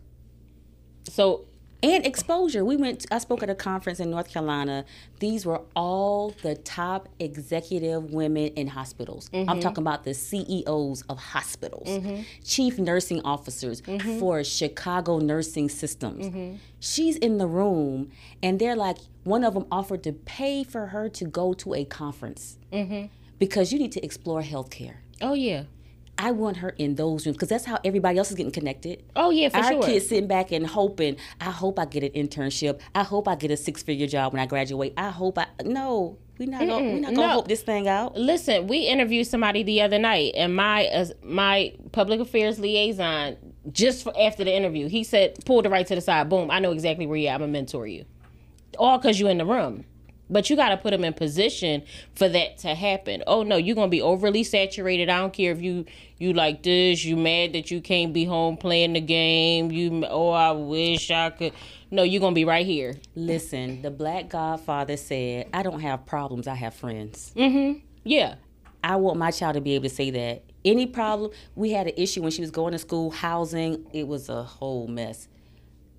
So 1.09 1.45
and 1.83 2.05
exposure. 2.05 2.63
We 2.63 2.77
went. 2.77 3.05
I 3.11 3.17
spoke 3.19 3.43
at 3.43 3.49
a 3.49 3.55
conference 3.55 3.99
in 3.99 4.09
North 4.09 4.29
Carolina. 4.29 4.85
These 5.19 5.45
were 5.45 5.61
all 5.75 6.33
the 6.41 6.55
top 6.55 7.09
executive 7.19 8.11
women 8.11 8.47
in 8.55 8.67
hospitals. 8.67 9.29
I'm 9.33 9.45
mm-hmm. 9.45 9.59
talking 9.59 9.83
about 9.83 10.05
the 10.05 10.13
CEOs 10.13 11.03
of 11.03 11.19
hospitals, 11.19 11.87
mm-hmm. 11.87 12.21
chief 12.43 12.79
nursing 12.79 13.21
officers 13.21 13.81
mm-hmm. 13.81 14.19
for 14.19 14.43
Chicago 14.43 15.19
nursing 15.19 15.69
systems. 15.69 16.59
She's 16.79 17.17
in 17.17 17.37
the 17.37 17.47
room, 17.47 18.11
and 18.41 18.59
they're 18.59 18.75
like, 18.75 18.97
one 19.23 19.43
of 19.43 19.53
them 19.53 19.65
offered 19.71 20.03
to 20.03 20.13
pay 20.13 20.63
for 20.63 20.87
her 20.87 21.09
to 21.09 21.25
go 21.25 21.53
to 21.53 21.73
a 21.73 21.85
conference 21.85 22.57
because 23.39 23.73
you 23.73 23.79
need 23.79 23.91
to 23.91 24.03
explore 24.03 24.41
healthcare. 24.41 24.95
oh 25.21 25.33
yeah. 25.33 25.63
I 26.17 26.31
want 26.31 26.57
her 26.57 26.69
in 26.69 26.95
those 26.95 27.25
rooms 27.25 27.37
because 27.37 27.49
that's 27.49 27.65
how 27.65 27.79
everybody 27.83 28.17
else 28.17 28.29
is 28.29 28.37
getting 28.37 28.51
connected. 28.51 29.03
Oh 29.15 29.31
yeah, 29.31 29.49
for 29.49 29.57
Our 29.57 29.63
sure. 29.63 29.77
Our 29.77 29.83
kids 29.83 30.07
sitting 30.07 30.27
back 30.27 30.51
and 30.51 30.65
hoping, 30.65 31.17
I 31.41 31.51
hope 31.51 31.79
I 31.79 31.85
get 31.85 32.03
an 32.03 32.11
internship. 32.11 32.79
I 32.93 33.03
hope 33.03 33.27
I 33.27 33.35
get 33.35 33.51
a 33.51 33.57
six 33.57 33.81
figure 33.81 34.07
job 34.07 34.33
when 34.33 34.41
I 34.41 34.45
graduate. 34.45 34.93
I 34.95 35.09
hope 35.09 35.37
I 35.37 35.47
no, 35.63 36.17
we're 36.37 36.49
not 36.49 36.59
gonna 36.59 36.75
we're 36.77 36.99
not 36.99 37.15
gonna 37.15 37.27
no. 37.27 37.33
hope 37.33 37.47
this 37.47 37.63
thing 37.63 37.87
out. 37.87 38.15
Listen, 38.15 38.67
we 38.67 38.79
interviewed 38.79 39.27
somebody 39.27 39.63
the 39.63 39.81
other 39.81 39.97
night, 39.99 40.33
and 40.35 40.55
my 40.55 40.85
uh, 40.87 41.05
my 41.23 41.73
public 41.91 42.19
affairs 42.19 42.59
liaison 42.59 43.37
just 43.71 44.07
after 44.19 44.43
the 44.43 44.53
interview, 44.53 44.87
he 44.87 45.03
said, 45.03 45.43
"Pull 45.45 45.61
the 45.63 45.69
right 45.69 45.85
to 45.87 45.95
the 45.95 46.01
side. 46.01 46.29
Boom! 46.29 46.51
I 46.51 46.59
know 46.59 46.71
exactly 46.71 47.07
where 47.07 47.17
you 47.17 47.27
at. 47.27 47.35
I'm 47.35 47.39
gonna 47.41 47.51
mentor 47.51 47.87
you." 47.87 48.05
All 48.77 48.97
because 48.97 49.19
you're 49.19 49.29
in 49.29 49.37
the 49.37 49.45
room. 49.45 49.85
But 50.33 50.49
you 50.49 50.55
got 50.55 50.69
to 50.69 50.77
put 50.77 50.89
them 50.89 51.03
in 51.03 51.13
position 51.13 51.83
for 52.15 52.27
that 52.27 52.57
to 52.59 52.73
happen. 52.73 53.21
Oh 53.27 53.43
no, 53.43 53.55
you're 53.55 53.75
gonna 53.75 53.87
be 53.87 54.01
overly 54.01 54.43
saturated. 54.43 55.07
I 55.07 55.19
don't 55.19 55.31
care 55.31 55.51
if 55.51 55.61
you 55.61 55.85
you 56.17 56.33
like 56.33 56.63
this. 56.63 57.05
You 57.05 57.15
mad 57.15 57.53
that 57.53 57.69
you 57.69 57.81
can't 57.81 58.13
be 58.13 58.25
home 58.25 58.57
playing 58.57 58.93
the 58.93 59.01
game. 59.01 59.71
You 59.71 60.03
oh 60.09 60.31
I 60.31 60.51
wish 60.51 61.11
I 61.11 61.29
could. 61.29 61.53
No, 61.91 62.01
you're 62.01 62.19
gonna 62.19 62.33
be 62.33 62.45
right 62.45 62.65
here. 62.65 62.95
Listen, 63.13 63.83
the 63.83 63.91
black 63.91 64.29
godfather 64.29 64.97
said, 64.97 65.49
I 65.53 65.61
don't 65.61 65.81
have 65.81 66.07
problems, 66.07 66.47
I 66.47 66.55
have 66.55 66.73
friends. 66.73 67.31
Mm-hmm. 67.35 67.79
Yeah, 68.03 68.35
I 68.83 68.95
want 68.95 69.19
my 69.19 69.29
child 69.29 69.53
to 69.53 69.61
be 69.61 69.75
able 69.75 69.83
to 69.83 69.95
say 69.95 70.09
that. 70.09 70.43
Any 70.65 70.87
problem, 70.87 71.29
we 71.53 71.71
had 71.71 71.85
an 71.85 71.93
issue 71.95 72.23
when 72.23 72.31
she 72.31 72.41
was 72.41 72.49
going 72.49 72.71
to 72.71 72.79
school, 72.79 73.11
housing, 73.11 73.85
it 73.93 74.07
was 74.07 74.29
a 74.29 74.41
whole 74.41 74.87
mess. 74.87 75.27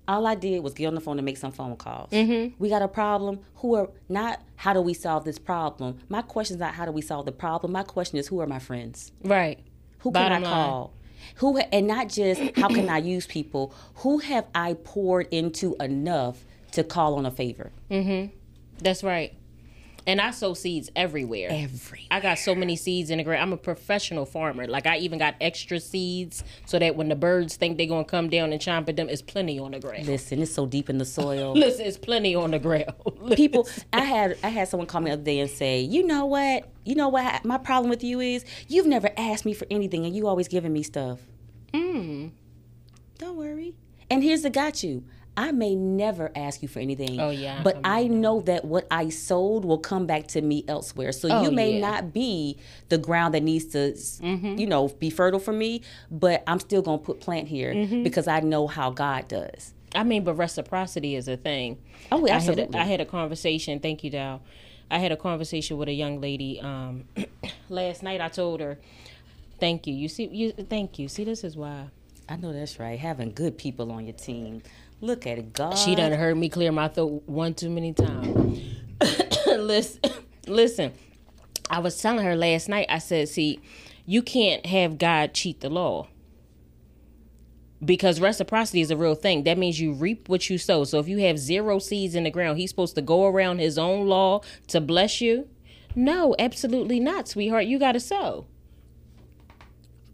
All 0.07 0.27
I 0.27 0.35
did 0.35 0.61
was 0.63 0.73
get 0.73 0.85
on 0.87 0.95
the 0.95 1.01
phone 1.01 1.17
and 1.17 1.25
make 1.25 1.37
some 1.37 1.51
phone 1.51 1.75
calls. 1.77 2.11
Mm-hmm. 2.11 2.55
We 2.61 2.69
got 2.69 2.81
a 2.81 2.87
problem. 2.87 3.39
Who 3.55 3.75
are 3.75 3.89
not? 4.07 4.41
How 4.55 4.73
do 4.73 4.81
we 4.81 4.93
solve 4.93 5.25
this 5.25 5.39
problem? 5.39 5.97
My 6.09 6.21
question 6.21 6.55
is 6.55 6.59
not 6.59 6.73
how 6.75 6.85
do 6.85 6.91
we 6.91 7.01
solve 7.01 7.25
the 7.25 7.31
problem. 7.31 7.71
My 7.71 7.83
question 7.83 8.17
is 8.19 8.27
who 8.27 8.39
are 8.39 8.47
my 8.47 8.59
friends? 8.59 9.11
right. 9.23 9.59
Who 9.99 10.11
Bottom 10.11 10.43
can 10.43 10.45
I 10.45 10.51
line. 10.51 10.69
call? 10.69 10.93
Who 11.37 11.57
and 11.57 11.87
not 11.87 12.09
just 12.09 12.39
how 12.55 12.67
can 12.67 12.87
I 12.89 12.99
use 12.99 13.25
people? 13.25 13.73
Who 13.95 14.19
have 14.19 14.45
I 14.53 14.75
poured 14.75 15.27
into 15.31 15.75
enough 15.79 16.43
to 16.73 16.83
call 16.83 17.15
on 17.15 17.25
a 17.25 17.31
favor? 17.31 17.71
That's 18.79 19.03
right. 19.03 19.33
And 20.07 20.21
I 20.21 20.29
sow 20.31 20.53
seeds 20.53 20.91
everywhere. 20.95 21.49
Every 21.51 22.07
I 22.11 22.19
got 22.19 22.37
so 22.37 22.53
many 22.53 22.75
seeds 22.75 23.09
in 23.09 23.17
the 23.17 23.23
ground. 23.23 23.41
I'm 23.41 23.53
a 23.53 23.57
professional 23.57 24.25
farmer. 24.25 24.67
Like 24.67 24.85
I 24.85 24.97
even 24.97 25.17
got 25.17 25.33
extra 25.41 25.79
seeds 25.79 26.43
so 26.67 26.77
that 26.77 26.95
when 26.95 27.09
the 27.09 27.15
birds 27.15 27.55
think 27.55 27.77
they're 27.77 27.87
gonna 27.87 28.05
come 28.05 28.29
down 28.29 28.53
and 28.53 28.61
chomp 28.61 28.87
at 28.87 28.97
them, 28.97 29.09
it's 29.09 29.23
plenty 29.23 29.57
on 29.57 29.71
the 29.71 29.79
ground. 29.79 30.05
listen, 30.05 30.41
it's 30.43 30.53
so 30.53 30.67
deep 30.67 30.89
in 30.91 30.99
the 30.99 31.05
soil. 31.05 31.53
Listen, 31.55 31.85
it's 31.87 31.97
plenty 31.97 32.35
on 32.35 32.51
the 32.51 32.59
ground. 32.59 32.93
people 33.35 33.67
i 33.93 34.01
had 34.01 34.37
i 34.43 34.49
had 34.49 34.67
someone 34.67 34.85
call 34.85 35.01
me 35.01 35.09
the 35.09 35.13
other 35.13 35.23
day 35.23 35.39
and 35.39 35.49
say 35.49 35.79
you 35.81 36.05
know 36.05 36.25
what 36.25 36.69
you 36.83 36.93
know 36.93 37.09
what 37.09 37.43
my 37.43 37.57
problem 37.57 37.89
with 37.89 38.03
you 38.03 38.19
is 38.19 38.45
you've 38.67 38.85
never 38.85 39.09
asked 39.17 39.45
me 39.45 39.53
for 39.53 39.65
anything 39.71 40.05
and 40.05 40.15
you 40.15 40.27
always 40.27 40.47
giving 40.47 40.71
me 40.71 40.83
stuff 40.83 41.19
Mm. 41.73 42.31
don't 43.17 43.35
worry 43.35 43.73
and 44.09 44.23
here's 44.23 44.43
the 44.43 44.49
got 44.51 44.83
you 44.83 45.03
i 45.37 45.51
may 45.51 45.75
never 45.75 46.31
ask 46.35 46.61
you 46.61 46.67
for 46.67 46.79
anything 46.79 47.19
Oh, 47.19 47.29
yeah, 47.29 47.61
but 47.63 47.75
I 47.83 48.01
i 48.01 48.07
know 48.07 48.41
that 48.41 48.65
what 48.65 48.87
i 48.91 49.09
sold 49.09 49.65
will 49.65 49.77
come 49.77 50.05
back 50.05 50.27
to 50.27 50.41
me 50.41 50.63
elsewhere 50.67 51.11
so 51.11 51.27
Oh, 51.29 51.43
you 51.43 51.51
may 51.51 51.73
yeah. 51.79 51.87
not 51.89 52.13
be 52.13 52.57
the 52.89 52.97
ground 52.97 53.33
that 53.33 53.43
needs 53.43 53.65
to 53.67 53.93
Mm-hmm. 53.93 54.57
you 54.57 54.67
know 54.67 54.87
be 54.87 55.09
fertile 55.09 55.39
for 55.39 55.53
me 55.53 55.81
but 56.09 56.43
i'm 56.47 56.59
still 56.59 56.81
gonna 56.81 56.97
put 56.97 57.19
plant 57.19 57.47
here 57.47 57.73
Mm-hmm. 57.73 58.03
because 58.03 58.27
i 58.27 58.39
know 58.39 58.67
how 58.67 58.89
god 58.91 59.27
does 59.27 59.73
I 59.93 60.03
mean, 60.03 60.25
but 60.25 60.33
reciprocity 60.33 61.15
is 61.15 61.29
a 61.29 61.37
thing. 61.37 61.77
Oh, 62.11 62.25
I 62.25 62.31
had 62.31 62.35
absolutely. 62.49 62.77
a, 62.77 62.81
I 62.81 62.83
had 62.83 62.99
a 62.99 63.05
conversation. 63.05 63.79
Thank 63.79 64.03
you, 64.03 64.09
Dow. 64.09 64.41
I 64.91 64.97
had 64.99 65.13
a 65.13 65.15
conversation 65.15 65.77
with 65.77 65.87
a 65.87 65.93
young 65.93 66.19
lady 66.19 66.59
um, 66.59 67.05
last 67.69 68.03
night. 68.03 68.19
I 68.19 68.27
told 68.27 68.59
her, 68.59 68.77
"Thank 69.57 69.87
you. 69.87 69.93
You 69.93 70.09
see, 70.09 70.25
you 70.27 70.51
thank 70.51 70.99
you. 70.99 71.07
See, 71.07 71.23
this 71.23 71.45
is 71.45 71.55
why 71.55 71.85
i 72.27 72.35
know 72.35 72.51
that's 72.51 72.79
right 72.79 72.97
having 72.99 73.31
good 73.31 73.55
people 73.55 73.91
on 73.91 74.03
your 74.03 74.15
team 74.15 74.61
look 75.01 75.27
at 75.27 75.53
god 75.53 75.77
she 75.77 75.93
done 75.93 76.11
heard 76.11 76.37
me 76.37 76.49
clear 76.49 76.71
my 76.71 76.87
throat 76.87 77.23
one 77.25 77.53
too 77.53 77.69
many 77.69 77.93
times." 77.93 78.59
listen, 79.47 79.99
listen. 80.47 80.93
I 81.69 81.79
was 81.79 81.99
telling 81.99 82.23
her 82.25 82.35
last 82.35 82.69
night. 82.69 82.87
I 82.89 82.99
said, 82.99 83.27
"See, 83.29 83.59
you 84.05 84.21
can't 84.21 84.65
have 84.65 84.97
God 84.97 85.33
cheat 85.33 85.61
the 85.61 85.69
law." 85.69 86.07
because 87.83 88.19
reciprocity 88.19 88.81
is 88.81 88.91
a 88.91 88.97
real 88.97 89.15
thing. 89.15 89.43
That 89.43 89.57
means 89.57 89.79
you 89.79 89.93
reap 89.93 90.29
what 90.29 90.49
you 90.49 90.57
sow. 90.57 90.83
So 90.83 90.99
if 90.99 91.07
you 91.07 91.19
have 91.19 91.37
zero 91.37 91.79
seeds 91.79 92.15
in 92.15 92.23
the 92.23 92.31
ground, 92.31 92.57
he's 92.57 92.69
supposed 92.69 92.95
to 92.95 93.01
go 93.01 93.25
around 93.25 93.59
his 93.59 93.77
own 93.77 94.07
law 94.07 94.41
to 94.67 94.81
bless 94.81 95.21
you? 95.21 95.47
No, 95.95 96.35
absolutely 96.39 96.99
not, 96.99 97.27
sweetheart. 97.27 97.65
You 97.65 97.79
got 97.79 97.93
to 97.93 97.99
sow. 97.99 98.47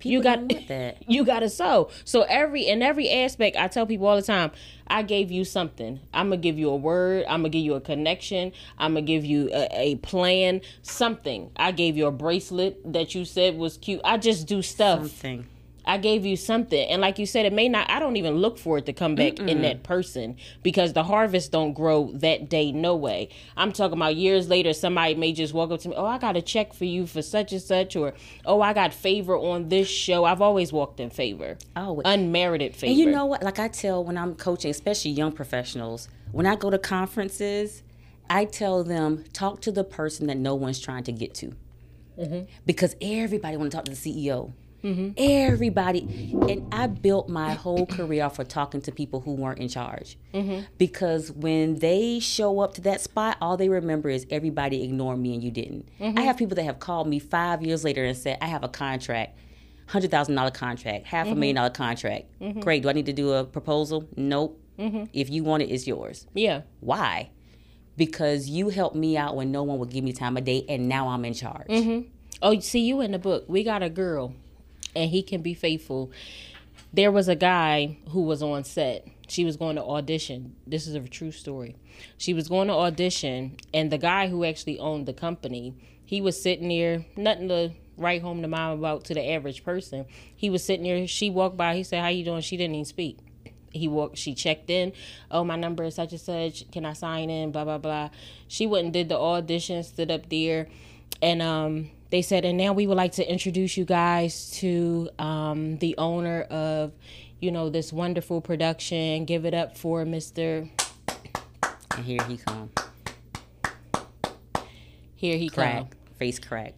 People 0.01 0.11
you 0.11 0.23
got 0.23 1.09
you 1.09 1.25
got 1.25 1.39
to 1.39 1.49
sow. 1.49 1.89
So 2.03 2.23
every 2.23 2.67
in 2.67 2.81
every 2.81 3.09
aspect, 3.09 3.57
I 3.57 3.67
tell 3.67 3.85
people 3.85 4.07
all 4.07 4.15
the 4.15 4.21
time, 4.21 4.51
I 4.87 5.03
gave 5.03 5.31
you 5.31 5.45
something. 5.45 5.99
I'm 6.13 6.27
gonna 6.27 6.37
give 6.37 6.59
you 6.59 6.69
a 6.69 6.75
word. 6.75 7.25
I'm 7.27 7.41
gonna 7.41 7.49
give 7.49 7.63
you 7.63 7.75
a 7.75 7.81
connection. 7.81 8.51
I'm 8.77 8.93
gonna 8.93 9.03
give 9.03 9.25
you 9.25 9.49
a, 9.53 9.67
a 9.71 9.95
plan. 9.97 10.61
Something. 10.81 11.51
I 11.55 11.71
gave 11.71 11.95
you 11.97 12.07
a 12.07 12.11
bracelet 12.11 12.93
that 12.93 13.15
you 13.15 13.25
said 13.25 13.57
was 13.57 13.77
cute. 13.77 14.01
I 14.03 14.17
just 14.17 14.47
do 14.47 14.61
stuff. 14.61 14.99
something 14.99 15.47
I 15.86 15.98
gave 15.98 16.26
you 16.26 16.36
something, 16.36 16.88
and 16.89 17.02
like 17.02 17.17
you 17.17 17.26
said, 17.26 17.46
it 17.46 17.54
may 17.54 17.67
not. 17.67 17.89
I 17.89 18.00
don't 18.00 18.15
even 18.15 18.36
look 18.36 18.60
for 18.60 18.78
it 18.78 18.86
to 18.86 18.94
come 18.94 19.15
back 19.15 19.39
in 19.39 19.63
that 19.63 19.82
person 19.84 20.38
because 20.62 20.94
the 20.94 21.04
harvest 21.04 21.52
don't 21.52 21.74
grow 21.74 22.12
that 22.15 22.50
day. 22.50 22.72
No 22.72 22.96
way. 22.96 23.30
I'm 23.58 23.72
talking 23.72 23.98
about 23.98 24.15
years 24.15 24.48
later. 24.48 24.74
Somebody 24.74 25.15
may 25.15 25.34
just 25.34 25.54
walk 25.54 25.72
up 25.72 25.80
to 25.82 25.89
me. 25.89 25.96
Oh, 25.96 26.06
I 26.06 26.20
got 26.20 26.38
a 26.38 26.41
check 26.41 26.74
for 26.74 26.86
you 26.86 27.08
for 27.08 27.24
such 27.24 27.52
and 27.52 27.62
such, 27.62 27.96
or 27.96 28.13
oh, 28.46 28.62
I 28.62 28.74
got 28.74 28.94
favor 28.94 29.36
on 29.36 29.70
this 29.70 29.88
show. 29.88 30.24
I've 30.24 30.41
always 30.41 30.72
walked 30.72 31.00
in 31.00 31.10
favor, 31.10 31.58
Oh, 31.76 32.02
unmerited 32.06 32.76
favor. 32.76 32.91
And 32.91 33.00
you 33.00 33.08
know 33.08 33.26
what? 33.26 33.41
Like 33.41 33.58
I 33.58 33.67
tell 33.67 34.04
when 34.04 34.17
I'm 34.17 34.36
coaching, 34.36 34.70
especially 34.70 35.12
young 35.12 35.32
professionals, 35.32 36.10
when 36.32 36.46
I 36.46 36.56
go 36.56 36.70
to 36.70 36.78
conferences, 36.78 37.82
I 38.30 38.46
tell 38.46 38.84
them 38.84 39.26
talk 39.34 39.62
to 39.62 39.72
the 39.72 39.84
person 39.84 40.28
that 40.28 40.38
no 40.38 40.56
one's 40.56 40.80
trying 40.80 41.04
to 41.06 41.12
get 41.12 41.34
to, 41.36 41.56
mm-hmm. 42.17 42.44
because 42.65 42.96
everybody 43.02 43.58
want 43.58 43.72
to 43.72 43.78
talk 43.78 43.86
to 43.86 43.91
the 43.91 43.98
CEO. 43.98 44.54
Everybody, 45.17 46.36
and 46.50 46.67
I 46.74 46.88
built 46.88 47.30
my 47.30 47.54
whole 47.54 47.86
career 47.86 48.24
off 48.26 48.39
of 48.39 48.48
talking 48.48 48.82
to 48.82 48.91
people 48.91 49.22
who 49.22 49.34
weren't 49.34 49.60
in 49.60 49.67
charge. 49.70 50.17
Because 50.78 51.32
when 51.32 51.76
they 51.80 52.20
show 52.20 52.60
up 52.60 52.74
to 52.76 52.82
that 52.82 53.02
spot, 53.02 53.38
all 53.41 53.58
they 53.58 53.70
remember 53.70 54.10
is 54.10 54.26
everybody 54.30 54.84
ignored 54.84 55.20
me 55.20 55.34
and 55.34 55.44
you 55.44 55.52
didn't. 55.52 55.88
I 56.00 56.22
have 56.22 56.38
people 56.38 56.56
that 56.56 56.63
have 56.63 56.80
called 56.80 57.08
me 57.08 57.20
five 57.20 57.62
years 57.62 57.84
later 57.84 58.04
and 58.04 58.17
said, 58.17 58.38
"I 58.41 58.48
have 58.48 58.63
a 58.63 58.70
contract." 58.70 59.38
hundred 59.88 60.10
thousand 60.10 60.36
dollar 60.36 60.52
contract, 60.52 61.06
half 61.06 61.28
a 61.28 61.36
million 61.36 61.58
dollar 61.58 61.70
contract. 61.70 62.26
Great. 62.62 62.82
Do 62.84 62.88
I 62.89 62.94
need 62.94 63.08
to 63.08 63.13
do 63.13 63.34
a 63.34 63.44
proposal? 63.44 64.08
Nope. 64.15 64.58
If 65.13 65.30
you 65.30 65.44
want 65.44 65.63
it, 65.63 65.70
it's 65.70 65.86
yours. 65.86 66.26
yeah, 66.34 66.62
Why? 66.80 67.30
Because 67.98 68.50
you 68.50 68.70
helped 68.70 68.96
me 68.96 69.17
out 69.17 69.36
when 69.36 69.52
no 69.52 69.63
one 69.63 69.78
would 69.80 69.89
give 69.91 70.04
me 70.04 70.13
time 70.13 70.38
of 70.38 70.44
day, 70.46 70.65
and 70.70 70.88
now 70.88 71.10
I'm 71.10 71.24
in 71.26 71.34
charge. 71.34 71.67
Mm-hmm. 71.67 72.08
oh, 72.41 72.58
see 72.62 72.80
you 72.80 73.02
in 73.02 73.12
the 73.12 73.20
book. 73.20 73.44
We 73.48 73.63
got 73.63 73.84
a 73.84 73.89
girl. 73.89 74.34
And 74.95 75.10
he 75.10 75.23
can 75.23 75.41
be 75.41 75.54
faithful. 75.54 76.12
There 76.93 77.12
was 77.12 77.27
a 77.27 77.36
guy 77.36 77.97
who 78.10 78.21
was 78.21 78.43
on 78.43 78.63
set. 78.63 79.08
She 79.27 79.45
was 79.45 79.56
going 79.56 79.77
to 79.77 79.84
audition. 79.84 80.56
This 80.67 80.88
is 80.88 80.95
a 80.95 80.99
true 80.99 81.32
story. 81.32 81.77
She 82.17 82.34
was 82.34 82.49
going 82.49 82.67
to 82.67 82.73
audition, 82.73 83.58
and 83.73 83.91
the 83.91 83.97
guy 83.97 84.27
who 84.27 84.43
actually 84.43 84.77
owned 84.80 85.06
the 85.06 85.13
company, 85.13 85.73
he 86.04 86.19
was 86.19 86.41
sitting 86.41 86.67
there, 86.67 87.06
nothing 87.15 87.47
to 87.47 87.71
write 87.97 88.21
home 88.21 88.41
to 88.41 88.47
mom 88.47 88.77
about 88.77 89.06
to 89.06 89.13
the 89.13 89.32
average 89.32 89.63
person. 89.63 90.06
He 90.36 90.49
was 90.49 90.63
sitting 90.63 90.84
there. 90.84 91.08
She 91.08 91.30
walked 91.30 91.56
by. 91.56 91.75
He 91.75 91.84
said, 91.84 92.01
"How 92.01 92.10
you 92.10 92.25
doing?" 92.25 92.41
She 92.41 92.58
didn't 92.58 92.75
even 92.75 92.86
speak. 92.86 93.17
He 93.71 93.88
walked. 93.88 94.17
She 94.17 94.34
checked 94.34 94.69
in. 94.69 94.91
Oh, 95.30 95.45
my 95.45 95.56
number 95.56 95.86
is 95.86 95.95
such 95.95 96.12
and 96.12 96.19
such. 96.19 96.69
Can 96.71 96.86
I 96.86 96.93
sign 96.93 97.30
in? 97.30 97.51
Blah 97.51 97.63
blah 97.63 97.77
blah. 97.77 98.10
She 98.49 98.67
went 98.67 98.86
and 98.86 98.93
did 98.93 99.08
the 99.08 99.17
audition. 99.17 99.82
Stood 99.84 100.12
up 100.12 100.30
there, 100.30 100.67
and 101.21 101.41
um, 101.41 101.91
they 102.12 102.21
said, 102.21 102.45
and 102.45 102.58
now 102.58 102.74
we 102.74 102.86
would 102.88 102.97
like 102.97 103.13
to 103.13 103.28
introduce 103.28 103.78
you 103.78 103.86
guys 103.86 104.52
to 104.60 105.10
um, 105.17 105.78
the 105.78 105.95
owner 105.97 106.41
of, 106.43 106.91
you 107.39 107.52
know, 107.52 107.69
this 107.69 107.91
wonderful 107.91 108.41
production. 108.41 109.26
Give 109.26 109.45
it 109.45 109.54
up 109.54 109.78
for 109.78 110.06
Mister. 110.06 110.69
And 111.95 112.06
here 112.06 112.21
he 112.28 112.38
come. 112.38 112.69
Here 115.15 115.38
he 115.38 115.50
Crack. 115.50 115.78
come. 115.78 115.89
Face 116.17 116.39
crack. 116.39 116.74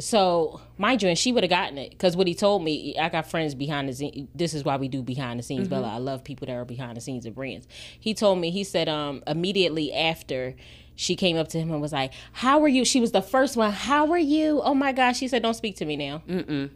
so 0.00 0.60
mind 0.76 1.02
you, 1.02 1.08
and 1.08 1.18
she 1.18 1.32
would 1.32 1.42
have 1.42 1.50
gotten 1.50 1.78
it 1.78 1.90
because 1.90 2.16
what 2.16 2.26
he 2.26 2.34
told 2.34 2.62
me, 2.62 2.96
I 2.98 3.08
got 3.08 3.30
friends 3.30 3.54
behind 3.54 3.88
the 3.88 3.92
scenes. 3.94 4.28
This 4.34 4.54
is 4.54 4.64
why 4.64 4.76
we 4.76 4.88
do 4.88 5.02
behind 5.02 5.38
the 5.38 5.42
scenes, 5.42 5.68
Bella. 5.68 5.88
I 5.88 5.98
love 5.98 6.24
people 6.24 6.46
that 6.46 6.54
are 6.54 6.64
behind 6.64 6.96
the 6.96 7.00
scenes 7.00 7.26
of 7.26 7.34
brands. 7.34 7.66
He 7.98 8.14
told 8.14 8.38
me, 8.40 8.50
he 8.50 8.64
said, 8.64 8.88
um, 8.88 9.22
immediately 9.26 9.92
after 9.92 10.54
she 10.96 11.16
came 11.16 11.36
up 11.36 11.48
to 11.48 11.58
him 11.58 11.70
and 11.70 11.80
was 11.80 11.92
like, 11.92 12.12
"How 12.32 12.62
are 12.62 12.68
you?" 12.68 12.84
She 12.84 13.00
was 13.00 13.12
the 13.12 13.22
first 13.22 13.56
one. 13.56 13.72
How 13.72 14.10
are 14.12 14.18
you? 14.18 14.60
Oh 14.62 14.74
my 14.74 14.92
gosh, 14.92 15.18
she 15.18 15.28
said, 15.28 15.42
"Don't 15.42 15.54
speak 15.54 15.76
to 15.76 15.84
me 15.84 15.96
now." 15.96 16.22
Mm 16.28 16.44
mm. 16.44 16.70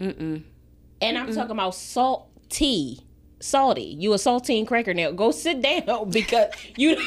Mm 0.00 0.14
mm. 0.14 0.42
And 1.00 1.18
I'm 1.18 1.32
talking 1.32 1.52
about 1.52 1.74
salty. 1.74 3.00
Salty, 3.42 3.82
you 3.82 4.12
a 4.12 4.16
saltine 4.16 4.66
cracker 4.66 4.92
now. 4.92 5.12
Go 5.12 5.30
sit 5.30 5.62
down 5.62 6.10
because 6.10 6.52
you 6.76 6.90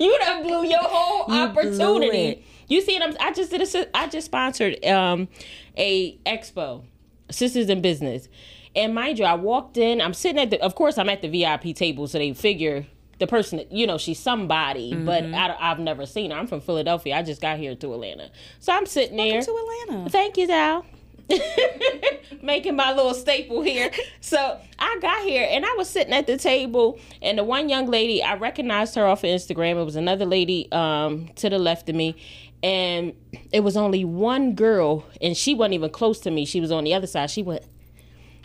you 0.00 0.18
done 0.18 0.42
blew 0.42 0.66
your 0.66 0.82
whole 0.82 1.24
blew 1.26 1.38
opportunity. 1.38 2.44
You 2.68 2.82
see 2.82 2.98
I'm? 2.98 3.16
I 3.20 3.32
just 3.32 3.50
did 3.50 3.62
a. 3.62 3.96
I 3.96 4.08
just 4.08 4.26
sponsored 4.26 4.84
um 4.84 5.28
a 5.76 6.18
expo, 6.26 6.84
Sisters 7.30 7.70
in 7.70 7.80
Business, 7.80 8.28
and 8.74 8.94
mind 8.94 9.18
you, 9.18 9.24
I 9.24 9.34
walked 9.34 9.78
in. 9.78 10.00
I'm 10.02 10.12
sitting 10.12 10.42
at 10.42 10.50
the. 10.50 10.60
Of 10.60 10.74
course, 10.74 10.98
I'm 10.98 11.08
at 11.08 11.22
the 11.22 11.28
VIP 11.28 11.74
table, 11.74 12.08
so 12.08 12.18
they 12.18 12.34
figure 12.34 12.86
the 13.18 13.26
person, 13.26 13.64
you 13.70 13.86
know, 13.86 13.98
she's 13.98 14.18
somebody, 14.18 14.94
but 14.94 15.24
Mm-hmm. 15.24 15.34
I, 15.34 15.56
I've 15.58 15.78
never 15.78 16.04
seen 16.06 16.30
her. 16.30 16.36
I'm 16.36 16.46
from 16.46 16.60
Philadelphia. 16.60 17.16
I 17.16 17.22
just 17.22 17.40
got 17.40 17.58
here 17.58 17.74
to 17.74 17.94
Atlanta, 17.94 18.30
so 18.60 18.72
I'm 18.72 18.86
sitting 18.86 19.16
there. 19.16 19.40
To 19.40 19.50
Atlanta. 19.86 20.10
Thank 20.10 20.36
you, 20.36 20.46
Dal. 20.46 20.84
Making 22.42 22.76
my 22.76 22.92
little 22.92 23.14
staple 23.14 23.62
here. 23.62 23.90
So 24.20 24.60
I 24.78 24.98
got 25.00 25.22
here 25.24 25.46
and 25.50 25.64
I 25.64 25.74
was 25.76 25.88
sitting 25.88 26.12
at 26.12 26.26
the 26.26 26.36
table, 26.36 26.98
and 27.22 27.38
the 27.38 27.44
one 27.44 27.68
young 27.68 27.86
lady, 27.86 28.22
I 28.22 28.34
recognized 28.36 28.94
her 28.94 29.06
off 29.06 29.24
of 29.24 29.30
Instagram. 29.30 29.80
It 29.80 29.84
was 29.84 29.96
another 29.96 30.24
lady 30.26 30.70
um, 30.72 31.28
to 31.36 31.48
the 31.50 31.58
left 31.58 31.88
of 31.88 31.94
me, 31.96 32.16
and 32.62 33.14
it 33.52 33.60
was 33.60 33.76
only 33.76 34.04
one 34.04 34.54
girl, 34.54 35.04
and 35.20 35.36
she 35.36 35.54
wasn't 35.54 35.74
even 35.74 35.90
close 35.90 36.20
to 36.20 36.30
me. 36.30 36.44
She 36.44 36.60
was 36.60 36.70
on 36.70 36.84
the 36.84 36.94
other 36.94 37.06
side. 37.06 37.30
She 37.30 37.42
went, 37.42 37.64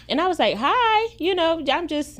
and 0.09 0.19
I 0.19 0.27
was 0.27 0.39
like, 0.39 0.55
"Hi," 0.57 1.13
you 1.19 1.35
know, 1.35 1.63
I'm 1.71 1.87
just 1.87 2.19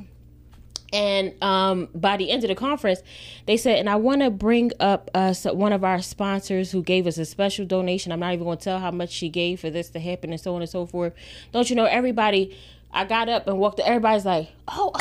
and 0.94 1.42
um, 1.42 1.88
by 1.96 2.18
the 2.18 2.30
end 2.32 2.44
of 2.44 2.50
the 2.50 2.56
conference, 2.56 3.02
they 3.46 3.58
said, 3.58 3.80
and 3.80 3.90
I 3.90 3.96
want 3.96 4.22
to 4.22 4.30
bring 4.30 4.72
up 4.80 5.10
us 5.14 5.46
one 5.46 5.72
of 5.72 5.84
our 5.84 6.02
sponsors 6.02 6.72
who 6.72 6.84
gave 6.84 7.08
us 7.08 7.18
a 7.18 7.26
special 7.26 7.66
donation. 7.66 8.12
I'm 8.12 8.20
not 8.20 8.34
even 8.34 8.46
going 8.46 8.58
to 8.58 8.64
tell 8.64 8.80
how 8.80 8.92
much 8.92 9.10
she 9.10 9.30
gave 9.30 9.62
for 9.62 9.70
this 9.70 9.90
to 9.92 10.00
happen 10.00 10.32
and 10.32 10.40
so 10.40 10.54
on 10.56 10.62
and 10.62 10.70
so 10.70 10.86
forth. 10.86 11.14
Don't 11.52 11.70
you 11.70 11.76
know, 11.76 11.86
everybody, 11.86 12.58
I 12.92 13.06
got 13.06 13.30
up 13.30 13.48
and 13.48 13.58
walked, 13.58 13.78
to 13.78 13.88
everybody's 13.88 14.26
like, 14.26 14.50
oh, 14.68 14.92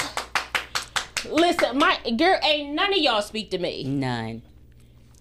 listen, 1.31 1.77
my 1.77 1.99
girl, 2.17 2.39
ain't 2.43 2.75
none 2.75 2.93
of 2.93 2.99
y'all 2.99 3.23
speak 3.23 3.51
to 3.51 3.59
me. 3.59 3.85
None. 3.85 4.43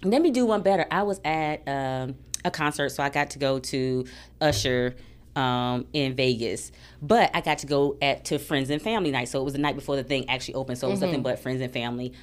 Let 0.04 0.22
me 0.22 0.32
do 0.32 0.46
one 0.46 0.62
better. 0.62 0.86
I 0.92 1.04
was 1.04 1.20
at 1.26 1.68
um, 1.68 2.16
a 2.46 2.52
concert, 2.52 2.90
so 2.90 3.04
I 3.04 3.10
got 3.10 3.32
to 3.32 3.40
go 3.40 3.60
to 3.60 4.06
Usher 4.40 4.96
um, 5.36 5.86
in 5.94 6.16
Vegas, 6.16 6.72
but 7.02 7.32
I 7.34 7.42
got 7.42 7.60
to 7.60 7.68
go 7.68 7.98
at 8.02 8.26
to 8.26 8.40
friends 8.40 8.70
and 8.70 8.82
family 8.82 9.12
night. 9.12 9.30
So 9.30 9.40
it 9.40 9.44
was 9.44 9.54
the 9.54 9.60
night 9.60 9.76
before 9.76 9.96
the 9.96 10.04
thing 10.04 10.30
actually 10.30 10.56
opened. 10.56 10.78
So 10.78 10.88
it 10.88 10.92
was 10.92 11.02
nothing 11.02 11.24
but 11.24 11.40
friends 11.40 11.62
and 11.62 11.72
family. 11.72 12.14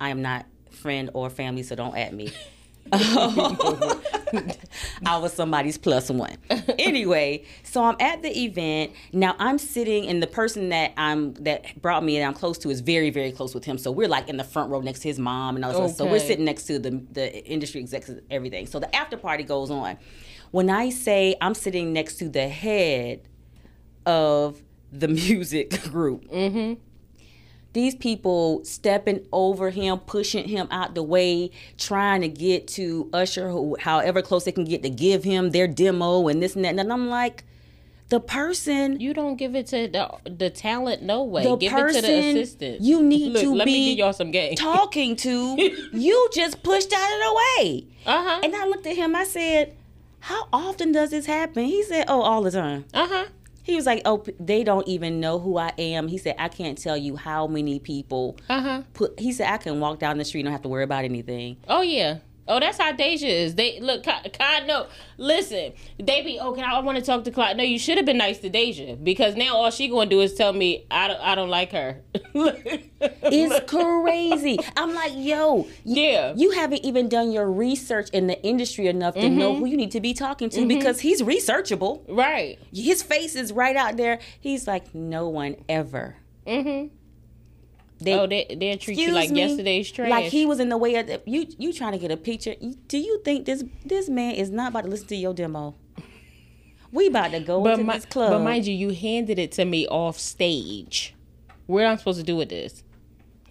I 0.00 0.10
am 0.10 0.22
not 0.22 0.46
friend 0.70 1.10
or 1.14 1.30
family, 1.30 1.62
so 1.62 1.76
don't 1.76 1.96
at 1.96 2.12
me. 2.12 2.32
I 2.92 3.98
was 5.18 5.32
somebody's 5.32 5.78
plus 5.78 6.10
one. 6.10 6.36
Anyway, 6.78 7.44
so 7.62 7.82
I'm 7.82 7.96
at 7.98 8.22
the 8.22 8.44
event. 8.44 8.92
Now 9.12 9.34
I'm 9.38 9.58
sitting 9.58 10.06
and 10.06 10.22
the 10.22 10.26
person 10.26 10.68
that 10.68 10.92
I'm 10.96 11.34
that 11.34 11.80
brought 11.80 12.04
me 12.04 12.18
and 12.18 12.26
I'm 12.26 12.34
close 12.34 12.58
to 12.58 12.70
is 12.70 12.80
very, 12.80 13.10
very 13.10 13.32
close 13.32 13.54
with 13.54 13.64
him. 13.64 13.78
So 13.78 13.90
we're 13.90 14.08
like 14.08 14.28
in 14.28 14.36
the 14.36 14.44
front 14.44 14.70
row 14.70 14.80
next 14.80 15.00
to 15.00 15.08
his 15.08 15.18
mom 15.18 15.56
and 15.56 15.64
all 15.64 15.72
this. 15.72 15.94
stuff. 15.94 16.06
So 16.06 16.12
we're 16.12 16.20
sitting 16.20 16.44
next 16.44 16.64
to 16.64 16.78
the 16.78 17.02
the 17.12 17.44
industry 17.46 17.80
execs 17.80 18.08
and 18.08 18.20
everything. 18.30 18.66
So 18.66 18.78
the 18.78 18.94
after 18.94 19.16
party 19.16 19.44
goes 19.44 19.70
on. 19.70 19.96
When 20.54 20.70
I 20.70 20.90
say 20.90 21.34
I'm 21.40 21.52
sitting 21.54 21.92
next 21.92 22.14
to 22.18 22.28
the 22.28 22.46
head 22.48 23.22
of 24.06 24.62
the 24.92 25.08
music 25.28 25.82
group. 25.90 26.30
These 27.72 27.96
people 27.96 28.64
stepping 28.64 29.26
over 29.32 29.70
him, 29.70 29.98
pushing 29.98 30.48
him 30.48 30.68
out 30.70 30.94
the 30.94 31.02
way, 31.02 31.50
trying 31.76 32.20
to 32.20 32.28
get 32.28 32.68
to 32.68 33.10
Usher, 33.12 33.50
who, 33.50 33.76
however 33.80 34.22
close 34.22 34.44
they 34.44 34.52
can 34.52 34.64
get 34.64 34.84
to 34.84 34.90
give 34.90 35.24
him 35.24 35.50
their 35.50 35.66
demo 35.66 36.28
and 36.28 36.40
this 36.40 36.54
and 36.54 36.64
that. 36.64 36.78
And 36.78 36.92
I'm 36.92 37.08
like, 37.08 37.42
the 38.10 38.20
person, 38.20 39.00
You 39.00 39.12
don't 39.12 39.34
give 39.34 39.56
it 39.56 39.66
to 39.68 39.88
the, 39.88 40.08
the 40.30 40.50
talent, 40.50 41.02
no 41.02 41.24
way. 41.24 41.42
the 41.42 41.56
give 41.56 41.72
person 41.72 42.04
it 42.04 42.06
to 42.06 42.12
the 42.12 42.40
assistant. 42.42 42.80
you 42.80 43.02
need 43.02 43.32
Look, 43.32 43.42
to 43.42 43.54
let 43.56 43.64
be 43.64 43.72
me 43.72 43.88
give 43.96 43.98
y'all 43.98 44.12
some 44.12 44.30
game. 44.30 44.54
talking 44.54 45.16
to, 45.16 45.56
you 45.92 46.28
just 46.32 46.62
pushed 46.62 46.92
out 46.92 47.12
of 47.12 47.18
the 47.18 47.42
way. 47.58 47.86
Uh 48.06 48.22
huh. 48.22 48.40
And 48.44 48.54
I 48.54 48.66
looked 48.66 48.86
at 48.86 48.94
him, 48.94 49.16
I 49.16 49.24
said, 49.24 49.74
how 50.24 50.48
often 50.52 50.90
does 50.92 51.10
this 51.10 51.26
happen? 51.26 51.64
He 51.64 51.82
said, 51.82 52.06
oh, 52.08 52.22
all 52.22 52.42
the 52.42 52.50
time. 52.50 52.84
Uh 52.94 53.06
huh. 53.06 53.24
He 53.62 53.76
was 53.76 53.86
like, 53.86 54.02
"Oh, 54.04 54.22
they 54.38 54.62
don't 54.62 54.86
even 54.86 55.20
know 55.20 55.38
who 55.38 55.56
I 55.56 55.72
am." 55.78 56.08
He 56.08 56.18
said, 56.18 56.34
"I 56.38 56.48
can't 56.48 56.76
tell 56.76 56.98
you 56.98 57.16
how 57.16 57.46
many 57.46 57.78
people 57.78 58.36
Uh 58.50 58.60
huh. 58.60 58.82
put." 58.92 59.18
He 59.18 59.32
said, 59.32 59.50
"I 59.50 59.56
can 59.56 59.80
walk 59.80 59.98
down 59.98 60.18
the 60.18 60.24
street 60.26 60.40
and 60.40 60.48
don't 60.48 60.52
have 60.52 60.60
to 60.62 60.68
worry 60.68 60.84
about 60.84 61.04
anything." 61.04 61.56
Oh 61.66 61.80
yeah. 61.80 62.18
Oh, 62.46 62.60
that's 62.60 62.76
how 62.78 62.92
Deja 62.92 63.26
is. 63.26 63.54
They 63.54 63.80
look, 63.80 64.02
Clyde. 64.04 64.66
No, 64.66 64.86
listen. 65.16 65.72
They 65.98 66.22
be 66.22 66.38
okay. 66.38 66.62
I 66.62 66.78
want 66.80 66.98
to 66.98 67.04
talk 67.04 67.24
to 67.24 67.30
Clyde. 67.30 67.56
No, 67.56 67.62
you 67.64 67.78
should 67.78 67.96
have 67.96 68.04
been 68.06 68.18
nice 68.18 68.38
to 68.40 68.50
Deja 68.50 68.96
because 68.96 69.34
now 69.34 69.56
all 69.56 69.70
she 69.70 69.88
gonna 69.88 70.10
do 70.10 70.20
is 70.20 70.34
tell 70.34 70.52
me 70.52 70.86
I 70.90 71.08
don't. 71.08 71.20
I 71.20 71.34
don't 71.34 71.48
like 71.48 71.72
her. 71.72 72.02
It's 73.00 73.70
crazy. 73.70 74.58
I'm 74.76 74.94
like, 74.94 75.12
"Yo, 75.14 75.66
yeah. 75.84 76.32
you 76.36 76.50
haven't 76.52 76.84
even 76.84 77.08
done 77.08 77.32
your 77.32 77.50
research 77.50 78.08
in 78.10 78.26
the 78.28 78.40
industry 78.42 78.86
enough 78.86 79.14
to 79.14 79.20
Mm-hmm. 79.20 79.38
know 79.38 79.54
who 79.56 79.66
you 79.66 79.76
need 79.76 79.90
to 79.92 80.00
be 80.00 80.14
talking 80.14 80.48
to 80.50 80.66
because 80.66 81.00
he's 81.00 81.20
researchable. 81.22 82.02
right. 82.08 82.58
His 82.72 83.02
face 83.02 83.34
is 83.36 83.52
right 83.52 83.76
out 83.76 83.96
there. 83.96 84.20
He's 84.40 84.66
like, 84.66 84.94
no 84.94 85.28
one 85.28 85.56
ever." 85.68 86.16
Mm-hmm. 86.46 86.94
They, 88.04 88.14
Oh, 88.14 88.26
they 88.26 88.46
they 88.58 88.76
treat 88.76 88.98
you 88.98 89.12
like 89.12 89.30
me? 89.30 89.40
yesterday's 89.40 89.90
trash. 89.90 90.10
Like 90.10 90.24
he 90.26 90.46
was 90.46 90.60
in 90.60 90.68
the 90.68 90.76
way 90.76 90.94
of 90.96 91.06
the, 91.06 91.22
you. 91.26 91.46
You 91.58 91.72
trying 91.72 91.92
to 91.92 91.98
get 91.98 92.10
a 92.10 92.16
picture? 92.16 92.54
Do 92.88 92.98
you 92.98 93.20
think 93.24 93.46
this 93.46 93.64
this 93.84 94.08
man 94.08 94.34
is 94.34 94.50
not 94.50 94.70
about 94.70 94.84
to 94.84 94.90
listen 94.90 95.06
to 95.08 95.16
your 95.16 95.34
demo? 95.34 95.74
We 96.92 97.08
about 97.08 97.32
to 97.32 97.40
go 97.40 97.60
but, 97.62 97.72
into 97.74 97.84
mi- 97.86 97.94
this 97.94 98.04
club. 98.04 98.30
but 98.32 98.38
mind 98.40 98.66
you, 98.66 98.74
you 98.74 98.90
handed 98.94 99.38
it 99.38 99.50
to 99.52 99.64
me 99.64 99.86
off 99.88 100.18
stage. 100.18 101.14
What 101.66 101.82
am 101.82 101.92
I 101.92 101.96
supposed 101.96 102.20
to 102.20 102.24
do 102.24 102.36
with 102.36 102.50
this? 102.50 102.84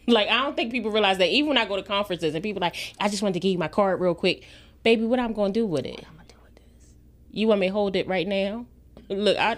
Like 0.07 0.27
I 0.29 0.43
don't 0.43 0.55
think 0.55 0.71
people 0.71 0.91
realize 0.91 1.17
that 1.17 1.29
even 1.29 1.49
when 1.49 1.57
I 1.57 1.65
go 1.65 1.75
to 1.75 1.83
conferences 1.83 2.33
and 2.35 2.43
people 2.43 2.61
like, 2.61 2.75
I 2.99 3.09
just 3.09 3.21
wanted 3.21 3.33
to 3.33 3.39
give 3.41 3.51
you 3.51 3.57
my 3.57 3.67
card 3.67 3.99
real 3.99 4.13
quick, 4.15 4.43
baby. 4.83 5.05
What 5.05 5.19
am 5.19 5.25
I'm 5.25 5.33
gonna 5.33 5.53
do 5.53 5.65
with 5.65 5.85
it? 5.85 5.99
I'm 6.07 6.15
gonna 6.15 6.27
do 6.29 6.35
with 6.43 6.55
this. 6.55 6.93
You 7.31 7.47
want 7.47 7.59
me 7.61 7.67
to 7.67 7.73
hold 7.73 7.95
it 7.95 8.07
right 8.07 8.27
now? 8.27 8.65
Look, 9.09 9.37
I 9.37 9.57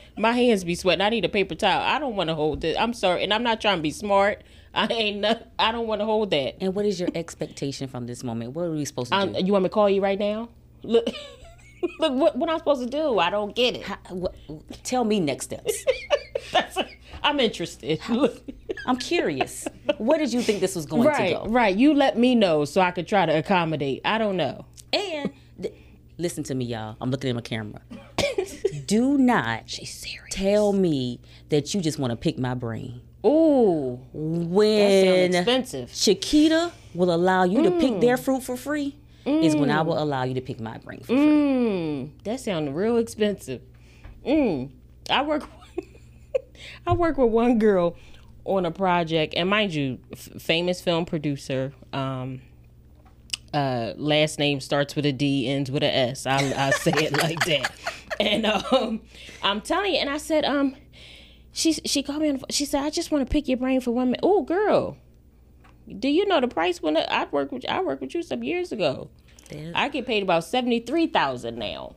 my 0.16 0.32
hands 0.32 0.64
be 0.64 0.74
sweating. 0.74 1.02
I 1.02 1.08
need 1.10 1.24
a 1.24 1.28
paper 1.28 1.54
towel. 1.54 1.82
I 1.82 1.98
don't 1.98 2.16
want 2.16 2.28
to 2.28 2.34
hold 2.34 2.64
it. 2.64 2.76
I'm 2.78 2.92
sorry, 2.94 3.22
and 3.24 3.32
I'm 3.34 3.42
not 3.42 3.60
trying 3.60 3.78
to 3.78 3.82
be 3.82 3.90
smart. 3.90 4.42
I 4.74 4.86
ain't. 4.86 5.20
No, 5.20 5.40
I 5.58 5.72
don't 5.72 5.86
want 5.86 6.00
to 6.00 6.04
hold 6.04 6.30
that. 6.30 6.56
And 6.62 6.74
what 6.74 6.84
is 6.86 7.00
your 7.00 7.08
expectation 7.14 7.88
from 7.88 8.06
this 8.06 8.22
moment? 8.22 8.52
What 8.52 8.62
are 8.66 8.70
we 8.70 8.84
supposed 8.84 9.10
to 9.10 9.16
Um, 9.18 9.32
do? 9.32 9.40
you 9.44 9.52
want 9.52 9.64
me 9.64 9.68
to 9.68 9.72
call 9.74 9.88
you 9.90 10.00
right 10.02 10.18
now? 10.18 10.48
Look, 10.82 11.06
look. 11.98 12.12
What, 12.14 12.36
what 12.36 12.48
I'm 12.50 12.58
supposed 12.58 12.82
to 12.82 12.88
do? 12.88 13.18
I 13.18 13.30
don't 13.30 13.54
get 13.56 13.76
it. 13.76 13.82
How- 13.82 13.96
what- 14.10 14.34
tell 14.84 15.04
me 15.04 15.20
next 15.20 15.46
steps. 15.46 15.84
That's, 16.52 16.78
I'm 17.22 17.40
interested. 17.40 17.98
I'm 18.86 18.96
curious. 18.98 19.66
Where 19.98 20.18
did 20.18 20.32
you 20.32 20.40
think 20.40 20.60
this 20.60 20.76
was 20.76 20.86
going 20.86 21.02
right, 21.08 21.28
to 21.30 21.34
go? 21.34 21.46
right. 21.48 21.74
You 21.76 21.92
let 21.94 22.16
me 22.16 22.34
know 22.34 22.64
so 22.64 22.80
I 22.80 22.90
could 22.92 23.08
try 23.08 23.26
to 23.26 23.36
accommodate. 23.36 24.02
I 24.04 24.18
don't 24.18 24.36
know. 24.36 24.64
And 24.92 25.32
th- 25.60 25.74
listen 26.16 26.44
to 26.44 26.54
me, 26.54 26.66
y'all. 26.66 26.96
I'm 27.00 27.10
looking 27.10 27.28
at 27.30 27.34
my 27.34 27.42
camera. 27.42 27.80
Do 28.88 29.16
not 29.18 29.78
tell 30.32 30.72
me 30.72 31.20
that 31.50 31.72
you 31.74 31.80
just 31.80 31.98
want 32.00 32.10
to 32.10 32.16
pick 32.16 32.38
my 32.38 32.54
brain. 32.54 33.00
Ooh, 33.24 34.00
When 34.12 35.34
expensive. 35.34 35.92
Chiquita 35.92 36.72
will 36.94 37.12
allow 37.14 37.44
you 37.44 37.62
to 37.64 37.70
pick 37.72 37.92
Mm. 37.92 38.00
their 38.00 38.16
fruit 38.16 38.42
for 38.42 38.56
free. 38.56 38.96
is 39.26 39.54
when 39.54 39.70
I 39.70 39.82
will 39.82 40.02
allow 40.02 40.22
you 40.24 40.32
to 40.34 40.40
pick 40.40 40.58
my 40.58 40.78
brain 40.78 41.00
for 41.00 41.06
free. 41.08 41.16
Mm, 41.16 42.10
that 42.24 42.40
sounds 42.40 42.70
real 42.70 42.96
expensive. 42.96 43.60
Mm. 44.26 44.70
I 45.10 45.20
work. 45.22 45.46
I 46.86 46.94
work 46.94 47.18
with 47.18 47.28
one 47.30 47.58
girl 47.58 47.94
on 48.46 48.64
a 48.64 48.70
project, 48.70 49.34
and 49.36 49.50
mind 49.50 49.74
you, 49.74 49.98
f- 50.12 50.30
famous 50.40 50.80
film 50.80 51.04
producer. 51.04 51.74
Um, 51.92 52.40
uh, 53.52 53.92
last 53.96 54.38
name 54.38 54.60
starts 54.60 54.96
with 54.96 55.04
a 55.04 55.12
D, 55.12 55.46
ends 55.46 55.70
with 55.70 55.82
a 55.82 55.94
S. 55.94 56.24
I 56.24 56.38
I 56.56 56.70
say 56.70 56.92
it 56.94 57.12
like 57.12 57.44
that. 57.44 57.70
And 58.20 58.46
um, 58.46 59.00
I'm 59.44 59.60
telling 59.60 59.94
you, 59.94 60.00
and 60.00 60.10
I 60.10 60.18
said, 60.18 60.44
um, 60.44 60.74
she 61.52 61.72
she 61.72 62.02
called 62.02 62.22
me 62.22 62.28
on. 62.28 62.34
The, 62.34 62.38
phone. 62.40 62.46
she 62.50 62.64
said, 62.64 62.82
I 62.82 62.90
just 62.90 63.12
want 63.12 63.26
to 63.26 63.32
pick 63.32 63.46
your 63.46 63.58
brain 63.58 63.80
for 63.80 63.92
one 63.92 64.08
minute. 64.08 64.20
Oh, 64.24 64.42
girl, 64.42 64.96
do 65.98 66.08
you 66.08 66.26
know 66.26 66.40
the 66.40 66.48
price 66.48 66.82
when 66.82 66.96
I 66.96 67.26
worked 67.30 67.52
with 67.52 67.68
I 67.68 67.80
worked 67.80 68.00
with 68.00 68.14
you 68.14 68.22
some 68.22 68.42
years 68.42 68.72
ago? 68.72 69.08
Yeah. 69.50 69.72
I 69.74 69.88
get 69.88 70.06
paid 70.06 70.22
about 70.22 70.44
seventy 70.44 70.80
three 70.80 71.06
thousand 71.06 71.58
now. 71.58 71.94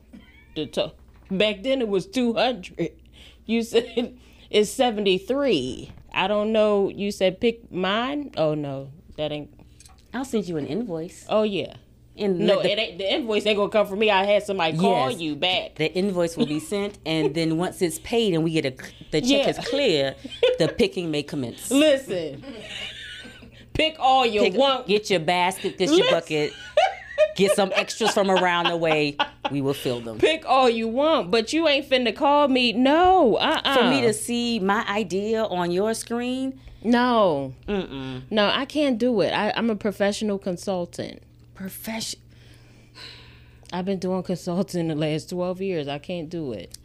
To- 0.54 0.92
back 1.30 1.62
then 1.62 1.80
it 1.80 1.88
was 1.88 2.06
two 2.06 2.34
hundred. 2.34 2.92
You 3.46 3.62
said 3.64 4.18
it's 4.50 4.70
seventy 4.70 5.18
three. 5.18 5.92
I 6.14 6.28
don't 6.28 6.52
know. 6.52 6.88
You 6.88 7.10
said 7.10 7.40
pick 7.40 7.70
mine. 7.72 8.32
Oh 8.36 8.54
no, 8.54 8.90
that 9.16 9.32
ain't. 9.32 9.52
I'll 10.14 10.24
send 10.24 10.46
you 10.46 10.56
an 10.56 10.66
invoice. 10.66 11.26
Oh 11.28 11.42
yeah. 11.42 11.74
And 12.16 12.40
No, 12.40 12.60
the, 12.62 12.70
it 12.70 12.78
ain't, 12.78 12.98
the 12.98 13.10
invoice 13.14 13.46
ain't 13.46 13.56
gonna 13.56 13.70
come 13.70 13.86
from 13.86 13.98
me. 13.98 14.10
I 14.10 14.24
had 14.24 14.42
somebody 14.42 14.76
call 14.76 15.10
Yes. 15.10 15.20
you 15.20 15.34
back. 15.34 15.76
the 15.76 15.90
invoice 15.94 16.36
will 16.36 16.46
be 16.46 16.60
sent, 16.60 16.98
and 17.06 17.34
then 17.34 17.56
once 17.56 17.80
it's 17.80 17.98
paid 18.00 18.34
and 18.34 18.44
we 18.44 18.52
get 18.52 18.66
a 18.66 18.70
the 19.10 19.20
check 19.22 19.30
Yeah. 19.46 19.48
is 19.48 19.58
clear, 19.68 20.14
the 20.58 20.68
picking 20.68 21.10
may 21.10 21.22
commence. 21.22 21.70
Listen, 21.70 22.44
pick 23.72 23.96
all 23.98 24.26
you 24.26 24.42
Pick- 24.42 24.54
want. 24.54 24.86
get 24.86 25.08
your 25.10 25.20
basket, 25.20 25.78
get 25.78 25.90
your 25.90 26.10
bucket, 26.10 26.52
get 27.36 27.52
some 27.56 27.72
extras 27.74 28.12
from 28.12 28.30
around 28.30 28.66
the 28.68 28.76
way. 28.76 29.16
We 29.50 29.62
will 29.62 29.74
fill 29.74 30.00
them. 30.00 30.18
Pick 30.18 30.44
all 30.46 30.68
you 30.68 30.88
want, 30.88 31.30
but 31.30 31.52
you 31.54 31.66
ain't 31.66 31.88
finna 31.88 32.14
call 32.14 32.48
me. 32.48 32.72
No, 32.74 33.36
uh, 33.36 33.60
uh 33.64 33.76
For 33.78 33.90
me 33.90 34.02
to 34.02 34.12
see 34.12 34.58
my 34.60 34.84
idea 34.88 35.44
on 35.44 35.70
your 35.70 35.94
screen, 35.94 36.60
no, 36.84 37.54
mm-mm. 37.66 38.22
no, 38.30 38.48
I 38.48 38.66
can't 38.66 38.98
do 38.98 39.20
it. 39.22 39.30
I, 39.30 39.52
I'm 39.56 39.70
a 39.70 39.76
professional 39.76 40.38
consultant. 40.38 41.22
Profession. 41.62 42.20
I've 43.72 43.84
been 43.84 43.98
doing 43.98 44.22
consulting 44.22 44.88
the 44.88 44.94
last 44.94 45.30
12 45.30 45.62
years. 45.62 45.88
I 45.88 45.98
can't 45.98 46.28
do 46.28 46.52
it. 46.52 46.76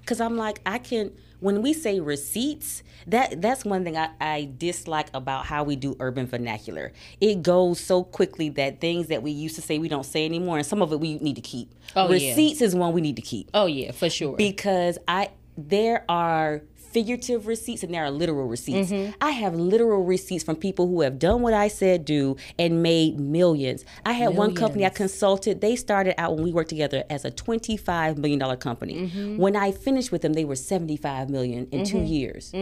Because 0.00 0.20
I'm 0.20 0.36
like, 0.36 0.60
I 0.66 0.78
can. 0.78 1.12
When 1.40 1.60
we 1.60 1.74
say 1.74 2.00
receipts, 2.00 2.82
that 3.06 3.42
that's 3.42 3.66
one 3.66 3.84
thing 3.84 3.98
I, 3.98 4.08
I 4.18 4.50
dislike 4.56 5.08
about 5.12 5.44
how 5.44 5.62
we 5.62 5.76
do 5.76 5.94
urban 6.00 6.26
vernacular. 6.26 6.92
It 7.20 7.42
goes 7.42 7.80
so 7.80 8.02
quickly 8.02 8.48
that 8.50 8.80
things 8.80 9.08
that 9.08 9.22
we 9.22 9.30
used 9.30 9.54
to 9.56 9.62
say 9.62 9.78
we 9.78 9.88
don't 9.88 10.06
say 10.06 10.24
anymore, 10.24 10.56
and 10.56 10.66
some 10.66 10.80
of 10.80 10.90
it 10.92 11.00
we 11.00 11.18
need 11.18 11.36
to 11.36 11.42
keep. 11.42 11.70
Oh, 11.94 12.10
yeah. 12.10 12.30
receipts 12.30 12.62
is 12.62 12.74
one 12.74 12.94
we 12.94 13.02
need 13.02 13.16
to 13.16 13.22
keep 13.22 13.50
Oh 13.52 13.66
yeah, 13.66 13.92
for 13.92 14.08
sure. 14.08 14.36
because 14.36 14.96
I 15.06 15.30
there 15.58 16.04
are 16.08 16.62
figurative 16.94 17.48
receipts 17.48 17.82
and 17.82 17.92
there 17.92 18.04
are 18.04 18.10
literal 18.10 18.46
receipts. 18.46 18.90
Mm-hmm. 18.90 19.12
I 19.20 19.32
have 19.32 19.54
literal 19.54 20.04
receipts 20.04 20.44
from 20.44 20.54
people 20.54 20.86
who 20.86 21.00
have 21.00 21.18
done 21.18 21.42
what 21.42 21.52
I 21.52 21.66
said 21.66 22.04
do 22.04 22.36
and 22.56 22.82
made 22.82 23.18
millions. 23.18 23.84
I 24.06 24.12
had 24.12 24.34
one 24.36 24.54
company 24.54 24.86
I 24.86 24.90
consulted. 24.90 25.60
They 25.60 25.74
started 25.74 26.18
out 26.18 26.36
when 26.36 26.44
we 26.44 26.52
worked 26.52 26.70
together 26.70 27.02
as 27.10 27.24
a 27.24 27.32
$25 27.32 28.16
million 28.16 28.56
company. 28.58 28.94
Mm-hmm. 28.94 29.36
When 29.38 29.56
I 29.56 29.72
finished 29.72 30.12
with 30.12 30.22
them, 30.22 30.34
they 30.34 30.44
were 30.44 30.56
75 30.56 31.28
million 31.28 31.66
in 31.72 31.84
2 31.84 31.98
years. 31.98 32.52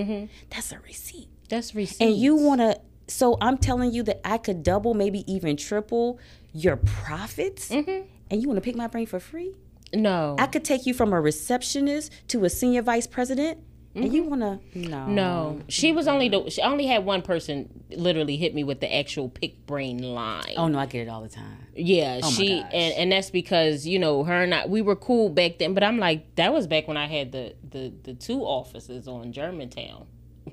That's 0.51 0.73
a 0.73 0.81
receipt. 0.81 1.29
That's 1.51 1.75
receipt. 1.75 2.05
And 2.05 2.17
you 2.17 2.35
want 2.35 2.63
to 2.63 2.81
so 3.09 3.37
I'm 3.43 3.59
telling 3.59 3.93
you 3.93 4.03
that 4.05 4.27
I 4.27 4.39
could 4.39 4.63
double, 4.63 4.95
maybe 4.95 5.31
even 5.31 5.59
triple 5.59 6.19
your 6.55 6.77
profits. 6.77 7.69
Mm-hmm. 7.69 8.07
And 8.31 8.41
you 8.41 8.49
want 8.49 8.57
to 8.57 8.63
pick 8.63 8.75
my 8.75 8.87
brain 8.87 9.07
for 9.07 9.21
free? 9.21 9.55
no, 9.95 10.37
I 10.39 10.47
could 10.47 10.65
take 10.65 10.87
you 10.87 10.95
from 10.95 11.13
a 11.13 11.21
receptionist 11.21 12.13
to 12.29 12.45
a 12.45 12.51
senior 12.51 12.83
vice 12.83 13.07
president, 13.07 13.59
and 13.95 14.13
you 14.13 14.25
want 14.25 14.41
to 14.43 14.79
no, 14.79 14.97
Mm-hmm. 14.97 15.15
no. 15.15 15.61
She 15.69 15.93
was 15.93 16.09
only 16.09 16.29
the. 16.29 16.49
She 16.51 16.63
only 16.63 16.87
had 16.87 17.05
one 17.05 17.23
person 17.23 17.85
literally 17.91 18.37
hit 18.37 18.55
me 18.55 18.65
with 18.65 18.81
the 18.81 18.95
actual 18.95 19.29
pick 19.29 19.67
brain 19.67 19.99
line. 20.03 20.55
Oh 20.57 20.69
no, 20.69 20.79
I 20.79 20.87
get 20.87 21.07
it 21.07 21.11
all 21.11 21.23
the 21.23 21.29
time. 21.29 21.59
Yeah, 21.75 22.21
my 22.23 22.29
she 22.31 22.61
and 22.61 22.95
and 22.95 23.13
that's 23.13 23.31
because 23.31 23.87
you 23.87 23.99
know 23.99 24.25
her 24.25 24.43
and 24.43 24.55
I 24.55 24.67
we 24.67 24.83
were 24.83 24.97
cool 24.97 25.29
back 25.29 25.59
then. 25.59 25.75
But 25.75 25.83
I'm 25.85 25.99
like 25.99 26.35
that 26.37 26.53
was 26.53 26.67
back 26.67 26.89
when 26.89 26.97
I 26.97 27.07
had 27.07 27.33
the 27.33 27.55
the 27.69 27.93
the 28.03 28.15
two 28.15 28.41
offices 28.43 29.07
on 29.09 29.33
Germantown. 29.33 30.07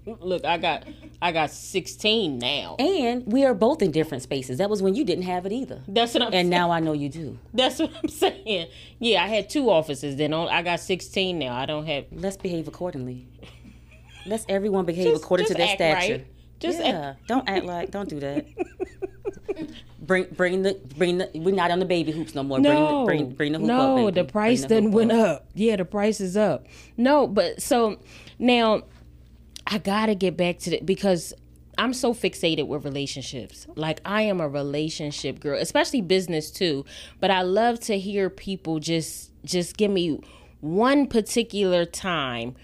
Look, 0.05 0.45
I 0.45 0.57
got 0.57 0.85
I 1.21 1.31
got 1.31 1.51
16 1.51 2.39
now. 2.39 2.75
And 2.79 3.25
we 3.31 3.45
are 3.45 3.53
both 3.53 3.81
in 3.81 3.91
different 3.91 4.23
spaces. 4.23 4.57
That 4.57 4.69
was 4.69 4.81
when 4.81 4.95
you 4.95 5.03
didn't 5.03 5.25
have 5.25 5.45
it 5.45 5.51
either, 5.51 5.81
That's 5.87 6.13
what 6.13 6.23
I'm 6.23 6.27
and 6.27 6.33
saying. 6.33 6.49
now 6.49 6.71
I 6.71 6.79
know 6.79 6.93
you 6.93 7.09
do. 7.09 7.37
That's 7.53 7.79
what 7.79 7.91
I'm 8.01 8.09
saying. 8.09 8.69
Yeah, 8.99 9.23
I 9.23 9.27
had 9.27 9.49
two 9.49 9.69
offices. 9.69 10.15
Then 10.15 10.33
I 10.33 10.61
got 10.61 10.79
16 10.79 11.37
now. 11.37 11.55
I 11.55 11.65
don't 11.65 11.85
have. 11.85 12.05
Let's 12.11 12.37
behave 12.37 12.67
accordingly. 12.67 13.27
Let's 14.25 14.45
everyone 14.49 14.85
behave 14.85 15.07
Just- 15.11 15.23
according 15.23 15.45
just 15.47 15.53
to 15.53 15.57
their 15.57 15.71
act 15.71 15.81
right. 15.81 16.03
stature. 16.03 16.25
Just 16.59 16.79
yeah, 16.79 17.13
don't 17.27 17.47
act 17.47 17.65
like 17.65 17.89
don't 17.89 18.09
do 18.09 18.19
that. 18.19 18.45
bring 20.01 20.25
bring 20.31 20.61
the 20.63 20.77
bring 20.97 21.17
the 21.19 21.29
we're 21.35 21.55
not 21.55 21.71
on 21.71 21.79
the 21.79 21.85
baby 21.85 22.11
hoops 22.11 22.35
no 22.35 22.43
more. 22.43 22.59
No, 22.59 23.05
bring 23.05 23.19
the, 23.19 23.25
bring, 23.25 23.35
bring 23.35 23.51
the 23.53 23.59
hoop 23.59 23.67
no, 23.67 24.07
up. 24.09 24.13
the 24.13 24.25
price 24.25 24.63
done 24.63 24.91
went 24.91 25.11
up. 25.13 25.37
up. 25.37 25.45
Yeah, 25.53 25.77
the 25.77 25.85
price 25.85 26.19
is 26.19 26.35
up. 26.35 26.65
No, 26.97 27.27
but 27.27 27.61
so 27.61 27.97
now 28.39 28.83
I 29.69 29.77
gotta 29.77 30.15
get 30.15 30.35
back 30.35 30.57
to 30.59 30.71
the 30.71 30.81
because 30.83 31.33
I'm 31.77 31.93
so 31.93 32.13
fixated 32.13 32.67
with 32.67 32.83
relationships. 32.83 33.67
Like 33.75 34.01
I 34.03 34.23
am 34.23 34.41
a 34.41 34.49
relationship 34.49 35.39
girl, 35.39 35.59
especially 35.59 36.01
business 36.01 36.49
too. 36.49 36.85
But 37.19 37.29
I 37.31 37.43
love 37.43 37.79
to 37.81 37.97
hear 37.97 38.29
people 38.29 38.79
just 38.79 39.31
just 39.45 39.77
give 39.77 39.91
me 39.91 40.21
one 40.59 41.07
particular 41.07 41.85
time 41.85 42.55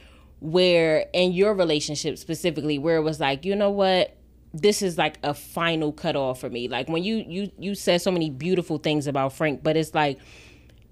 where 0.41 1.05
in 1.13 1.31
your 1.31 1.53
relationship 1.53 2.17
specifically 2.17 2.77
where 2.77 2.97
it 2.97 3.03
was 3.03 3.19
like, 3.19 3.45
you 3.45 3.55
know 3.55 3.69
what? 3.69 4.17
This 4.53 4.81
is 4.81 4.97
like 4.97 5.17
a 5.21 5.33
final 5.33 5.91
cutoff 5.93 6.39
for 6.41 6.49
me. 6.49 6.67
Like 6.67 6.89
when 6.89 7.03
you 7.03 7.23
you 7.27 7.51
you 7.59 7.75
said 7.75 8.01
so 8.01 8.09
many 8.09 8.31
beautiful 8.31 8.79
things 8.79 9.05
about 9.05 9.31
Frank, 9.31 9.61
but 9.61 9.77
it's 9.77 9.93
like 9.93 10.17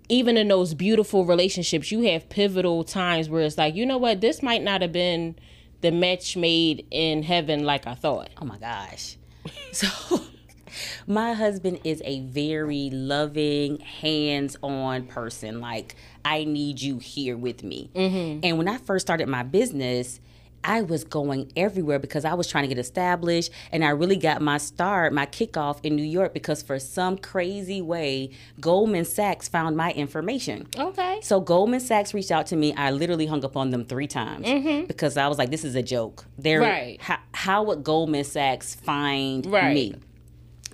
even 0.09 0.37
in 0.37 0.47
those 0.47 0.75
beautiful 0.75 1.25
relationships, 1.25 1.91
you 1.91 2.03
have 2.11 2.29
pivotal 2.29 2.83
times 2.83 3.29
where 3.29 3.41
it's 3.41 3.57
like, 3.57 3.73
you 3.73 3.85
know 3.85 3.97
what, 3.97 4.21
this 4.21 4.43
might 4.43 4.61
not 4.61 4.81
have 4.81 4.91
been 4.91 5.35
the 5.83 5.91
match 5.91 6.37
made 6.37 6.87
in 6.89 7.21
heaven 7.23 7.65
like 7.65 7.85
I 7.85 7.93
thought. 7.93 8.29
Oh 8.41 8.45
my 8.45 8.57
gosh. 8.57 9.17
So 9.73 10.21
my 11.07 11.33
husband 11.33 11.79
is 11.83 12.01
a 12.05 12.21
very 12.21 12.89
loving, 12.91 13.79
hands-on 13.79 15.07
person. 15.07 15.59
Like 15.59 15.95
I 16.23 16.45
need 16.45 16.81
you 16.81 16.99
here 16.99 17.35
with 17.35 17.63
me. 17.63 17.89
Mm-hmm. 17.93 18.39
And 18.43 18.57
when 18.57 18.67
I 18.67 18.77
first 18.77 19.05
started 19.05 19.27
my 19.27 19.43
business, 19.43 20.19
I 20.63 20.81
was 20.81 21.03
going 21.03 21.51
everywhere 21.55 21.99
because 21.99 22.25
I 22.25 22.33
was 22.33 22.47
trying 22.47 22.63
to 22.63 22.67
get 22.67 22.77
established 22.79 23.51
and 23.71 23.83
I 23.83 23.89
really 23.89 24.15
got 24.17 24.41
my 24.41 24.57
start, 24.57 25.13
my 25.13 25.25
kickoff 25.25 25.79
in 25.83 25.95
New 25.95 26.03
York 26.03 26.33
because 26.33 26.61
for 26.61 26.79
some 26.79 27.17
crazy 27.17 27.81
way, 27.81 28.31
Goldman 28.59 29.05
Sachs 29.05 29.47
found 29.47 29.75
my 29.77 29.91
information. 29.91 30.67
Okay. 30.77 31.19
So 31.21 31.39
Goldman 31.41 31.79
Sachs 31.79 32.13
reached 32.13 32.31
out 32.31 32.47
to 32.47 32.55
me. 32.55 32.73
I 32.75 32.91
literally 32.91 33.25
hung 33.25 33.43
up 33.45 33.57
on 33.57 33.69
them 33.71 33.85
three 33.85 34.07
times 34.07 34.47
because 34.87 35.17
I 35.17 35.27
was 35.27 35.37
like, 35.37 35.49
"This 35.51 35.63
is 35.63 35.75
a 35.75 35.83
joke." 35.83 36.25
They're 36.37 36.61
Mm-hmm. 36.61 36.69
Right. 36.71 37.01
How, 37.01 37.17
how 37.33 37.63
would 37.63 37.83
Goldman 37.83 38.23
Sachs 38.23 38.75
find 38.75 39.45
Right. 39.45 39.73
me? 39.73 39.95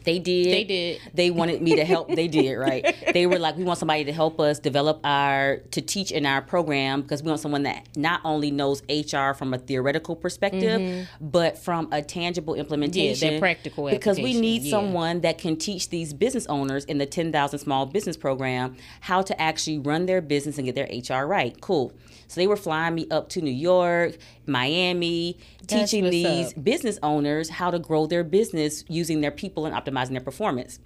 They 0.10 0.20
did. 0.20 0.45
They 0.53 0.64
did. 0.64 1.01
They 1.14 1.32
wanted 1.32 1.62
me 1.62 1.76
to 1.76 1.86
help. 1.86 2.10
they 2.10 2.28
did, 2.28 2.55
right? 2.55 2.95
They 3.14 3.26
were 3.26 3.39
like, 3.39 3.57
we 3.57 3.64
want 3.64 3.80
somebody 3.80 4.05
to 4.05 4.14
help 4.14 4.39
us 4.39 4.60
develop 4.60 4.99
our, 5.03 5.57
to 5.72 5.82
teach 5.82 6.12
in 6.12 6.26
our 6.26 6.41
program 6.41 7.01
because 7.01 7.24
we 7.24 7.30
want 7.30 7.41
someone 7.41 7.64
that 7.64 7.88
not 7.95 8.22
only 8.24 8.51
knows 8.51 8.84
HR 8.88 9.34
from 9.34 9.53
a 9.53 9.57
theoretical 9.57 10.16
perspective, 10.16 10.80
mm-hmm. 10.80 11.28
but 11.28 11.57
from 11.57 11.91
a 11.91 12.01
tangible 12.01 12.53
implementation. 12.53 13.39
practical 13.39 13.89
Because 13.89 14.20
we 14.20 14.39
need 14.39 14.62
yeah. 14.62 14.72
someone 14.72 15.22
that 15.22 15.38
can 15.39 15.55
teach 15.55 15.89
these 15.89 16.14
business 16.14 16.45
owners 16.47 16.86
in 16.86 16.99
the 16.99 17.05
10,000 17.05 17.60
Small 17.60 17.86
Business 17.88 18.16
Program 18.16 18.76
how 19.01 19.22
to 19.22 19.41
actually 19.41 19.80
run 19.80 20.05
their 20.05 20.22
business 20.22 20.57
and 20.57 20.66
get 20.66 20.76
their 20.76 20.88
HR 20.88 21.26
right. 21.26 21.60
Cool. 21.62 21.93
So 22.28 22.39
they 22.39 22.47
were 22.47 22.57
flying 22.57 22.93
me 22.93 23.07
up 23.10 23.30
to 23.30 23.41
New 23.41 23.51
York, 23.51 24.18
Miami, 24.50 25.38
That's 25.68 25.91
teaching 25.91 26.10
these 26.10 26.50
up. 26.50 26.64
business 26.64 27.00
owners 27.04 27.50
how 27.50 27.72
to 27.72 27.80
grow 27.80 28.06
their 28.06 28.24
business 28.24 28.84
using 28.88 29.22
their 29.22 29.32
people 29.32 29.66
and 29.66 29.76
optimizing 29.76 30.12
their 30.12 30.22
performance. 30.22 30.80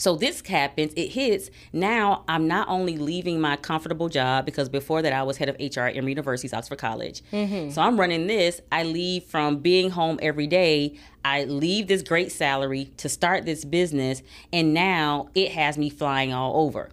So 0.00 0.16
this 0.16 0.40
happens, 0.46 0.94
it 0.96 1.08
hits. 1.08 1.50
Now 1.74 2.24
I'm 2.26 2.48
not 2.48 2.68
only 2.70 2.96
leaving 2.96 3.38
my 3.38 3.56
comfortable 3.56 4.08
job 4.08 4.46
because 4.46 4.70
before 4.70 5.02
that 5.02 5.12
I 5.12 5.22
was 5.24 5.36
head 5.36 5.50
of 5.50 5.56
HR 5.56 5.80
at 5.82 5.96
Emory 5.96 6.12
University's 6.12 6.54
Oxford 6.54 6.78
College. 6.78 7.22
Mm-hmm. 7.30 7.68
So 7.68 7.82
I'm 7.82 8.00
running 8.00 8.26
this. 8.26 8.62
I 8.72 8.84
leave 8.84 9.24
from 9.24 9.58
being 9.58 9.90
home 9.90 10.18
every 10.22 10.46
day. 10.46 10.94
I 11.22 11.44
leave 11.44 11.86
this 11.86 12.00
great 12.00 12.32
salary 12.32 12.86
to 12.96 13.10
start 13.10 13.44
this 13.44 13.66
business, 13.66 14.22
and 14.54 14.72
now 14.72 15.28
it 15.34 15.52
has 15.52 15.76
me 15.76 15.90
flying 15.90 16.32
all 16.32 16.64
over. 16.64 16.88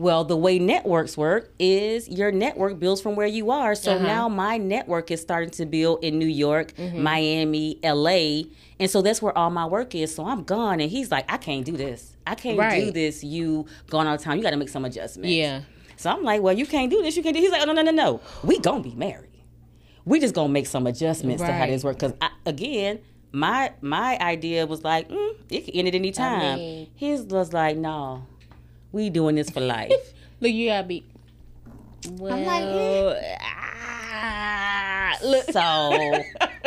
Well, 0.00 0.24
the 0.24 0.36
way 0.36 0.58
networks 0.58 1.14
work 1.18 1.52
is 1.58 2.08
your 2.08 2.32
network 2.32 2.78
builds 2.78 3.02
from 3.02 3.16
where 3.16 3.26
you 3.26 3.50
are. 3.50 3.74
So 3.74 3.96
Uh-huh. 3.96 4.06
now 4.06 4.28
my 4.30 4.56
network 4.56 5.10
is 5.10 5.20
starting 5.20 5.50
to 5.50 5.66
build 5.66 6.02
in 6.02 6.18
New 6.18 6.24
York, 6.26 6.72
Mm-hmm. 6.76 7.02
Miami, 7.02 7.78
LA. 7.84 8.44
And 8.78 8.88
so 8.90 9.02
that's 9.02 9.20
where 9.20 9.36
all 9.36 9.50
my 9.50 9.66
work 9.66 9.94
is. 9.94 10.14
So 10.14 10.24
I'm 10.24 10.42
gone. 10.44 10.80
And 10.80 10.90
he's 10.90 11.10
like, 11.10 11.30
I 11.30 11.36
can't 11.36 11.66
do 11.66 11.76
this. 11.76 12.16
I 12.26 12.34
can't 12.34 12.58
do 12.80 12.90
this. 12.92 13.22
You 13.22 13.66
gone 13.90 14.06
all 14.06 14.16
the 14.16 14.22
time. 14.24 14.38
You 14.38 14.42
got 14.42 14.50
to 14.52 14.56
make 14.56 14.70
some 14.70 14.86
adjustments. 14.86 15.30
Yeah. 15.34 15.60
So 15.96 16.08
I'm 16.10 16.22
like, 16.24 16.40
well, 16.40 16.56
you 16.56 16.64
can't 16.64 16.90
do 16.90 17.02
this. 17.02 17.14
You 17.14 17.22
can't 17.22 17.36
do. 17.36 17.42
He's 17.42 17.50
like, 17.50 17.60
oh 17.60 17.66
no, 17.66 17.72
no, 17.74 17.82
no, 17.82 17.90
no. 17.90 18.20
We 18.42 18.58
gonna 18.58 18.82
be 18.82 18.94
married. 18.94 19.28
We 20.06 20.18
just 20.18 20.34
gonna 20.34 20.48
make 20.48 20.66
some 20.66 20.86
adjustments 20.86 21.42
to 21.42 21.52
how 21.52 21.60
Right. 21.60 21.68
this 21.70 21.84
work. 21.84 21.98
Because 21.98 22.14
again, 22.46 23.00
my 23.32 23.72
my 23.82 24.16
idea 24.18 24.66
was 24.66 24.82
like, 24.82 25.10
mm, 25.10 25.34
it 25.50 25.66
could 25.66 25.76
end 25.76 25.88
at 25.88 25.94
any 25.94 26.10
time. 26.10 26.58
mean- 26.58 26.86
His 26.96 27.24
was 27.26 27.52
like, 27.52 27.76
no, 27.76 28.22
we 28.92 29.10
doing 29.10 29.36
this 29.36 29.50
for 29.50 29.60
life. 29.60 29.92
Look, 30.40 30.52
you 30.52 30.68
gotta 30.68 30.86
be. 30.86 31.04
Well, 32.12 32.32
I'm 32.32 32.44
like, 32.44 32.62
eh. 32.62 33.36
ah, 33.42 35.18
look. 35.22 35.44
so 35.50 36.22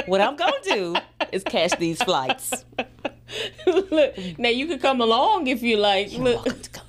what 0.06 0.22
I'm 0.22 0.36
gonna 0.36 0.54
do 0.64 0.96
is 1.32 1.44
catch 1.44 1.72
these 1.80 2.02
flights. 2.04 2.66
look, 3.66 4.16
now 4.38 4.50
you 4.50 4.68
can 4.68 4.78
come 4.78 5.02
along 5.02 5.48
if 5.48 5.64
you 5.64 5.78
like. 5.78 6.12
Look, 6.12 6.46
Welcome 6.46 6.62
to 6.62 6.70
come. 6.70 6.86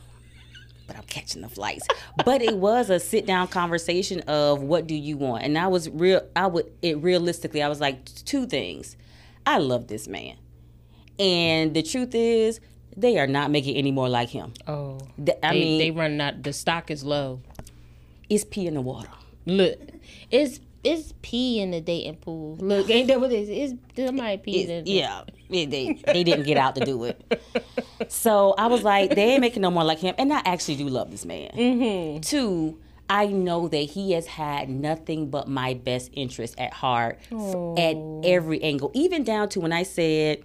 But 0.87 0.97
I'm 0.97 1.05
catching 1.05 1.41
the 1.41 1.49
flights. 1.49 1.87
But 2.25 2.43
it 2.43 2.59
was 2.59 2.91
a 2.91 3.01
sit 3.01 3.25
down 3.25 3.49
conversation 3.49 4.21
of 4.23 4.61
what 4.61 4.87
do 4.87 4.95
you 4.95 5.17
want, 5.17 5.45
and 5.45 5.57
I 5.57 5.69
was 5.69 5.89
real. 5.89 6.21
I 6.37 6.47
would 6.47 6.71
it 6.83 6.99
realistically. 6.99 7.63
I 7.63 7.69
was 7.69 7.81
like 7.81 8.05
two 8.05 8.47
things. 8.47 8.97
I 9.47 9.57
love 9.57 9.87
this 9.89 10.07
man, 10.07 10.37
and 11.19 11.73
the 11.73 11.83
truth 11.83 12.15
is, 12.15 12.61
they 12.97 13.19
are 13.19 13.27
not 13.27 13.51
making 13.51 13.77
any 13.77 13.91
more 13.91 14.09
like 14.09 14.29
him. 14.31 14.53
oh, 14.69 14.99
Th- 15.25 15.39
I 15.43 15.53
they, 15.55 15.61
mean, 15.61 15.79
they 15.79 15.91
run 15.91 16.21
out. 16.21 16.43
The 16.43 16.53
stock 16.53 16.91
is 16.91 17.05
low. 17.05 17.41
it's 18.29 18.45
pee 18.45 18.67
in 18.67 18.75
the 18.75 18.81
water. 18.81 19.09
Look, 19.47 19.79
it's 20.31 20.61
it's 20.83 21.15
pee 21.23 21.61
in 21.61 21.71
the 21.71 21.81
dating 21.81 22.17
pool. 22.17 22.57
Look, 22.61 22.91
ain't 22.91 23.09
that 23.09 23.19
what 23.21 23.33
it 23.33 23.49
is? 23.49 23.73
It's 23.73 24.07
somebody 24.07 24.37
pee 24.39 24.63
in 24.71 24.85
the 24.85 24.91
Yeah, 24.91 25.23
yeah, 25.49 25.67
they 25.67 25.95
they 26.07 26.23
didn't 26.25 26.45
get 26.45 26.57
out 26.59 26.75
to 26.77 26.85
do 26.85 27.05
it. 27.05 27.21
So 28.09 28.55
I 28.59 28.67
was 28.67 28.83
like, 28.83 29.15
they 29.15 29.31
ain't 29.33 29.41
making 29.41 29.63
no 29.63 29.71
more 29.71 29.85
like 29.85 29.99
him, 29.99 30.15
and 30.19 30.31
I 30.33 30.43
actually 30.45 30.77
do 30.77 30.89
love 30.89 31.11
this 31.11 31.25
man. 31.25 31.51
Mm-hmm. 31.55 32.21
Two, 32.21 32.79
I 33.09 33.27
know 33.29 33.69
that 33.69 33.77
he 33.79 34.13
has 34.13 34.27
had 34.27 34.69
nothing 34.69 35.31
but 35.31 35.49
my 35.49 35.75
best 35.75 36.11
interest 36.13 36.55
at 36.59 36.73
heart 36.75 37.19
f- 37.33 37.79
at 37.79 37.97
every 38.25 38.63
angle, 38.63 38.91
even 38.95 39.25
down 39.25 39.49
to 39.51 39.61
when 39.61 39.73
I 39.73 39.85
said. 39.85 40.43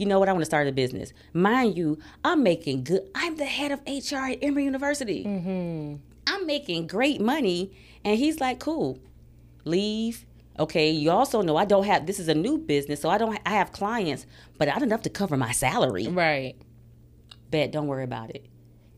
You 0.00 0.06
know 0.06 0.18
what? 0.18 0.30
I 0.30 0.32
want 0.32 0.40
to 0.40 0.46
start 0.46 0.66
a 0.66 0.72
business. 0.72 1.12
Mind 1.34 1.76
you, 1.76 1.98
I'm 2.24 2.42
making 2.42 2.84
good. 2.84 3.06
I'm 3.14 3.36
the 3.36 3.44
head 3.44 3.70
of 3.70 3.80
HR 3.80 4.30
at 4.30 4.38
Emory 4.40 4.64
University. 4.64 5.24
Mm-hmm. 5.24 5.96
I'm 6.26 6.46
making 6.46 6.86
great 6.86 7.20
money, 7.20 7.70
and 8.02 8.18
he's 8.18 8.40
like, 8.40 8.60
"Cool, 8.60 8.98
leave." 9.66 10.24
Okay, 10.58 10.90
you 10.90 11.10
also 11.10 11.42
know 11.42 11.58
I 11.58 11.66
don't 11.66 11.84
have. 11.84 12.06
This 12.06 12.18
is 12.18 12.28
a 12.28 12.34
new 12.34 12.56
business, 12.56 13.02
so 13.02 13.10
I 13.10 13.18
don't. 13.18 13.38
I 13.44 13.50
have 13.50 13.72
clients, 13.72 14.24
but 14.56 14.68
I 14.68 14.76
don't 14.76 14.84
enough 14.84 15.02
to 15.02 15.10
cover 15.10 15.36
my 15.36 15.52
salary. 15.52 16.08
Right. 16.08 16.54
Bet, 17.50 17.70
don't 17.70 17.86
worry 17.86 18.04
about 18.04 18.30
it. 18.30 18.46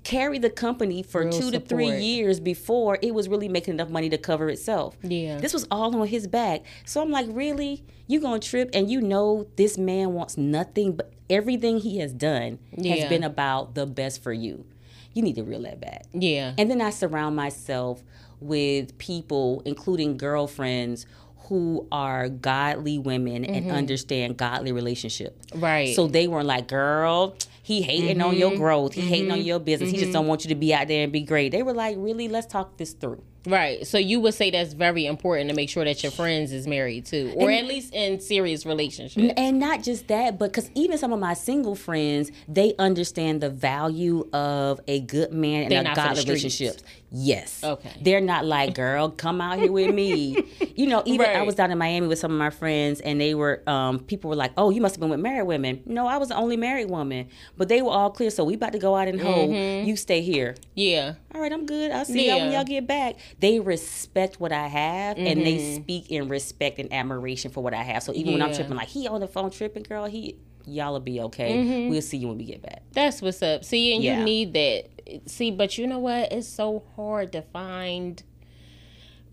Carry 0.04 0.38
the 0.38 0.50
company 0.50 1.02
for 1.02 1.22
Real 1.22 1.32
two 1.32 1.50
to 1.52 1.60
three 1.60 1.90
years 1.90 2.40
before 2.40 2.98
it 3.02 3.14
was 3.14 3.28
really 3.28 3.48
making 3.48 3.74
enough 3.74 3.88
money 3.88 4.08
to 4.10 4.18
cover 4.18 4.48
itself. 4.48 4.96
Yeah. 5.02 5.38
This 5.38 5.52
was 5.52 5.66
all 5.70 5.94
on 5.94 6.06
his 6.08 6.26
back. 6.26 6.62
So 6.84 7.00
I'm 7.00 7.10
like, 7.10 7.26
really? 7.30 7.84
You 8.08 8.20
gonna 8.20 8.40
trip 8.40 8.70
and 8.74 8.90
you 8.90 9.00
know 9.00 9.46
this 9.56 9.78
man 9.78 10.12
wants 10.12 10.36
nothing 10.36 10.96
but 10.96 11.12
everything 11.30 11.78
he 11.78 11.98
has 11.98 12.12
done 12.12 12.58
Yeah. 12.76 12.96
has 12.96 13.08
been 13.08 13.22
about 13.22 13.74
the 13.74 13.86
best 13.86 14.22
for 14.22 14.32
you. 14.32 14.66
You 15.14 15.22
need 15.22 15.36
to 15.36 15.44
reel 15.44 15.62
that 15.62 15.80
back. 15.80 16.06
Yeah. 16.12 16.54
And 16.58 16.70
then 16.70 16.80
I 16.80 16.90
surround 16.90 17.36
myself 17.36 18.02
with 18.40 18.96
people, 18.98 19.62
including 19.64 20.16
girlfriends, 20.16 21.06
who 21.48 21.86
are 21.92 22.28
godly 22.28 22.98
women 22.98 23.44
and 23.44 23.70
understand 23.70 24.36
godly 24.36 24.72
relationship. 24.72 25.38
Mm-hmm. 25.48 25.60
Right. 25.60 25.96
So 25.96 26.06
they 26.06 26.28
weren't 26.28 26.46
like, 26.46 26.68
girl, 26.68 27.36
he 27.62 27.82
hating 27.82 28.20
on 28.20 28.32
Mm-hmm. 28.32 28.40
your 28.40 28.56
growth. 28.56 28.94
He 28.94 29.02
hating 29.02 29.30
on 29.30 29.42
your 29.42 29.58
business. 29.60 29.90
He 29.90 29.98
just 29.98 30.12
don't 30.12 30.26
want 30.26 30.44
you 30.44 30.48
to 30.50 30.54
be 30.54 30.74
out 30.74 30.88
there 30.88 31.04
and 31.04 31.12
be 31.12 31.22
great. 31.22 31.52
They 31.52 31.62
were 31.62 31.74
like, 31.74 31.96
really, 31.98 32.28
let's 32.28 32.46
talk 32.46 32.76
this 32.76 32.92
through. 32.92 33.22
Right. 33.44 33.84
So 33.84 33.98
you 33.98 34.20
would 34.20 34.34
say 34.34 34.52
that's 34.52 34.72
very 34.72 35.04
important 35.04 35.50
to 35.50 35.56
make 35.56 35.68
sure 35.68 35.84
that 35.84 36.00
your 36.04 36.12
friends 36.12 36.52
is 36.52 36.68
married 36.68 37.06
too, 37.06 37.32
or 37.34 37.50
at 37.50 37.64
least 37.64 37.92
in 37.92 38.20
serious 38.20 38.64
relationships. 38.64 39.34
And 39.36 39.58
not 39.58 39.82
just 39.82 40.06
that, 40.08 40.38
but 40.38 40.52
because 40.52 40.70
even 40.76 40.96
some 40.96 41.12
of 41.12 41.18
my 41.18 41.34
single 41.34 41.74
friends, 41.74 42.30
they 42.46 42.74
understand 42.78 43.40
the 43.40 43.50
value 43.50 44.28
of 44.32 44.80
a 44.86 45.00
good 45.00 45.32
man 45.32 45.72
and 45.72 45.72
a 45.72 45.82
not 45.82 45.96
for 45.96 46.02
the 46.02 46.06
godly 46.06 46.20
streets. 46.22 46.28
relationships. 46.60 46.82
Yes. 47.10 47.64
Okay. 47.64 47.90
They're 48.00 48.20
not 48.20 48.44
like, 48.46 48.74
girl, 48.76 49.10
come 49.10 49.40
out 49.40 49.58
here 49.58 49.72
with 49.72 49.92
me. 49.92 50.44
you 50.76 50.86
know, 50.86 51.02
even 51.04 51.26
I 51.28 51.42
was 51.42 51.56
down 51.56 51.72
in 51.72 51.78
Miami 51.78 52.06
with 52.06 52.20
some 52.20 52.30
of 52.30 52.38
my 52.38 52.50
friends, 52.50 53.00
and 53.00 53.20
they 53.20 53.34
were, 53.34 53.60
um, 53.68 53.98
people 53.98 54.30
were 54.30 54.36
like, 54.36 54.52
oh, 54.56 54.70
you 54.70 54.80
must 54.80 54.94
have 54.94 55.00
been 55.00 55.10
with 55.10 55.20
married 55.20 55.48
women. 55.48 55.82
No, 55.84 56.06
I 56.06 56.16
was 56.18 56.28
the 56.28 56.36
only 56.36 56.56
married 56.56 56.88
woman, 56.90 57.28
but 57.56 57.68
they 57.68 57.82
were 57.82 57.90
all 57.90 58.10
clear. 58.10 58.30
So 58.30 58.44
we 58.44 58.54
about 58.54 58.72
to 58.72 58.78
go 58.78 58.96
out 58.96 59.08
and 59.08 59.20
hold. 59.20 59.56
You 59.86 59.96
stay 59.96 60.20
here. 60.22 60.56
Yeah. 60.74 61.14
All 61.34 61.40
right, 61.40 61.52
I'm 61.52 61.66
good. 61.66 61.90
I'll 61.90 62.04
see 62.04 62.26
y'all 62.28 62.40
when 62.40 62.52
y'all 62.52 62.64
get 62.64 62.86
back. 62.86 63.16
They 63.40 63.60
respect 63.60 64.40
what 64.40 64.52
I 64.52 64.66
have 64.68 65.18
and 65.18 65.44
they 65.46 65.56
Mm-hmm. 65.56 65.82
speak 65.82 66.10
in 66.10 66.28
respect 66.28 66.78
and 66.78 66.92
admiration 66.92 67.50
for 67.50 67.62
what 67.62 67.74
I 67.74 67.82
have. 67.82 68.02
So 68.02 68.12
even 68.14 68.32
when 68.32 68.42
I'm 68.42 68.52
tripping, 68.52 68.76
like 68.76 68.88
he 68.88 69.06
on 69.08 69.20
the 69.20 69.28
phone 69.28 69.50
tripping, 69.50 69.82
girl, 69.82 70.06
he 70.06 70.36
y'all'll 70.64 71.00
be 71.00 71.20
okay. 71.20 71.86
We'll 71.88 72.02
see 72.02 72.16
you 72.18 72.28
when 72.28 72.38
we 72.38 72.44
get 72.44 72.62
back. 72.62 72.82
That's 72.92 73.20
what's 73.20 73.42
up. 73.42 73.64
See, 73.64 73.94
and 73.94 74.02
Yeah. 74.02 74.18
you 74.18 74.24
need 74.24 74.52
that. 74.54 74.84
See, 75.28 75.50
but 75.50 75.76
you 75.76 75.86
know 75.86 75.98
what? 75.98 76.32
It's 76.32 76.46
so 76.48 76.84
hard 76.96 77.32
to 77.32 77.42
find 77.42 78.22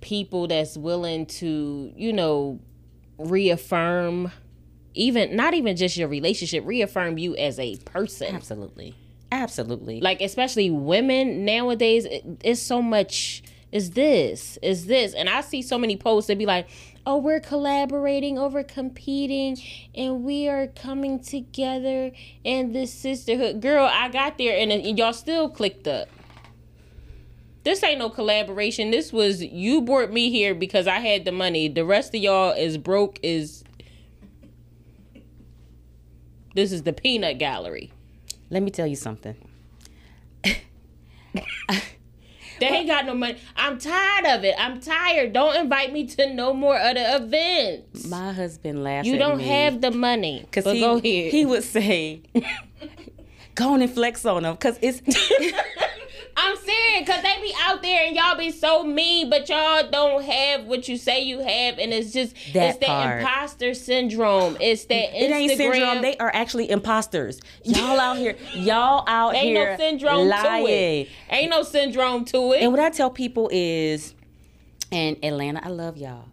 people 0.02 0.48
that's 0.48 0.76
willing 0.78 1.26
to, 1.26 1.94
you 1.96 2.12
know, 2.14 2.60
reaffirm 3.18 4.32
even 4.94 5.36
not 5.36 5.54
even 5.54 5.76
just 5.76 5.98
your 5.98 6.08
relationship, 6.08 6.66
reaffirm 6.66 7.18
you 7.18 7.36
as 7.36 7.60
a 7.60 7.78
person. 7.78 8.36
Absolutely. 8.36 8.96
Absolutely. 9.32 10.02
Like 10.02 10.22
especially 10.22 10.70
women 10.72 11.46
nowadays, 11.46 12.06
it, 12.06 12.24
it's 12.44 12.62
so 12.62 12.82
much 12.82 13.44
is 13.72 13.92
this, 13.92 14.58
is 14.62 14.88
this. 14.88 15.14
And 15.14 15.30
I 15.30 15.42
see 15.42 15.62
so 15.62 15.78
many 15.78 15.96
posts 15.96 16.28
that 16.28 16.38
be 16.38 16.48
like, 16.48 16.68
"Oh, 17.06 17.18
we're 17.18 17.40
collaborating 17.40 18.40
over 18.40 18.64
competing 18.64 19.58
and 19.94 20.24
we 20.24 20.48
are 20.48 20.68
coming 20.68 21.20
together 21.20 22.12
in 22.44 22.72
this 22.72 22.92
sisterhood." 22.92 23.62
Girl, 23.62 23.86
I 23.92 24.10
got 24.10 24.38
there 24.38 24.58
and, 24.58 24.72
and 24.72 24.98
y'all 24.98 25.14
still 25.14 25.50
clicked 25.50 25.88
up. 25.88 26.10
This 27.64 27.84
ain't 27.84 28.00
no 28.00 28.10
collaboration. 28.10 28.90
This 28.90 29.14
was 29.14 29.44
you 29.44 29.82
brought 29.82 30.12
me 30.12 30.32
here 30.32 30.56
because 30.56 30.88
I 30.88 31.00
had 31.00 31.26
the 31.26 31.32
money. 31.32 31.68
The 31.68 31.86
rest 31.86 32.16
of 32.16 32.22
y'all 32.22 32.54
is 32.54 32.78
broke 32.80 33.20
is 33.22 33.64
This 36.60 36.74
is 36.74 36.84
the 36.84 36.92
peanut 36.92 37.38
gallery. 37.38 37.94
Let 38.50 38.62
me 38.64 38.70
tell 38.70 38.86
you 38.86 38.98
something. 38.98 39.34
They 40.44 40.58
ain't 42.68 42.90
got 42.90 43.06
no 43.06 43.16
money. 43.16 43.38
I'm 43.56 43.78
tired 43.80 44.26
of 44.26 44.44
it. 44.44 44.56
I'm 44.60 44.82
tired. 44.82 45.32
Don't 45.32 45.56
invite 45.56 45.94
me 45.94 46.06
to 46.08 46.34
no 46.34 46.54
more 46.54 46.76
other 46.76 47.06
events. 47.24 48.06
My 48.08 48.34
husband 48.34 48.84
laughs 48.84 49.08
You 49.08 49.18
don't 49.18 49.40
have 49.40 49.80
the 49.80 49.92
money. 49.92 50.42
because 50.42 50.66
But 50.66 50.76
he, 50.76 50.82
go 50.82 50.98
ahead. 50.98 51.32
he 51.32 51.46
would 51.46 51.64
say, 51.64 52.24
"Go 53.56 53.76
on 53.76 53.82
and 53.82 53.90
flex 53.90 54.26
on 54.26 54.44
them," 54.44 54.56
because 54.56 54.78
it's 54.82 55.02
I'm 56.42 56.56
serious 56.56 57.00
because 57.02 57.22
they 57.22 57.42
be 57.42 57.54
out 57.60 57.82
there 57.82 58.08
and 58.08 58.16
y'all 58.16 58.38
be 58.38 58.50
so 58.52 58.84
mean, 58.84 59.30
but 59.30 59.50
y'all 59.50 59.90
don't 59.90 60.24
have 60.24 60.66
what 60.66 60.88
you 60.88 60.96
say 60.96 61.22
you 61.22 61.40
have, 61.40 61.78
and 61.78 61.94
it's 61.94 62.14
just 62.14 62.34
That 62.54 62.70
it's 62.70 62.78
that 62.80 63.20
imposter 63.20 63.74
syndrome. 63.74 64.56
It's 64.62 64.86
that 64.86 65.14
it 65.14 65.32
ain't 65.32 65.58
syndrome. 65.58 66.02
They 66.02 66.16
are 66.18 66.32
actually 66.34 66.70
imposters. 66.70 67.42
Y'all 67.66 68.00
out 68.00 68.18
here, 68.18 68.38
y'all 68.54 69.04
out 69.08 69.36
ain't 69.36 69.48
here 69.48 69.72
no 69.72 69.78
syndrome 69.78 70.30
to 70.30 70.66
it. 70.68 71.10
Ain't 71.30 71.50
no 71.50 71.64
syndrome 71.64 72.24
to 72.26 72.54
it. 72.54 72.62
And 72.62 72.72
what 72.72 72.80
I 72.80 72.90
tell 72.90 73.10
people 73.10 73.50
is, 73.52 74.16
and 74.94 75.18
Atlanta, 75.24 75.60
I 75.64 75.70
love 75.70 75.98
y'all, 75.98 76.26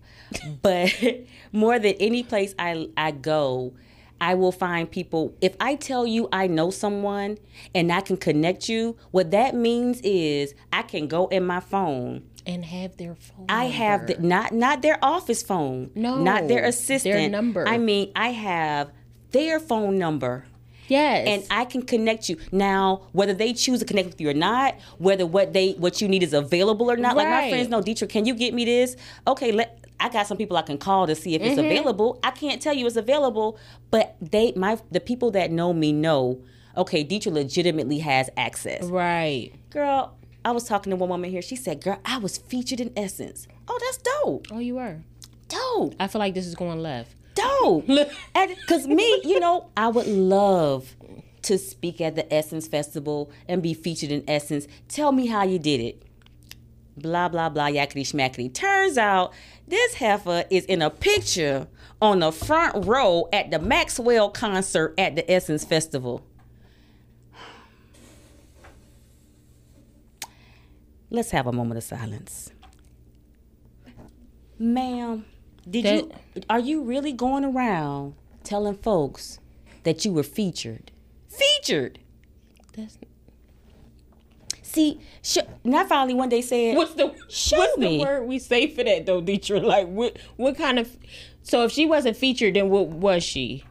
but 0.63 0.95
more 1.53 1.79
than 1.81 1.95
any 1.99 2.23
place 2.23 2.55
I 2.59 2.89
I 2.97 3.11
go, 3.11 3.73
I 4.21 4.35
will 4.35 4.53
find 4.53 4.91
people. 4.91 5.35
If 5.41 5.57
I 5.61 5.75
tell 5.75 6.07
you 6.07 6.29
I 6.33 6.47
know 6.47 6.71
someone 6.71 7.39
and 7.75 7.93
I 7.93 8.01
can 8.01 8.17
connect 8.17 8.69
you, 8.69 8.97
what 9.11 9.31
that 9.31 9.55
means 9.55 10.01
is 10.03 10.55
I 10.73 10.83
can 10.83 11.07
go 11.09 11.27
in 11.29 11.47
my 11.47 11.61
phone. 11.61 12.23
and 12.47 12.65
have 12.65 12.97
their 12.97 13.15
phone. 13.17 13.47
I 13.49 13.65
have 13.65 14.07
the, 14.07 14.19
not 14.19 14.53
not 14.53 14.81
their 14.81 14.99
office 15.03 15.43
phone, 15.43 15.91
No, 15.95 16.23
not 16.23 16.47
their 16.49 16.65
assistant 16.65 17.15
their 17.15 17.29
number. 17.29 17.67
I 17.67 17.79
mean, 17.79 18.13
I 18.15 18.29
have 18.29 18.93
their 19.33 19.59
phone 19.59 19.99
number 19.99 20.45
yes, 20.89 21.27
and 21.29 21.45
I 21.51 21.65
can 21.65 21.83
connect 21.83 22.29
you. 22.29 22.37
Now, 22.53 23.03
whether 23.13 23.35
they 23.35 23.53
choose 23.53 23.81
to 23.81 23.85
connect 23.85 24.09
with 24.09 24.21
you 24.21 24.31
or 24.31 24.35
not, 24.35 24.77
whether 24.99 25.27
what 25.27 25.53
they 25.53 25.73
what 25.73 26.01
you 26.01 26.09
need 26.09 26.23
is 26.23 26.33
available 26.33 26.91
or 26.91 26.97
not. 26.97 27.17
Like 27.17 27.29
my 27.29 27.51
friends 27.51 27.69
know, 27.69 27.83
Dethra, 27.83 28.09
can 28.09 28.27
you 28.27 28.35
get 28.35 28.55
me 28.55 28.65
this? 28.65 28.97
Okay, 29.27 29.53
let 29.53 29.86
I 29.99 30.09
got 30.11 30.27
some 30.27 30.37
people 30.37 30.57
I 30.57 30.63
can 30.63 30.79
call 30.79 31.07
to 31.07 31.15
see 31.15 31.35
if 31.35 31.43
Mm-hmm. 31.43 31.51
it's 31.53 31.59
available. 31.59 32.19
I 32.23 32.31
can't 32.31 32.61
tell 32.61 32.75
you 32.75 32.87
it's 32.87 32.97
available, 32.97 33.59
but 33.91 34.17
they 34.21 34.53
my 34.57 34.79
the 34.91 35.01
people 35.01 35.31
that 35.33 35.51
know 35.51 35.73
me 35.73 35.93
know, 35.93 36.43
okay, 36.77 37.03
Dethra 37.05 37.33
legitimately 37.33 37.99
has 38.01 38.29
access. 38.37 38.85
right. 38.85 39.53
Girl, 39.71 40.15
I 40.45 40.53
was 40.53 40.65
talking 40.65 40.91
to 40.91 40.97
one 40.97 41.09
woman 41.09 41.31
here. 41.31 41.43
She 41.43 41.57
said, 41.57 41.81
"Girl, 41.83 41.99
I 42.05 42.19
was 42.19 42.39
featured 42.39 42.81
in 42.81 42.93
Essence." 42.97 43.49
Oh, 43.69 43.79
that's 43.81 43.99
dope. 43.99 44.47
Oh, 44.53 44.59
you 44.59 44.75
were. 44.77 45.03
Dope. 45.49 45.95
I 46.01 46.07
feel 46.09 46.19
like 46.19 46.35
this 46.35 46.47
is 46.47 46.55
going 46.55 46.81
left. 46.83 47.15
Dope. 47.35 47.87
Because 48.35 48.87
me, 48.87 49.21
you 49.25 49.39
know, 49.41 49.69
I 49.77 49.89
would 49.89 50.07
love 50.07 50.97
to 51.43 51.59
speak 51.59 52.01
at 52.01 52.17
the 52.17 52.33
Essence 52.35 52.67
Festival 52.67 53.31
and 53.49 53.63
be 53.63 53.73
featured 53.75 54.11
in 54.11 54.25
Essence. 54.29 54.67
Tell 54.89 55.13
me 55.13 55.27
how 55.27 55.45
you 55.45 55.59
did 55.59 55.81
it. 55.81 56.03
Blah 56.97 57.29
blah 57.29 57.49
blah 57.51 57.67
yakety 57.69 58.01
schmackety. 58.03 58.53
Turns 58.53 58.97
out 58.97 59.33
this 59.67 59.95
heifer 59.95 60.45
is 60.51 60.65
in 60.67 60.83
a 60.83 60.91
picture 60.91 61.67
on 62.01 62.21
the 62.21 62.31
front 62.31 62.87
row 62.87 63.29
at 63.33 63.51
the 63.51 63.59
Maxwell 63.59 64.31
concert 64.31 64.95
at 64.99 65.17
the 65.17 65.31
Essence 65.31 65.65
Festival. 65.65 66.25
Let's 71.11 71.31
have 71.31 71.47
a 71.47 71.53
moment 71.53 71.79
of 71.79 71.85
silence. 71.85 72.51
Ma'am, 74.59 75.25
did 75.69 75.85
you 75.85 76.13
are 76.49 76.59
you 76.59 76.83
really 76.83 77.13
going 77.13 77.45
around 77.45 78.15
telling 78.43 78.77
folks 78.77 79.39
that 79.85 80.05
you 80.05 80.13
were 80.13 80.23
featured? 80.23 80.91
Featured. 81.29 81.99
That's, 82.77 82.99
See, 84.77 85.01
sh- 85.23 85.39
not 85.65 85.89
finally 85.89 86.13
one 86.15 86.29
day 86.29 86.43
said, 86.43 86.77
what's 86.77 86.93
the 86.95 87.15
Show 87.31 87.57
what's 87.57 87.79
me. 87.79 87.97
the 87.99 88.05
word 88.05 88.25
we 88.29 88.39
say 88.39 88.67
for 88.69 88.85
that 88.85 89.07
though, 89.07 89.21
Dethra? 89.23 89.59
Like 89.61 89.89
what 89.89 90.19
what 90.37 90.57
kind 90.57 90.79
of 90.79 90.95
so 91.43 91.65
if 91.65 91.73
she 91.73 91.87
wasn't 91.87 92.17
featured, 92.17 92.55
then 92.55 92.69
what 92.69 92.89
was 92.89 93.23
she? 93.25 93.65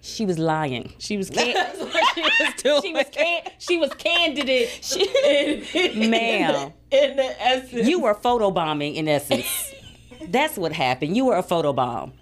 she 0.00 0.26
was 0.26 0.38
lying. 0.38 0.92
She 0.98 1.16
was 1.16 1.30
can- 1.30 1.56
she 2.14 2.22
was 2.22 2.54
doing. 2.62 2.82
she 2.82 2.92
was 2.92 3.06
can- 3.10 3.42
she 3.58 3.76
was 3.78 3.90
candidate 3.94 4.96
in, 5.74 6.10
Ma'am. 6.10 6.72
in 6.90 7.16
the 7.16 7.42
essence. 7.42 7.88
You 7.88 8.00
were 8.00 8.14
photobombing 8.14 8.94
in 8.96 9.08
essence. 9.08 9.72
that's 10.28 10.56
what 10.58 10.72
happened. 10.72 11.16
You 11.16 11.24
were 11.26 11.36
a 11.36 11.42
photobomb. 11.42 12.12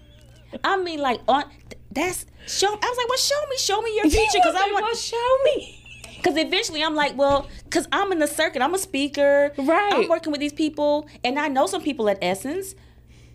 I 0.63 0.77
mean, 0.77 0.99
like 1.01 1.19
uh, 1.27 1.33
on 1.33 1.43
that's 1.91 2.25
show. 2.47 2.67
I 2.67 2.71
was 2.75 2.97
like, 2.97 3.09
well, 3.09 3.17
show 3.17 3.47
me, 3.49 3.57
show 3.57 3.81
me 3.81 3.95
your 3.95 4.05
feature, 4.05 4.39
because 4.39 4.55
I 4.55 4.71
want. 4.71 4.83
well, 4.85 4.95
show 4.95 5.37
me. 5.45 5.82
Because 6.23 6.37
eventually 6.37 6.81
I'm 6.81 6.95
like, 6.95 7.17
well, 7.17 7.49
because 7.65 7.85
I'm 7.91 8.13
in 8.13 8.19
the 8.19 8.27
circuit, 8.27 8.61
I'm 8.61 8.73
a 8.73 8.77
speaker, 8.77 9.51
Right. 9.57 9.93
I'm 9.93 10.07
working 10.07 10.31
with 10.31 10.39
these 10.39 10.53
people, 10.53 11.07
and 11.23 11.37
I 11.37 11.49
know 11.49 11.67
some 11.67 11.81
people 11.81 12.07
at 12.09 12.17
Essence. 12.21 12.75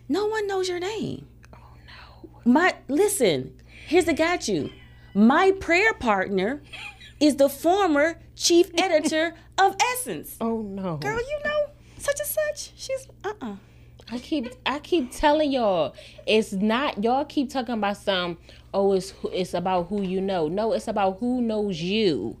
No 0.07 0.25
one 0.25 0.47
knows 0.47 0.67
your 0.67 0.79
name. 0.79 1.27
Oh 1.53 1.57
no. 1.85 2.29
My 2.51 2.73
listen, 2.87 3.53
here's 3.85 4.05
the 4.05 4.13
got 4.13 4.47
you. 4.47 4.71
My 5.13 5.51
prayer 5.51 5.93
partner 5.93 6.63
is 7.19 7.35
the 7.35 7.47
former 7.47 8.17
chief 8.35 8.71
editor 8.77 9.35
of 9.59 9.75
Essence. 9.93 10.35
Oh 10.41 10.61
no. 10.63 10.97
Girl, 10.97 11.19
you 11.19 11.39
know 11.45 11.67
such 11.99 12.19
and 12.19 12.27
such. 12.27 12.71
She's 12.75 13.07
uh 13.23 13.33
uh 13.39 13.55
I 14.11 14.17
keep 14.17 14.51
I 14.65 14.79
keep 14.79 15.11
telling 15.11 15.51
y'all 15.51 15.93
it's 16.25 16.53
not 16.53 17.03
y'all 17.03 17.25
keep 17.25 17.51
talking 17.51 17.75
about 17.75 17.97
some 17.97 18.39
oh 18.73 18.93
it's 18.93 19.13
it's 19.31 19.53
about 19.53 19.89
who 19.89 20.01
you 20.01 20.21
know. 20.21 20.47
No, 20.47 20.73
it's 20.73 20.87
about 20.87 21.19
who 21.19 21.39
knows 21.41 21.79
you. 21.79 22.37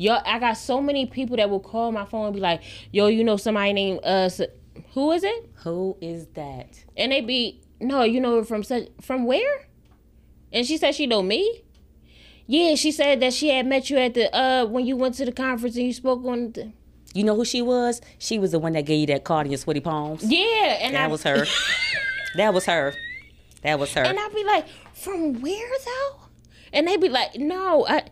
Y'all 0.00 0.22
I 0.24 0.38
got 0.38 0.54
so 0.54 0.80
many 0.80 1.04
people 1.04 1.36
that 1.36 1.50
will 1.50 1.60
call 1.60 1.92
my 1.92 2.06
phone 2.06 2.24
and 2.26 2.34
be 2.34 2.40
like, 2.40 2.62
"Yo, 2.90 3.08
you 3.08 3.22
know 3.22 3.36
somebody 3.36 3.74
named 3.74 4.00
uh 4.02 4.28
s- 4.32 4.40
who 4.94 5.12
is 5.12 5.22
it?" 5.22 5.50
Who 5.64 5.94
is 6.00 6.26
that? 6.28 6.82
And 6.96 7.12
they 7.12 7.20
be, 7.20 7.60
"No, 7.82 8.02
you 8.02 8.18
know 8.18 8.36
her 8.36 8.44
from 8.44 8.62
such 8.62 8.88
from 9.02 9.26
where?" 9.26 9.68
And 10.54 10.66
she 10.66 10.78
said 10.78 10.94
she 10.94 11.06
know 11.06 11.22
me. 11.22 11.64
Yeah, 12.46 12.76
she 12.76 12.90
said 12.92 13.20
that 13.20 13.34
she 13.34 13.50
had 13.50 13.66
met 13.66 13.90
you 13.90 13.98
at 13.98 14.14
the 14.14 14.34
uh 14.34 14.64
when 14.64 14.86
you 14.86 14.96
went 14.96 15.16
to 15.16 15.26
the 15.26 15.32
conference 15.32 15.76
and 15.76 15.84
you 15.86 15.92
spoke 15.92 16.24
on 16.24 16.52
the 16.52 16.72
You 17.12 17.22
know 17.24 17.36
who 17.36 17.44
she 17.44 17.60
was? 17.60 18.00
She 18.18 18.38
was 18.38 18.52
the 18.52 18.58
one 18.58 18.72
that 18.72 18.86
gave 18.86 19.00
you 19.00 19.06
that 19.08 19.24
card 19.24 19.46
in 19.46 19.52
your 19.52 19.58
sweaty 19.58 19.80
palms. 19.80 20.24
Yeah, 20.24 20.78
and 20.80 20.96
I 20.96 21.02
That 21.02 21.10
was 21.10 21.22
her. 21.24 21.44
that 22.36 22.54
was 22.54 22.64
her. 22.64 22.94
That 23.62 23.78
was 23.78 23.92
her. 23.92 24.02
And 24.02 24.18
I'd 24.18 24.34
be 24.34 24.44
like, 24.44 24.66
from 24.94 25.42
where 25.42 25.70
though? 25.84 26.20
And 26.72 26.88
they'd 26.88 27.00
be 27.00 27.10
like, 27.10 27.34
no, 27.36 27.84
I, 27.86 28.04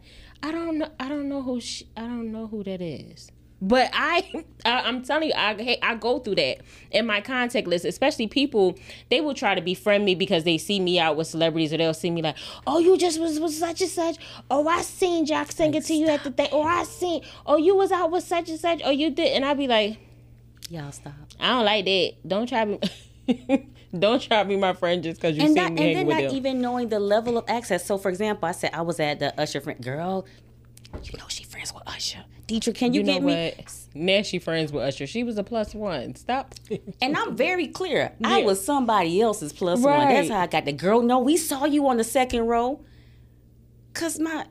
I 0.42 0.52
don't 0.52 0.78
know, 0.78 0.88
I 0.98 1.08
don't 1.08 1.28
know 1.28 1.42
who, 1.42 1.60
she, 1.60 1.88
I 1.96 2.02
don't 2.02 2.32
know 2.32 2.46
who 2.46 2.64
that 2.64 2.80
is. 2.80 3.30
But 3.60 3.90
I, 3.92 4.44
I 4.64 4.82
I'm 4.82 5.02
telling 5.02 5.30
you, 5.30 5.34
I 5.36 5.54
hey, 5.54 5.78
I 5.82 5.96
go 5.96 6.20
through 6.20 6.36
that 6.36 6.58
in 6.92 7.06
my 7.06 7.20
contact 7.20 7.66
list, 7.66 7.84
especially 7.84 8.28
people. 8.28 8.76
They 9.10 9.20
will 9.20 9.34
try 9.34 9.56
to 9.56 9.60
befriend 9.60 10.04
me 10.04 10.14
because 10.14 10.44
they 10.44 10.58
see 10.58 10.78
me 10.78 11.00
out 11.00 11.16
with 11.16 11.26
celebrities, 11.26 11.72
or 11.72 11.76
they'll 11.78 11.92
see 11.92 12.12
me 12.12 12.22
like, 12.22 12.36
oh, 12.68 12.78
you 12.78 12.96
just 12.96 13.18
was 13.18 13.40
with 13.40 13.52
such 13.52 13.80
and 13.80 13.90
such. 13.90 14.18
Oh, 14.48 14.68
I 14.68 14.82
seen 14.82 15.26
Jack 15.26 15.50
singing 15.50 15.82
to 15.82 15.92
you 15.92 16.06
at 16.06 16.22
the 16.22 16.30
thing. 16.30 16.50
Or 16.52 16.68
I 16.68 16.84
seen, 16.84 17.24
oh, 17.46 17.56
you 17.56 17.74
was 17.74 17.90
out 17.90 18.12
with 18.12 18.22
such 18.22 18.48
and 18.48 18.60
such. 18.60 18.80
Oh, 18.84 18.90
you 18.90 19.10
did, 19.10 19.32
and 19.32 19.44
I'd 19.44 19.58
be 19.58 19.66
like, 19.66 19.98
Y'all 20.70 20.92
stop. 20.92 21.14
I 21.40 21.48
don't 21.48 21.64
like 21.64 21.84
that. 21.86 22.12
Don't 22.26 22.46
try 22.46 22.64
to. 22.64 22.88
Don't 23.96 24.20
try 24.20 24.42
to 24.42 24.48
be 24.48 24.56
my 24.56 24.72
friend 24.74 25.02
just 25.02 25.20
because 25.20 25.36
you 25.36 25.42
and 25.44 25.54
see 25.54 25.60
not, 25.60 25.72
me 25.72 25.78
and 25.78 25.78
hang 25.78 25.94
then 25.96 26.06
with 26.06 26.24
not 26.24 26.34
even 26.34 26.60
knowing 26.60 26.88
the 26.88 27.00
level 27.00 27.38
of 27.38 27.44
access. 27.48 27.86
So, 27.86 27.96
for 27.96 28.08
example, 28.10 28.48
I 28.48 28.52
said 28.52 28.70
I 28.74 28.82
was 28.82 29.00
at 29.00 29.18
the 29.18 29.38
Usher 29.40 29.60
friend. 29.60 29.82
Girl, 29.82 30.26
you 31.04 31.18
know 31.18 31.24
she 31.28 31.44
friends 31.44 31.72
with 31.72 31.82
Usher. 31.86 32.24
Dethra, 32.46 32.72
can 32.72 32.92
you, 32.94 33.00
you 33.00 33.06
know 33.06 33.14
get 33.14 33.22
me? 33.22 33.52
what? 33.56 33.72
Now 33.94 34.22
she 34.22 34.38
friends 34.38 34.72
with 34.72 34.82
Usher. 34.82 35.06
She 35.06 35.22
was 35.22 35.36
a 35.38 35.44
plus 35.44 35.74
one. 35.74 36.14
Stop. 36.16 36.54
And 37.02 37.16
I'm 37.16 37.36
very 37.36 37.66
clear. 37.68 38.12
I 38.24 38.42
was 38.42 38.64
somebody 38.64 39.20
else's 39.20 39.52
plus 39.52 39.80
one. 39.80 40.08
That's 40.08 40.28
how 40.30 40.40
I 40.40 40.46
got 40.46 40.64
the 40.64 40.72
girl. 40.72 41.02
No, 41.02 41.18
we 41.18 41.36
saw 41.36 41.64
you 41.64 41.86
on 41.88 41.96
the 41.98 42.04
second 42.04 42.46
row. 42.46 42.80
Cause 43.94 44.18
my 44.18 44.46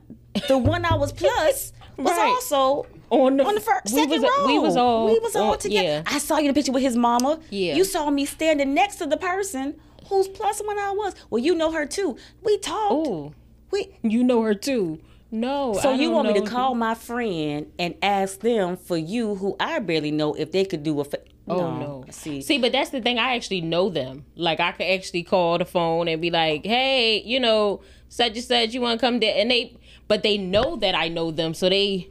the 0.48 0.58
one 0.58 0.84
I 0.84 0.94
was 0.94 1.12
plus 1.12 1.72
was 1.96 2.06
Right. 2.06 2.28
also 2.28 2.86
on 3.10 3.36
the 3.36 3.44
on 3.44 3.54
the 3.54 3.60
first 3.60 3.86
we 3.86 3.90
second 4.02 4.22
was, 4.22 4.22
row. 4.22 4.46
We 4.46 4.58
was 4.58 4.76
all 4.76 5.06
we 5.06 5.18
was 5.18 5.36
all 5.36 5.52
on- 5.52 5.58
together. 5.58 5.82
Yeah. 5.88 6.02
I 6.06 6.18
saw 6.18 6.36
you 6.38 6.48
in 6.48 6.54
the 6.54 6.58
picture 6.58 6.72
with 6.72 6.82
his 6.82 6.96
mama. 6.96 7.40
Yeah. 7.50 7.74
You 7.74 7.84
saw 7.84 8.10
me 8.10 8.24
standing 8.26 8.74
next 8.74 8.96
to 8.96 9.06
the 9.06 9.16
person 9.16 9.80
whose 10.08 10.28
plus 10.28 10.60
one 10.64 10.78
I 10.78 10.90
was. 10.92 11.14
Well, 11.30 11.42
you 11.42 11.54
know 11.54 11.70
her 11.72 11.86
too. 11.86 12.16
We 12.42 12.58
talked. 12.58 12.92
Oh, 12.92 13.34
We 13.70 13.98
you 14.02 14.24
know 14.24 14.42
her 14.42 14.54
too. 14.54 15.00
No. 15.30 15.74
so 15.82 15.92
you 15.92 16.10
want 16.10 16.28
me 16.28 16.34
to 16.40 16.46
call 16.46 16.74
my 16.74 16.94
friend 16.94 17.70
and 17.78 17.94
ask 18.00 18.40
them 18.40 18.78
for 18.78 18.96
you, 18.96 19.34
who 19.34 19.56
I 19.60 19.78
barely 19.78 20.10
know, 20.10 20.32
if 20.32 20.52
they 20.52 20.64
could 20.64 20.82
do 20.82 20.98
a. 21.00 21.04
Fa- 21.04 21.18
Oh 21.50 21.78
no. 21.78 22.04
See, 22.10 22.42
See, 22.42 22.58
but 22.58 22.72
that's 22.72 22.90
the 22.90 23.00
thing. 23.00 23.18
I 23.18 23.34
actually 23.34 23.62
know 23.62 23.88
them. 23.88 24.26
Like 24.36 24.60
I 24.60 24.72
could 24.72 24.84
actually 24.86 25.22
call 25.22 25.56
the 25.56 25.64
phone 25.64 26.06
and 26.06 26.20
be 26.20 26.30
like, 26.30 26.66
"Hey, 26.66 27.22
you 27.24 27.40
know, 27.40 27.80
such 28.10 28.32
and 28.36 28.44
such, 28.44 28.74
you 28.74 28.82
want 28.82 29.00
to 29.00 29.06
come 29.06 29.18
there?" 29.18 29.34
And 29.34 29.50
they, 29.50 29.74
but 30.08 30.22
they 30.22 30.36
know 30.36 30.76
that 30.76 30.94
I 30.94 31.08
know 31.08 31.30
them, 31.30 31.54
so 31.54 31.70
they. 31.70 32.10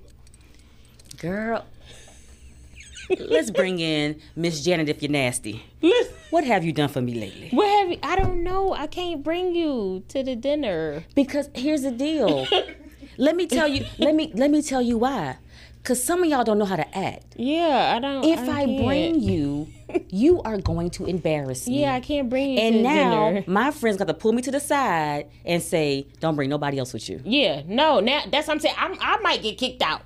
Girl. 1.18 1.65
Let's 3.20 3.51
bring 3.51 3.80
in 3.80 4.20
Miss 4.36 4.63
Janet 4.65 4.89
if 4.89 5.01
you're 5.01 5.09
nasty. 5.11 5.63
Listen, 5.82 6.13
What 6.30 6.43
have 6.43 6.65
you 6.65 6.74
done 6.74 6.89
for 6.89 7.01
me 7.01 7.13
lately? 7.13 7.49
what 7.51 7.68
have 7.80 7.89
you? 7.89 7.99
I 8.03 8.18
don't 8.18 8.43
know. 8.43 8.74
I 8.74 8.88
can't 8.88 9.24
bring 9.24 9.55
you 9.55 10.03
to 10.09 10.24
the 10.24 10.36
dinner. 10.36 11.05
Because 11.15 11.49
here's 11.55 11.84
the 11.84 11.91
deal. 11.91 12.45
let 13.18 13.36
me 13.38 13.47
tell 13.47 13.68
you. 13.68 13.86
Let 13.97 14.13
me 14.13 14.32
let 14.36 14.51
me 14.51 14.61
tell 14.61 14.82
you 14.82 14.97
why. 14.97 15.38
Cause 15.86 16.03
some 16.03 16.22
of 16.22 16.30
y'all 16.30 16.43
don't 16.43 16.57
know 16.59 16.65
how 16.65 16.76
to 16.76 16.97
act. 16.97 17.36
Yeah, 17.38 17.93
I 17.95 17.99
don't. 18.01 18.26
If 18.26 18.39
I, 18.39 18.65
can't. 18.65 18.86
bring 18.86 19.22
you, 19.22 19.70
you 20.09 20.41
are 20.41 20.57
going 20.57 20.89
to 20.91 21.05
embarrass 21.05 21.65
me. 21.65 21.80
yeah, 21.84 21.93
I 21.93 22.01
can't 22.01 22.30
bring 22.30 22.51
you 22.51 22.59
And 22.59 22.84
now 22.84 23.30
dinner. 23.30 23.43
my 23.47 23.72
friends 23.72 23.95
got 23.95 24.07
to 24.09 24.13
pull 24.13 24.34
me 24.34 24.41
to 24.41 24.51
the 24.51 24.59
side 24.59 25.30
and 25.45 25.63
say, 25.63 26.07
"Don't 26.20 26.36
bring 26.36 26.49
nobody 26.49 26.78
else 26.78 26.91
with 26.91 27.07
you." 27.07 27.22
Yeah, 27.24 27.61
no, 27.65 28.01
now 28.01 28.24
that's 28.30 28.49
what 28.49 28.55
I'm 28.55 28.59
saying. 28.59 28.76
I'm, 28.78 28.97
I 28.99 29.18
might 29.22 29.41
get 29.41 29.57
kicked 29.57 29.82
out. 29.82 30.01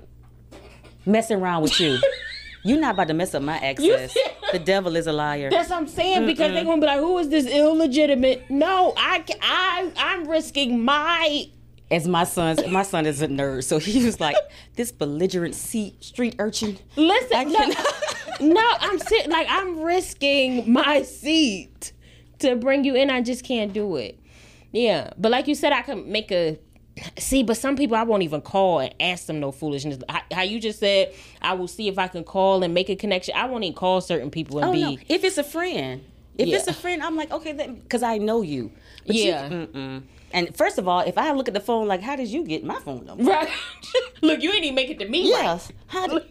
Messing 1.06 1.38
around 1.38 1.64
with 1.64 1.80
you. 1.80 2.00
You're 2.64 2.80
not 2.80 2.94
about 2.94 3.08
to 3.08 3.14
mess 3.14 3.34
up 3.34 3.42
my 3.42 3.58
access. 3.58 4.16
the 4.52 4.60
devil 4.60 4.96
is 4.96 5.08
a 5.08 5.12
liar. 5.14 5.50
That's 5.50 5.70
what 5.70 5.80
I'm 5.80 5.88
saying 5.88 6.28
because 6.28 6.54
they're 6.54 6.64
gonna 6.64 6.80
be 6.80 6.86
like, 6.86 7.00
"Who 7.00 7.18
is 7.18 7.30
this 7.30 7.48
illegitimate?" 7.48 8.50
No, 8.50 8.94
I, 8.98 9.24
I, 9.42 9.92
I'm 9.98 10.28
risking 10.28 10.84
my. 10.84 11.50
As 11.90 12.08
my 12.08 12.24
son's, 12.24 12.66
my 12.68 12.84
son 12.84 13.06
is 13.06 13.22
a 13.22 13.28
nerd, 13.28 13.64
so 13.64 13.80
he 13.80 14.06
was 14.06 14.20
like, 14.20 14.36
"This 14.76 14.92
belligerent 14.92 15.56
sea, 15.56 15.96
street 16.02 16.36
urchin." 16.38 16.78
Listen, 16.96 17.52
no, 17.52 17.72
no, 18.54 18.70
I'm 18.80 19.00
sitting 19.00 19.32
like 19.32 19.48
I'm 19.50 19.82
risking 19.82 20.72
my 20.72 21.02
seat 21.02 21.94
to 22.40 22.56
bring 22.56 22.84
you 22.84 22.96
in. 22.96 23.10
I 23.10 23.22
just 23.22 23.44
can't 23.44 23.74
do 23.74 23.96
it. 23.96 24.20
Yeah, 24.72 25.10
but 25.18 25.32
like 25.32 25.48
you 25.48 25.56
said, 25.56 25.74
I 25.74 25.82
can 25.82 26.12
make 26.12 26.32
a. 26.32 26.60
See, 27.18 27.44
but 27.44 27.56
some 27.58 27.76
people 27.78 27.96
I 27.96 28.04
won't 28.04 28.24
even 28.24 28.42
call 28.42 28.80
and 28.80 28.94
ask 29.00 29.26
them 29.26 29.40
no 29.40 29.52
foolishness. 29.52 30.00
How, 30.10 30.22
how 30.34 30.42
you 30.42 30.60
just 30.60 30.80
said, 30.80 31.14
I 31.42 31.54
will 31.54 31.68
see 31.70 31.88
if 31.88 31.98
I 31.98 32.08
can 32.08 32.24
call 32.24 32.64
and 32.64 32.74
make 32.74 32.90
a 32.90 32.96
connection. 32.96 33.34
I 33.36 33.46
won't 33.46 33.64
even 33.64 33.76
call 33.76 34.02
certain 34.02 34.30
people 34.30 34.58
and 34.60 34.68
Oh 34.68 34.74
be. 34.74 34.82
no! 34.82 34.98
If 35.08 35.24
it's 35.24 35.38
a 35.38 35.44
friend, 35.44 36.04
if 36.38 36.48
Yeah. 36.50 36.58
it's 36.58 36.68
a 36.68 36.74
friend, 36.74 37.02
I'm 37.02 37.16
like, 37.16 37.32
okay, 37.32 37.54
because 37.54 38.04
I 38.04 38.18
know 38.18 38.42
you. 38.42 38.72
But 39.08 39.16
Yeah. 39.16 39.48
mm-mm. 39.50 40.04
And 40.34 40.56
first 40.56 40.78
of 40.78 40.88
all, 40.88 41.00
if 41.02 41.18
I 41.18 41.32
look 41.32 41.48
at 41.48 41.54
the 41.54 41.60
phone, 41.60 41.88
like, 41.88 42.02
how 42.02 42.16
did 42.16 42.28
you 42.28 42.44
get 42.44 42.64
my 42.64 42.80
phone 42.80 43.06
number? 43.06 43.24
Right. 43.24 43.50
Look, 44.22 44.42
you 44.42 44.52
ain't 44.52 44.64
even 44.64 44.76
make 44.76 44.90
it 44.90 45.00
to 45.00 45.08
me. 45.08 45.28
Yes. 45.28 45.72
How 45.88 46.08
did, 46.08 46.24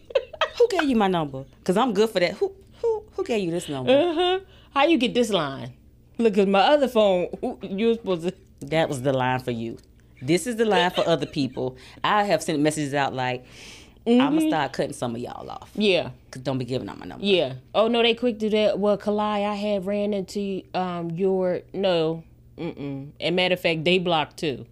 who 0.59 0.69
gave 0.69 0.85
you 0.85 0.97
my 0.97 1.09
number? 1.09 1.45
Because 1.59 1.77
I'm 1.77 1.93
good 1.93 2.09
for 2.11 2.21
that. 2.21 2.33
Who 2.35 2.53
who 2.81 3.05
who 3.13 3.25
gave 3.25 3.43
you 3.45 3.51
this 3.51 3.69
number? 3.69 3.93
Uh-huh. 3.93 4.41
How 4.73 4.85
you 4.87 4.97
get 4.97 5.13
this 5.13 5.29
line? 5.31 5.75
Look, 6.17 6.35
cause 6.35 6.47
my 6.47 6.61
other 6.61 6.89
phone, 6.89 7.29
you 7.63 7.89
were 7.89 7.95
supposed 7.95 8.23
to. 8.29 8.35
That 8.69 8.89
was 8.89 9.03
the 9.03 9.13
line 9.13 9.41
for 9.41 9.51
you. 9.51 9.77
This 10.23 10.47
is 10.47 10.57
the 10.57 10.64
line 10.64 10.91
for 10.91 11.07
other 11.07 11.27
people. 11.27 11.77
I 12.05 12.25
have 12.25 12.43
sent 12.43 12.61
messages 12.61 12.95
out 12.95 13.14
like, 13.14 13.45
I'm 14.07 14.18
gonna 14.18 14.49
start 14.49 14.73
cutting 14.73 14.93
some 14.93 15.14
of 15.14 15.21
y'all 15.21 15.49
off. 15.51 15.71
Yeah. 15.75 16.11
Cause 16.31 16.43
don't 16.43 16.59
be 16.59 16.64
giving 16.64 16.89
out 16.89 16.99
my 16.99 17.07
number. 17.07 17.25
Yeah. 17.25 17.55
Oh 17.75 17.89
no, 17.89 18.03
they 18.03 18.14
quick 18.14 18.39
do 18.39 18.49
that. 18.51 18.79
Well, 18.79 18.97
Kalai, 18.97 19.47
I 19.47 19.55
had 19.55 19.87
ran 19.87 20.14
into 20.14 20.62
um 20.75 21.11
your 21.11 21.61
no. 21.73 22.25
Mm-mm. 22.59 23.11
And 23.21 23.37
matter 23.37 23.55
of 23.55 23.61
fact, 23.61 23.85
they 23.85 23.99
blocked 23.99 24.39
too. 24.39 24.66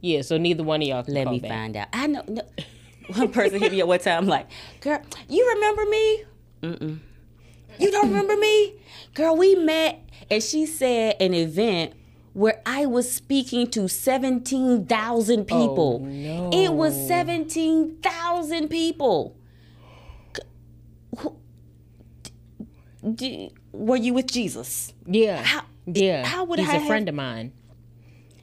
Yeah, 0.00 0.22
so 0.22 0.38
neither 0.38 0.62
one 0.62 0.80
of 0.82 0.88
y'all 0.88 1.02
can 1.02 1.14
Let 1.14 1.28
me 1.28 1.40
back. 1.40 1.50
find 1.50 1.76
out. 1.76 1.88
I 1.92 2.06
know. 2.06 2.22
No. 2.26 2.42
One 3.16 3.32
person 3.32 3.58
hit 3.60 3.72
me 3.72 3.80
at 3.80 3.88
one 3.88 3.98
time 3.98 4.28
like, 4.28 4.46
"Girl, 4.80 5.00
you 5.28 5.48
remember 5.54 5.84
me? 5.86 6.24
Mm-mm. 6.62 6.98
You 7.78 7.90
don't 7.90 8.06
remember 8.08 8.36
me, 8.36 8.74
girl? 9.14 9.36
We 9.36 9.56
met, 9.56 10.00
and 10.30 10.40
she 10.40 10.64
said 10.64 11.16
an 11.18 11.34
event." 11.34 11.94
Where 12.32 12.62
I 12.64 12.86
was 12.86 13.10
speaking 13.10 13.66
to 13.72 13.88
17,000 13.88 15.44
people. 15.46 16.00
Oh, 16.02 16.06
no. 16.06 16.50
It 16.52 16.72
was 16.74 16.94
17,000 17.08 18.68
people. 18.68 19.36
D- 23.14 23.50
were 23.72 23.96
you 23.96 24.14
with 24.14 24.26
Jesus? 24.26 24.92
Yeah. 25.06 25.42
How- 25.42 25.64
yeah. 25.86 26.24
how 26.24 26.44
would 26.44 26.58
He's 26.58 26.68
I 26.68 26.76
a 26.76 26.78
have- 26.78 26.86
friend 26.86 27.08
of 27.08 27.14
mine. 27.14 27.52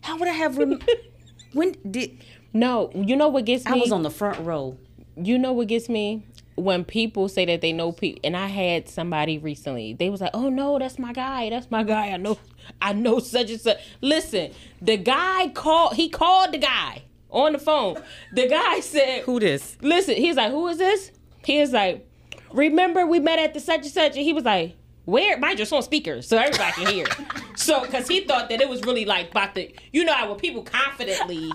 How 0.02 0.18
would 0.18 0.28
I 0.28 0.32
have 0.34 0.58
rem- 0.58 0.80
when 1.54 1.76
did 1.90 2.18
No, 2.54 2.90
you 2.94 3.16
know 3.16 3.28
what 3.28 3.46
gets 3.46 3.66
me? 3.66 3.72
I 3.72 3.76
was 3.76 3.92
on 3.92 4.04
the 4.04 4.10
front 4.10 4.40
row. 4.40 4.78
you 5.16 5.38
know 5.38 5.52
what 5.54 5.68
gets 5.68 5.90
me 5.90 6.26
when 6.58 6.84
people 6.84 7.30
say 7.30 7.46
that 7.46 7.62
they 7.62 7.72
know 7.72 7.92
people 7.92 8.20
and 8.24 8.36
i 8.36 8.48
had 8.48 8.90
somebody 8.90 9.38
recently 9.38 9.94
they 9.94 10.10
was 10.10 10.22
like 10.22 10.32
oh 10.34 10.50
no 10.50 10.80
that's 10.80 10.98
my 10.98 11.14
guy 11.14 11.50
that's 11.50 11.70
my 11.70 11.84
guy 11.84 12.08
i 12.10 12.18
know 12.18 12.38
i 12.82 12.92
know 12.94 13.20
such 13.20 13.52
and 13.52 13.62
such. 13.62 13.78
Listen 14.02 14.52
the 14.82 14.98
guy 14.98 15.50
called 15.50 15.94
he 15.94 16.10
called 16.10 16.52
the 16.54 16.58
guy 16.58 17.04
on 17.30 17.54
the 17.54 17.60
phone. 17.60 18.02
The 18.34 18.48
guy 18.48 18.80
said 18.82 19.24
Who 19.24 19.40
this? 19.40 19.78
listen 19.82 20.16
he's 20.16 20.36
like 20.36 20.52
who 20.52 20.68
is 20.68 20.78
this? 20.78 21.12
He 21.46 21.60
is 21.60 21.72
like 21.72 22.08
remember 22.52 23.06
we 23.06 23.20
met 23.20 23.40
at 23.40 23.54
the 23.54 23.60
such 23.60 23.82
and 23.82 23.92
such? 23.92 24.16
And 24.16 24.26
he 24.26 24.34
was 24.34 24.44
like 24.44 24.76
where 25.06 25.38
mind 25.38 25.60
you 25.60 25.64
it's 25.64 25.72
on 25.72 25.84
speaker 25.84 26.22
so 26.22 26.38
everybody 26.38 26.72
can 26.74 26.88
hear. 26.88 27.06
So 27.56 27.82
because 27.82 28.08
he 28.08 28.22
thought 28.22 28.50
that 28.50 28.62
it 28.62 28.70
was 28.70 28.84
really 28.84 29.04
like 29.06 29.32
about 29.32 29.56
the 29.56 29.74
you 29.92 30.06
know 30.06 30.14
how 30.14 30.30
when 30.30 30.38
people 30.38 30.62
confidently 30.62 31.52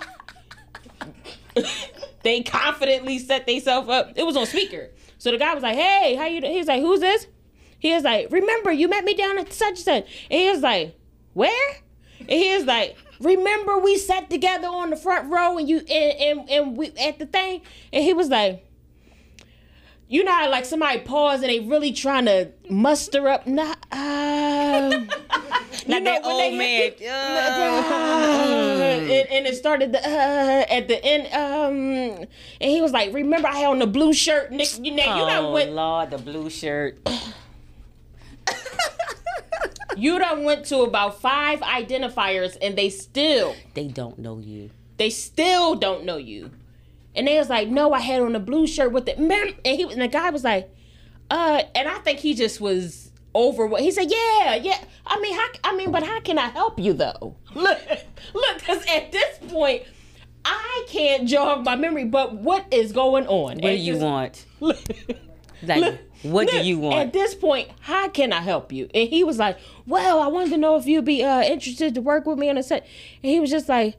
they 2.23 2.43
confidently 2.43 3.19
set 3.19 3.47
themselves 3.47 3.89
up. 3.89 4.13
It 4.17 4.25
was 4.25 4.37
on 4.37 4.47
speaker. 4.47 4.91
So 5.19 5.31
the 5.31 5.39
guy 5.39 5.55
was 5.55 5.63
like, 5.63 5.77
"Hey, 5.77 6.15
how 6.15 6.27
you?" 6.27 6.41
doing?" 6.41 6.53
He 6.53 6.59
was 6.59 6.69
like, 6.69 6.81
"Who's 6.81 7.01
this?" 7.01 7.27
He 7.79 7.93
was 7.93 8.05
like, 8.05 8.29
"Remember, 8.31 8.73
you 8.73 8.89
met 8.89 9.05
me 9.05 9.15
down 9.15 9.39
at 9.39 9.53
such 9.53 9.69
and 9.71 9.79
such." 9.79 10.27
And 10.31 10.41
he 10.41 10.51
was 10.51 10.61
like, 10.61 10.99
"Where?" 11.33 11.77
And 12.21 12.31
he 12.31 12.55
was 12.55 12.65
like, 12.65 12.97
"Remember, 13.21 13.79
we 13.79 13.99
sat 13.99 14.31
together 14.31 14.69
on 14.69 14.91
the 14.91 14.97
front 14.97 15.31
row 15.31 15.59
and 15.59 15.69
you 15.69 15.79
and 15.79 16.41
and, 16.41 16.51
and 16.51 16.77
we 16.77 16.93
at 16.99 17.19
the 17.19 17.27
thing." 17.27 17.63
And 17.93 18.05
he 18.05 18.13
was 18.13 18.29
like. 18.29 18.65
You 20.13 20.23
know, 20.25 20.31
how, 20.31 20.51
like 20.51 20.67
somebody 20.67 20.99
pause 20.99 21.41
and 21.41 21.49
they 21.49 21.61
really 21.61 21.91
trying 21.91 22.27
to 22.27 22.51
muster 22.69 23.29
up. 23.29 23.47
Nah, 23.47 23.75
uh, 23.91 25.07
Like 25.89 25.89
know, 25.89 26.05
that 26.05 26.23
when 26.23 26.33
old 26.33 26.41
they 26.43 26.59
man. 26.59 26.83
hit 26.83 26.99
and, 29.11 29.29
and 29.31 29.47
it 29.47 29.57
started 29.57 29.93
the, 29.93 30.07
uh, 30.07 30.67
at 30.69 30.87
the 30.87 31.03
end. 31.03 31.29
Um, 31.33 32.27
and 32.61 32.71
he 32.71 32.83
was 32.83 32.93
like, 32.93 33.15
"Remember, 33.15 33.49
I 33.49 33.57
had 33.57 33.69
on 33.69 33.79
the 33.79 33.87
blue 33.87 34.13
shirt, 34.13 34.53
Nick. 34.53 34.69
You 34.83 34.95
know, 34.95 35.03
you 35.03 35.23
oh 35.23 35.27
done 35.27 35.75
Lord, 35.75 36.11
the 36.11 36.19
blue 36.19 36.51
shirt. 36.51 36.99
you 39.97 40.19
done 40.19 40.45
went 40.45 40.67
to 40.67 40.81
about 40.83 41.23
five 41.23 41.61
identifiers, 41.61 42.59
and 42.61 42.77
they 42.77 42.91
still, 42.91 43.57
They 43.73 43.89
don't 43.89 44.19
know 44.19 44.41
you. 44.41 44.69
they 44.99 45.09
still 45.09 45.75
don't 45.75 46.05
know 46.05 46.19
you." 46.19 46.51
And 47.15 47.27
they 47.27 47.39
was 47.39 47.49
like, 47.49 47.69
"No, 47.69 47.93
I 47.93 48.01
had 48.01 48.23
on 48.23 48.35
a 48.35 48.41
blue 48.41 48.67
shirt 48.67 48.93
with 48.93 49.07
the 49.07 49.17
mem-" 49.17 49.55
and 49.65 49.77
he 49.77 49.83
and 49.83 50.01
the 50.01 50.09
guy 50.09 50.31
was 50.31 50.45
like, 50.45 50.71
"Uh," 51.31 51.63
and 51.75 51.89
I 51.89 51.99
think 51.99 52.21
he 52.21 52.35
just 52.35 52.61
was 52.61 53.11
over 53.35 53.67
what 53.67 53.83
he 53.83 53.91
said. 53.91 54.11
Yeah, 54.11 54.55
yeah. 54.55 54.79
I 55.07 55.21
mean, 55.21 55.35
how? 55.35 55.49
I 55.65 55.77
mean, 55.77 55.91
but 55.91 56.03
how 56.03 56.21
can 56.21 56.39
I 56.39 56.49
help 56.49 56.79
you 56.79 56.93
though? 56.93 57.37
Look, 57.55 57.79
look, 58.35 58.59
because 58.59 58.85
at 58.89 59.13
this 59.13 59.39
point. 59.49 59.83
I 60.45 60.87
can't 60.89 61.29
jog 61.29 61.65
my 61.65 61.77
memory, 61.77 62.05
but 62.05 62.35
what 62.35 62.67
is 62.73 62.91
going 62.91 63.29
on? 63.29 63.59
What 63.59 63.61
do 63.61 63.77
you 63.77 63.97
want? 63.97 64.45
want? 64.59 64.91
Like, 65.63 66.01
what 66.23 66.49
do 66.49 66.59
you 66.59 66.79
want? 66.79 66.99
At 66.99 67.13
this 67.13 67.35
point, 67.35 67.69
how 67.81 68.09
can 68.09 68.33
I 68.33 68.41
help 68.41 68.73
you? 68.73 68.89
And 68.95 69.09
he 69.09 69.25
was 69.25 69.39
like, 69.39 69.59
"Well, 69.87 70.21
I 70.21 70.27
wanted 70.27 70.51
to 70.51 70.57
know 70.57 70.77
if 70.77 70.87
you'd 70.87 71.05
be 71.05 71.23
uh, 71.23 71.43
interested 71.43 71.95
to 71.95 72.01
work 72.01 72.27
with 72.27 72.39
me 72.39 72.49
on 72.49 72.59
a 72.59 72.63
set." 72.63 72.87
And 73.23 73.31
he 73.31 73.41
was 73.41 73.51
just 73.51 73.69
like, 73.69 73.97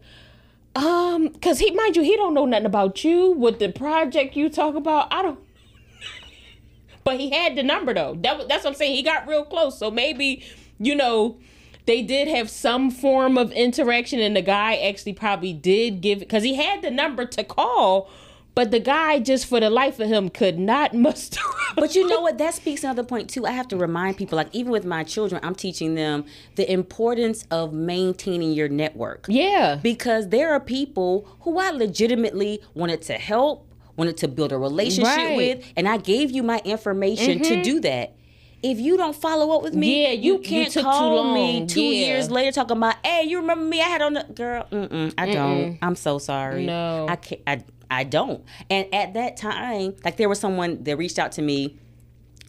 "Um, 0.75 1.29
cause 1.41 1.59
he, 1.59 1.71
mind 1.71 1.95
you, 1.95 2.03
he 2.03 2.15
don't 2.15 2.33
know 2.33 2.45
nothing 2.45 2.65
about 2.65 3.03
you. 3.03 3.31
With 3.31 3.59
the 3.59 3.71
project 3.71 4.35
you 4.35 4.49
talk 4.49 4.75
about, 4.75 5.07
I 5.11 5.21
don't." 5.21 5.39
But 7.03 7.19
he 7.19 7.31
had 7.31 7.55
the 7.55 7.63
number 7.63 7.93
though. 7.93 8.15
That 8.21 8.47
that's 8.47 8.63
what 8.63 8.71
I'm 8.71 8.75
saying. 8.75 8.95
He 8.95 9.03
got 9.03 9.27
real 9.27 9.43
close. 9.43 9.77
So 9.77 9.91
maybe, 9.91 10.43
you 10.79 10.95
know, 10.95 11.37
they 11.85 12.01
did 12.01 12.27
have 12.29 12.49
some 12.49 12.89
form 12.89 13.37
of 13.37 13.51
interaction, 13.51 14.19
and 14.19 14.35
the 14.35 14.41
guy 14.41 14.75
actually 14.75 15.13
probably 15.13 15.53
did 15.53 16.01
give 16.01 16.19
because 16.19 16.43
he 16.43 16.55
had 16.55 16.81
the 16.81 16.91
number 16.91 17.25
to 17.25 17.43
call. 17.43 18.09
But 18.55 18.69
the 18.69 18.79
guy, 18.79 19.19
just 19.19 19.47
for 19.47 19.59
the 19.59 19.69
life 19.71 19.99
of 19.99 20.07
him, 20.07 20.29
could 20.29 20.59
not 20.59 20.93
muster. 21.07 21.39
up. 21.41 21.75
But 21.75 21.95
you 21.95 22.07
know 22.07 22.21
what? 22.21 22.37
That 22.37 22.53
speaks 22.53 22.83
another 22.83 23.03
point 23.03 23.29
too. 23.29 23.45
I 23.47 23.51
have 23.51 23.67
to 23.69 23.77
remind 23.77 24.17
people, 24.17 24.35
like 24.35 24.49
even 24.53 24.71
with 24.71 24.85
my 24.85 25.03
children, 25.03 25.41
I'm 25.43 25.55
teaching 25.55 25.95
them 25.95 26.25
the 26.55 26.71
importance 26.71 27.47
of 27.49 27.73
maintaining 27.73 28.51
your 28.53 28.69
network. 28.69 29.25
yeah, 29.27 29.79
Because 29.81 30.29
there 30.29 30.51
are 30.53 30.59
people 30.59 31.27
who 31.41 31.57
I 31.57 31.71
legitimately 31.71 32.61
wanted 32.75 33.01
to 33.03 33.13
help, 33.13 33.67
wanted 33.95 34.17
to 34.17 34.27
build 34.27 34.51
a 34.51 34.57
relationship 34.57 35.15
Right. 35.17 35.27
Mm-hmm. 35.29 35.37
with, 35.37 35.73
and 35.75 35.87
I 35.87 35.97
gave 35.97 36.29
you 36.29 36.43
my 36.43 36.61
information 36.63 37.41
to 37.41 37.63
do 37.63 37.79
that. 37.81 38.15
If 38.61 38.79
you 38.79 38.95
don't 38.95 39.15
follow 39.15 39.55
up 39.57 39.61
with 39.63 39.73
me, 39.73 40.03
Yeah, 40.03 40.11
you- 40.11 40.21
you, 40.21 40.33
you 40.33 40.39
can't 40.39 40.71
too 40.71 40.83
call 40.83 41.33
me 41.33 41.65
two 41.65 41.81
Yeah. 41.81 42.05
years 42.05 42.29
later 42.31 42.51
talking 42.51 42.77
about, 42.77 42.95
hey, 43.05 43.23
you 43.23 43.39
remember 43.39 43.65
me? 43.65 43.81
I 43.81 43.85
had 43.89 44.01
on 44.03 44.13
the 44.13 44.23
girl. 44.33 44.65
Mm-mm, 44.71 45.13
I 45.17 45.31
don't. 45.31 45.77
I'm 45.81 45.95
so 45.95 46.17
sorry. 46.19 46.65
No. 46.65 47.07
I 47.09 47.15
can't. 47.17 47.41
I, 47.47 47.63
I 47.93 48.03
don't. 48.03 48.43
And 48.69 48.93
at 48.93 49.13
that 49.13 49.37
time, 49.37 49.95
like 50.03 50.17
there 50.17 50.29
was 50.29 50.39
someone 50.39 50.83
that 50.83 50.97
reached 50.97 51.19
out 51.19 51.31
to 51.33 51.41
me 51.41 51.77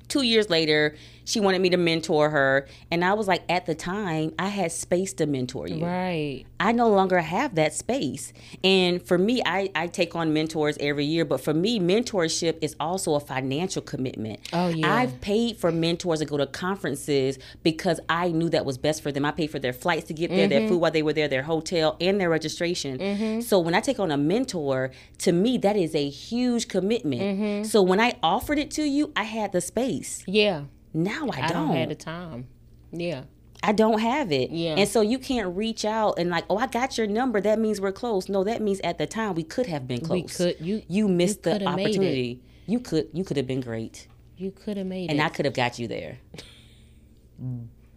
two 0.09 0.23
years 0.23 0.51
later. 0.51 0.97
She 1.25 1.41
wanted 1.41 1.61
me 1.61 1.71
to 1.71 1.77
mentor 1.77 2.31
her, 2.31 2.67
and 2.91 3.05
I 3.05 3.15
was 3.15 3.27
like, 3.29 3.43
at 3.49 3.67
the 3.67 3.75
time, 3.75 4.33
I 4.39 4.49
had 4.49 4.73
space 4.73 5.13
to 5.15 5.27
mentor 5.27 5.69
you. 5.69 5.85
right. 5.85 6.45
I 6.61 6.73
no 6.73 6.89
longer 6.89 7.19
have 7.21 7.57
that 7.57 7.75
space. 7.75 8.33
And 8.63 9.03
for 9.03 9.19
me, 9.19 9.43
I, 9.45 9.71
I 9.75 9.87
take 9.87 10.15
on 10.17 10.33
mentors 10.33 10.77
every 10.81 11.05
year, 11.05 11.25
but 11.27 11.41
for 11.43 11.53
me, 11.53 11.79
mentorship 11.79 12.57
is 12.63 12.75
also 12.81 13.15
a 13.15 13.21
financial 13.21 13.83
commitment. 13.83 14.41
Oh, 14.53 14.69
yeah. 14.69 14.95
I've 14.95 15.21
paid 15.21 15.59
for 15.59 15.71
mentors 15.71 16.21
to 16.21 16.25
go 16.25 16.37
to 16.39 16.47
conferences 16.47 17.39
because 17.63 18.01
I 18.09 18.29
knew 18.29 18.49
that 18.51 18.65
was 18.65 18.79
best 18.79 19.03
for 19.03 19.13
them. 19.13 19.25
I 19.25 19.31
paid 19.31 19.51
for 19.51 19.59
their 19.59 19.73
flights 19.75 20.07
to 20.09 20.15
get 20.15 20.31
there, 20.31 20.45
Mm-hmm. 20.49 20.49
their 20.59 20.69
food 20.69 20.79
while 20.81 20.91
they 20.91 21.03
were 21.03 21.13
there, 21.13 21.29
their 21.29 21.43
hotel, 21.43 21.97
and 22.01 22.21
their 22.21 22.31
registration. 22.31 23.43
So 23.43 23.59
when 23.59 23.75
I 23.75 23.81
take 23.81 23.99
on 24.01 24.11
a 24.11 24.17
mentor, 24.17 24.91
to 25.19 25.33
me, 25.33 25.59
that 25.59 25.77
is 25.77 25.95
a 25.95 26.09
huge 26.09 26.69
commitment. 26.69 27.23
Mm-hmm. 27.23 27.65
So 27.65 27.83
when 27.83 28.01
I 28.01 28.15
offered 28.23 28.59
it 28.59 28.71
to 28.73 28.83
you, 28.85 29.13
I 29.17 29.25
had 29.25 29.53
the 29.53 29.61
space. 29.61 30.23
Yeah, 30.27 30.65
Now 30.95 31.29
I 31.33 31.43
I 31.43 31.49
don't. 31.49 31.69
don't 31.69 31.77
have 31.77 31.89
the 31.91 31.95
time. 31.97 32.47
Yeah, 32.93 33.25
I 33.63 33.73
don't 33.73 33.99
have 33.99 34.31
it. 34.31 34.51
Yeah. 34.51 34.77
And 34.77 34.89
so 34.89 35.01
you 35.01 35.19
can't 35.19 35.57
reach 35.57 35.85
out 35.85 36.19
and 36.19 36.31
like, 36.31 36.45
oh, 36.49 36.57
I 36.57 36.69
got 36.69 36.97
your 36.97 37.07
number. 37.09 37.41
That 37.41 37.59
means 37.59 37.81
we're 37.81 37.93
close. 37.93 38.29
No, 38.29 38.45
that 38.45 38.63
means 38.63 38.81
at 38.85 38.99
the 38.99 39.07
time 39.07 39.35
we 39.35 39.43
could 39.43 39.67
have 39.67 39.89
been 39.89 40.01
close. 40.01 40.39
We 40.39 40.53
could- 40.55 40.65
you- 40.65 40.83
you 40.89 41.09
missed 41.09 41.39
you 41.45 41.53
the 41.53 41.59
coulda 41.59 41.77
made 41.77 41.83
it. 41.83 41.87
opportunity. 41.89 42.41
You 42.67 42.79
could 42.81 43.09
you 43.13 43.25
could 43.25 43.37
have 43.37 43.47
been 43.47 43.61
great. 43.61 44.07
you 44.37 44.51
could 44.51 44.77
have 44.77 44.87
made 44.87 45.11
And 45.11 45.21
it. 45.21 45.23
I 45.25 45.29
could 45.29 45.45
have 45.45 45.55
got 45.55 45.79
you 45.79 45.87
there. 45.89 46.19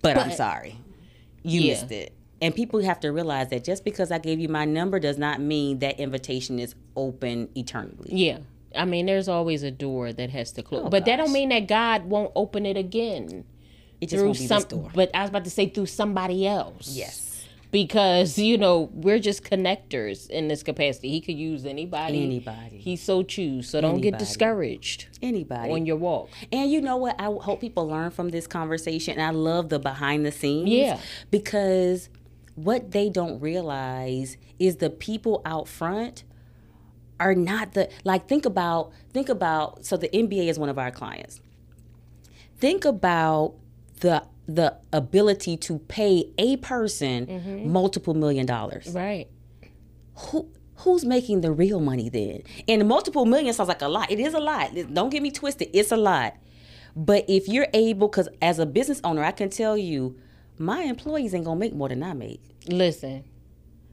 But, 0.01 0.17
I'm 0.17 0.31
sorry. 0.31 0.75
You 1.43 1.61
Yeah. 1.61 1.73
missed 1.73 1.91
it. 1.91 2.13
And 2.41 2.53
people 2.53 2.79
have 2.81 2.99
to 3.01 3.11
realize 3.11 3.49
that 3.49 3.63
just 3.63 3.83
because 3.83 4.11
I 4.11 4.19
gave 4.19 4.39
you 4.39 4.47
my 4.47 4.63
number 4.65 4.99
does 4.99 5.17
not 5.17 5.41
mean 5.41 5.79
that 5.79 5.99
invitation 5.99 6.59
is 6.59 6.75
open 6.95 7.49
eternally. 7.55 8.09
yeah, 8.11 8.37
I 8.75 8.85
mean, 8.85 9.05
there's 9.05 9.27
always 9.27 9.63
a 9.63 9.71
door 9.71 10.11
that 10.13 10.29
has 10.31 10.51
to 10.53 10.63
close, 10.63 10.83
oh, 10.85 10.89
but 10.89 11.05
that 11.05 11.15
don't 11.17 11.31
mean 11.31 11.49
that 11.49 11.67
God 11.67 12.05
won't 12.05 12.31
open 12.35 12.65
it 12.65 12.77
again 12.77 13.45
It 14.01 14.07
just 14.09 14.19
through 14.19 14.27
won't 14.27 14.39
be 14.39 14.47
some. 14.47 14.91
But 14.93 15.11
I 15.13 15.21
was 15.21 15.29
about 15.29 15.43
to 15.45 15.49
say 15.49 15.69
through 15.69 15.87
somebody 15.87 16.45
else. 16.47 16.89
Yes. 16.89 17.45
because 17.71 18.37
you 18.37 18.57
know 18.57 18.89
we're 18.93 19.19
just 19.19 19.43
connectors 19.43 20.29
in 20.29 20.47
this 20.47 20.63
capacity. 20.63 21.09
He 21.09 21.21
could 21.21 21.37
use 21.37 21.65
anybody. 21.65 22.23
Anybody. 22.23 22.77
He 22.77 22.95
so 22.95 23.23
choose. 23.23 23.69
So 23.69 23.81
don't 23.81 24.01
get 24.01 24.17
discouraged 24.19 25.07
Anybody. 25.21 25.71
on 25.71 25.85
your 25.85 25.97
walk. 25.97 26.29
And 26.51 26.71
you 26.71 26.81
know 26.81 26.97
what? 26.97 27.15
I 27.19 27.25
hope 27.25 27.59
people 27.61 27.87
learn 27.87 28.11
from 28.11 28.29
this 28.29 28.47
conversation. 28.47 29.13
And 29.13 29.21
I 29.21 29.31
love 29.31 29.69
the 29.69 29.79
behind 29.79 30.25
the 30.25 30.31
scenes. 30.31 30.69
Yeah. 30.69 30.99
Because 31.31 32.09
what 32.55 32.91
they 32.91 33.09
don't 33.09 33.39
realize 33.39 34.37
is 34.59 34.77
the 34.77 34.89
people 34.89 35.41
out 35.45 35.67
front 35.67 36.23
are 37.19 37.35
not 37.35 37.73
the 37.73 37.89
like 38.03 38.27
think 38.27 38.45
about 38.45 38.91
think 39.13 39.29
about 39.29 39.85
so 39.85 39.97
the 39.97 40.09
NBA 40.09 40.47
is 40.47 40.59
one 40.59 40.69
of 40.69 40.77
our 40.77 40.91
clients. 40.91 41.41
Think 42.57 42.85
about 42.85 43.55
the 43.99 44.23
the 44.47 44.77
ability 44.93 45.57
to 45.57 45.79
pay 45.79 46.31
a 46.37 46.57
person 46.57 47.27
mm-hmm. 47.27 47.71
multiple 47.71 48.13
million 48.13 48.45
dollars. 48.45 48.87
Right. 48.93 49.27
Who 50.15 50.49
who's 50.77 51.03
making 51.03 51.41
the 51.41 51.51
real 51.51 51.79
money 51.79 52.09
then? 52.09 52.43
And 52.67 52.87
multiple 52.87 53.25
million 53.25 53.53
sounds 53.53 53.69
like 53.69 53.81
a 53.81 53.87
lot. 53.87 54.11
It 54.11 54.19
is 54.19 54.33
a 54.33 54.39
lot. 54.39 54.71
Don't 54.93 55.09
get 55.09 55.21
me 55.21 55.31
twisted. 55.31 55.69
It's 55.73 55.91
a 55.91 55.97
lot. 55.97 56.35
But 56.95 57.25
if 57.27 57.47
you're 57.47 57.67
able, 57.73 58.07
because 58.07 58.27
as 58.41 58.57
a 58.57 58.65
business 58.65 58.99
owner, 59.03 59.23
I 59.23 59.31
can 59.31 59.49
tell 59.49 59.77
you, 59.77 60.17
my 60.57 60.81
employees 60.81 61.33
ain't 61.35 61.45
gonna 61.45 61.59
make 61.59 61.75
more 61.75 61.89
than 61.89 62.01
I 62.01 62.13
make. 62.13 62.41
Listen, 62.67 63.23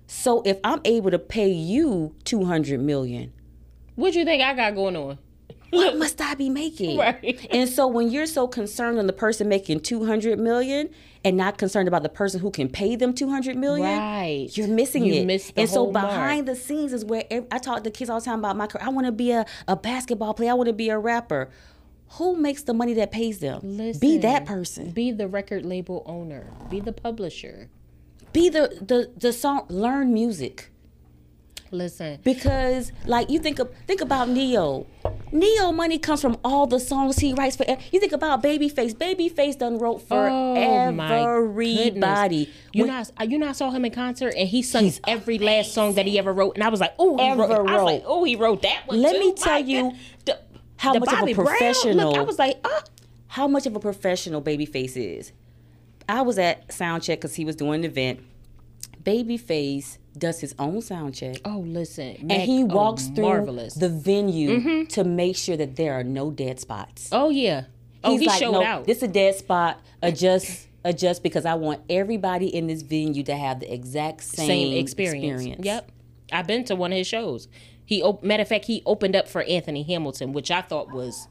So 0.07 0.43
if 0.45 0.59
I'm 0.65 0.81
able 0.85 1.11
to 1.11 1.19
pay 1.19 1.51
you 1.51 2.15
two 2.25 2.45
hundred 2.45 2.81
million, 2.81 3.33
what 3.97 4.13
do 4.13 4.19
you 4.19 4.25
think 4.25 4.43
I 4.43 4.55
got 4.55 4.75
going 4.75 4.97
on? 4.97 5.19
what 5.71 5.97
must 5.99 6.21
I 6.21 6.35
be 6.35 6.49
making? 6.51 6.97
Right. 6.99 7.49
And 7.51 7.69
so 7.69 7.89
when 7.89 8.09
you're 8.11 8.27
so 8.27 8.47
concerned 8.47 8.99
on 9.01 9.09
the 9.09 9.13
person 9.13 9.49
making 9.49 9.81
200 9.81 10.39
million 10.39 10.89
and 11.25 11.37
not 11.37 11.59
concerned 11.59 11.89
about 11.89 12.05
the 12.05 12.09
person 12.09 12.39
who 12.39 12.53
can 12.53 12.69
pay 12.69 12.95
them 12.95 13.13
200 13.13 13.57
million, 13.57 13.99
Right. 13.99 14.49
you're 14.53 14.69
missing 14.69 15.05
You 15.05 15.15
it. 15.15 15.27
the 15.27 15.61
and 15.63 15.69
so 15.69 15.85
whole 15.85 15.93
mark. 15.93 16.07
behind 16.11 16.47
the 16.47 16.55
scenes 16.55 16.93
is 16.93 17.05
where 17.05 17.25
ev- 17.29 17.47
I 17.51 17.59
talk 17.59 17.83
to 17.83 17.91
kids 17.91 18.09
all 18.09 18.21
the 18.21 18.25
time 18.25 18.39
about 18.39 18.57
my 18.57 18.69
career. 18.69 18.87
I 18.87 18.91
want 18.91 19.07
to 19.07 19.13
be 19.13 19.33
a, 19.33 19.47
a 19.67 19.75
basketball 19.75 20.33
player. 20.35 20.51
I 20.51 20.55
want 20.55 20.69
to 20.69 20.73
be 20.73 20.91
a 20.91 20.99
rapper. 20.99 21.51
Who 22.19 22.37
makes 22.37 22.63
the 22.63 22.75
money 22.75 22.95
that 22.95 23.11
pays 23.11 23.41
them? 23.41 23.61
Listen, 23.65 23.99
Be 23.99 24.19
that 24.19 24.47
person. 24.47 24.91
Be 24.91 25.11
the 25.11 25.27
record 25.27 25.65
label 25.67 26.05
owner. 26.07 26.47
Be 26.71 26.79
the 26.79 26.93
publisher. 26.93 27.69
Be 28.35 28.51
the 28.51 28.79
the 28.83 29.11
the 29.17 29.33
song. 29.33 29.65
Learn 29.71 30.13
music. 30.13 30.71
Listen, 31.71 32.21
because 32.23 32.93
like 33.07 33.31
you 33.31 33.39
think 33.41 33.59
of 33.59 33.69
think 33.87 34.01
about 34.01 34.29
Ne-Yo. 34.29 34.87
Ne-Yo 35.33 35.73
money 35.73 35.99
comes 35.99 36.21
from 36.21 36.37
all 36.45 36.67
the 36.69 36.79
songs 36.79 37.19
he 37.19 37.33
writes 37.35 37.57
for. 37.57 37.65
You 37.91 37.99
think 37.99 38.13
about 38.13 38.43
Babyface. 38.45 38.95
Babyface 38.95 39.59
done 39.59 39.79
wrote 39.79 39.99
for 40.03 40.29
Oh, 40.31 40.55
everybody. 40.55 42.49
You 42.73 42.87
know, 42.87 43.03
you 43.27 43.39
know, 43.39 43.49
I 43.49 43.53
saw 43.53 43.71
him 43.73 43.85
in 43.85 43.91
concert 43.93 44.35
and 44.37 44.49
he 44.49 44.63
sung 44.63 44.93
every 45.09 45.39
last 45.39 45.73
song 45.73 45.95
that 45.95 46.07
he 46.07 46.17
ever 46.19 46.33
wrote, 46.33 46.55
and 46.55 46.63
I 46.63 46.69
was 46.69 46.79
like, 46.81 46.95
oh, 46.99 47.17
he 47.17 47.25
Ever 47.25 47.43
wrote. 47.43 47.51
I 47.53 47.63
was 47.63 47.71
wrote. 47.73 47.85
like, 47.87 48.03
oh, 48.07 48.23
he 48.25 48.37
wrote 48.37 48.63
that 48.63 48.83
one. 48.87 49.01
Let 49.03 49.15
too. 49.15 49.19
me 49.21 49.33
tell 49.35 49.53
My 49.55 49.59
you 49.59 49.93
The- 50.27 50.39
how 50.77 50.93
the 50.93 51.01
much 51.01 51.09
of 51.09 51.15
a 51.15 51.21
Bobby 51.23 51.35
professional- 51.35 52.11
look, 52.11 52.19
I 52.19 52.23
was 52.23 52.39
like, 52.39 52.59
ah, 52.65 52.83
how 53.29 53.49
much 53.49 53.67
of 53.67 53.75
a 53.75 53.81
professional 53.81 54.41
Babyface 54.43 54.97
is. 54.97 55.33
I 56.09 56.23
was 56.23 56.39
at 56.39 56.73
sound 56.73 57.03
check 57.03 57.19
because 57.19 57.35
he 57.35 57.45
was 57.45 57.57
doing 57.57 57.81
an 57.81 57.85
event. 57.85 58.21
Babyface 59.03 59.99
does 60.17 60.41
his 60.41 60.55
own 60.59 60.81
sound 60.81 61.15
check. 61.15 61.37
oh, 61.45 61.59
listen, 61.67 62.17
And 62.31 62.33
he 62.43 62.63
Mac- 62.63 62.73
oh, 62.73 62.77
walks 62.77 63.07
through 63.09 63.25
marvelous. 63.25 63.75
the 63.75 63.89
venue 63.89 64.61
mm-hmm. 64.61 64.85
to 64.87 65.05
make 65.05 65.37
sure 65.37 65.57
that 65.57 65.77
there 65.77 65.93
are 65.95 66.05
no 66.05 66.31
dead 66.31 66.61
spots. 66.61 67.09
oh 67.13 67.31
yeah, 67.31 67.65
oh 68.03 68.13
He's 68.13 68.21
he 68.21 68.27
like, 68.27 68.39
showed 68.39 68.53
no, 68.53 68.63
out. 68.65 68.85
This 68.85 69.03
a 69.03 69.09
dead 69.09 69.35
spot. 69.35 69.81
Adjust, 70.03 70.69
adjust, 70.85 71.23
because 71.23 71.45
I 71.45 71.55
want 71.55 71.83
everybody 71.91 72.47
in 72.55 72.67
this 72.67 72.83
venue 72.83 73.23
to 73.25 73.37
have 73.37 73.61
the 73.61 73.73
exact 73.73 74.23
same, 74.23 74.47
same 74.47 74.77
experience. 74.79 75.47
Yep, 75.65 75.91
I've 76.33 76.47
been 76.47 76.65
to 76.65 76.77
one 76.77 76.93
of 76.93 76.99
his 76.99 77.07
shows. 77.07 77.49
He 77.85 78.03
op- 78.03 78.23
matter 78.23 78.43
of 78.43 78.49
fact, 78.49 78.65
he 78.67 78.83
opened 78.87 79.17
up 79.17 79.29
for 79.29 79.43
Anthony 79.43 79.83
Hamilton, 79.83 80.33
which 80.33 80.51
I 80.51 80.63
thought 80.63 80.93
was 80.93 81.29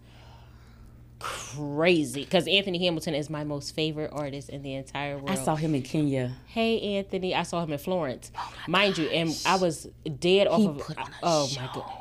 crazy 1.23 2.25
because 2.25 2.47
Anthony 2.49 2.83
Hamilton 2.83 3.15
is 3.15 3.29
my 3.29 3.45
most 3.45 3.73
favorite 3.73 4.11
artist 4.11 4.49
in 4.49 4.61
the 4.61 4.73
entire 4.73 5.15
world. 5.15 5.29
I 5.29 5.35
saw 5.35 5.55
him 5.55 5.73
in 5.73 5.81
Kenya. 5.81 6.35
Hey 6.47 6.97
Anthony, 6.97 7.33
I 7.33 7.43
saw 7.43 7.63
him 7.63 7.71
in 7.71 7.79
Florence, 7.79 8.29
oh 8.37 8.53
mind 8.67 8.97
you, 8.97 9.07
and 9.07 9.29
I 9.45 9.55
was 9.55 9.87
dead 10.19 10.47
off 10.47 10.65
of. 10.65 10.79
put 10.79 10.97
on 10.97 11.07
a 11.07 11.15
oh 11.23 11.49
my 11.55 11.69
god, 11.73 11.91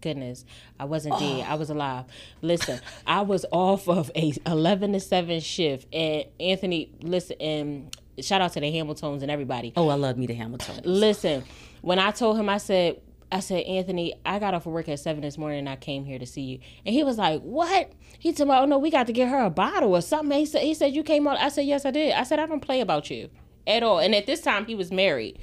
goodness, 0.00 0.44
I 0.78 0.84
wasn't 0.84 1.18
dead. 1.18 1.44
Oh. 1.48 1.52
I 1.52 1.54
was 1.56 1.68
alive. 1.68 2.04
Listen, 2.42 2.80
I 3.08 3.22
was 3.22 3.44
off 3.50 3.88
of 3.88 4.12
a 4.14 4.32
eleven 4.46 4.92
to 4.92 5.00
seven 5.00 5.40
shift, 5.40 5.92
and 5.92 6.24
Anthony, 6.38 6.92
listen, 7.02 7.36
and 7.40 7.96
shout 8.20 8.40
out 8.40 8.52
to 8.52 8.60
the 8.60 8.70
Hamiltons 8.70 9.22
and 9.22 9.32
everybody. 9.32 9.72
Oh, 9.76 9.88
I 9.88 9.94
love 9.94 10.16
me 10.16 10.26
the 10.26 10.34
Hamiltons. 10.34 10.82
Listen, 10.84 11.42
when 11.80 11.98
I 11.98 12.12
told 12.12 12.38
him, 12.38 12.48
I 12.48 12.58
said, 12.58 13.00
I 13.32 13.40
said, 13.40 13.64
Anthony, 13.64 14.14
I 14.26 14.38
got 14.38 14.52
off 14.52 14.66
of 14.66 14.72
work 14.72 14.90
at 14.90 15.00
seven 15.00 15.22
this 15.22 15.38
morning 15.38 15.60
and 15.60 15.68
I 15.68 15.76
came 15.76 16.04
here 16.04 16.18
to 16.18 16.26
see 16.26 16.42
you. 16.42 16.58
And 16.84 16.94
he 16.94 17.02
was 17.02 17.16
like, 17.16 17.40
What? 17.40 17.90
He 18.18 18.32
told 18.32 18.50
me, 18.50 18.54
Oh 18.54 18.66
no, 18.66 18.78
we 18.78 18.90
got 18.90 19.06
to 19.06 19.12
get 19.12 19.28
her 19.28 19.42
a 19.42 19.50
bottle 19.50 19.94
or 19.96 20.02
something. 20.02 20.38
He 20.38 20.44
said, 20.44 20.62
he 20.62 20.74
said, 20.74 20.94
You 20.94 21.02
came 21.02 21.26
on. 21.26 21.38
I 21.38 21.48
said, 21.48 21.64
Yes, 21.64 21.86
I 21.86 21.90
did. 21.90 22.12
I 22.12 22.24
said, 22.24 22.38
I 22.38 22.46
don't 22.46 22.60
play 22.60 22.82
about 22.82 23.10
you 23.10 23.30
at 23.66 23.82
all. 23.82 23.98
And 23.98 24.14
at 24.14 24.26
this 24.26 24.42
time 24.42 24.66
he 24.66 24.74
was 24.74 24.92
married. 24.92 25.38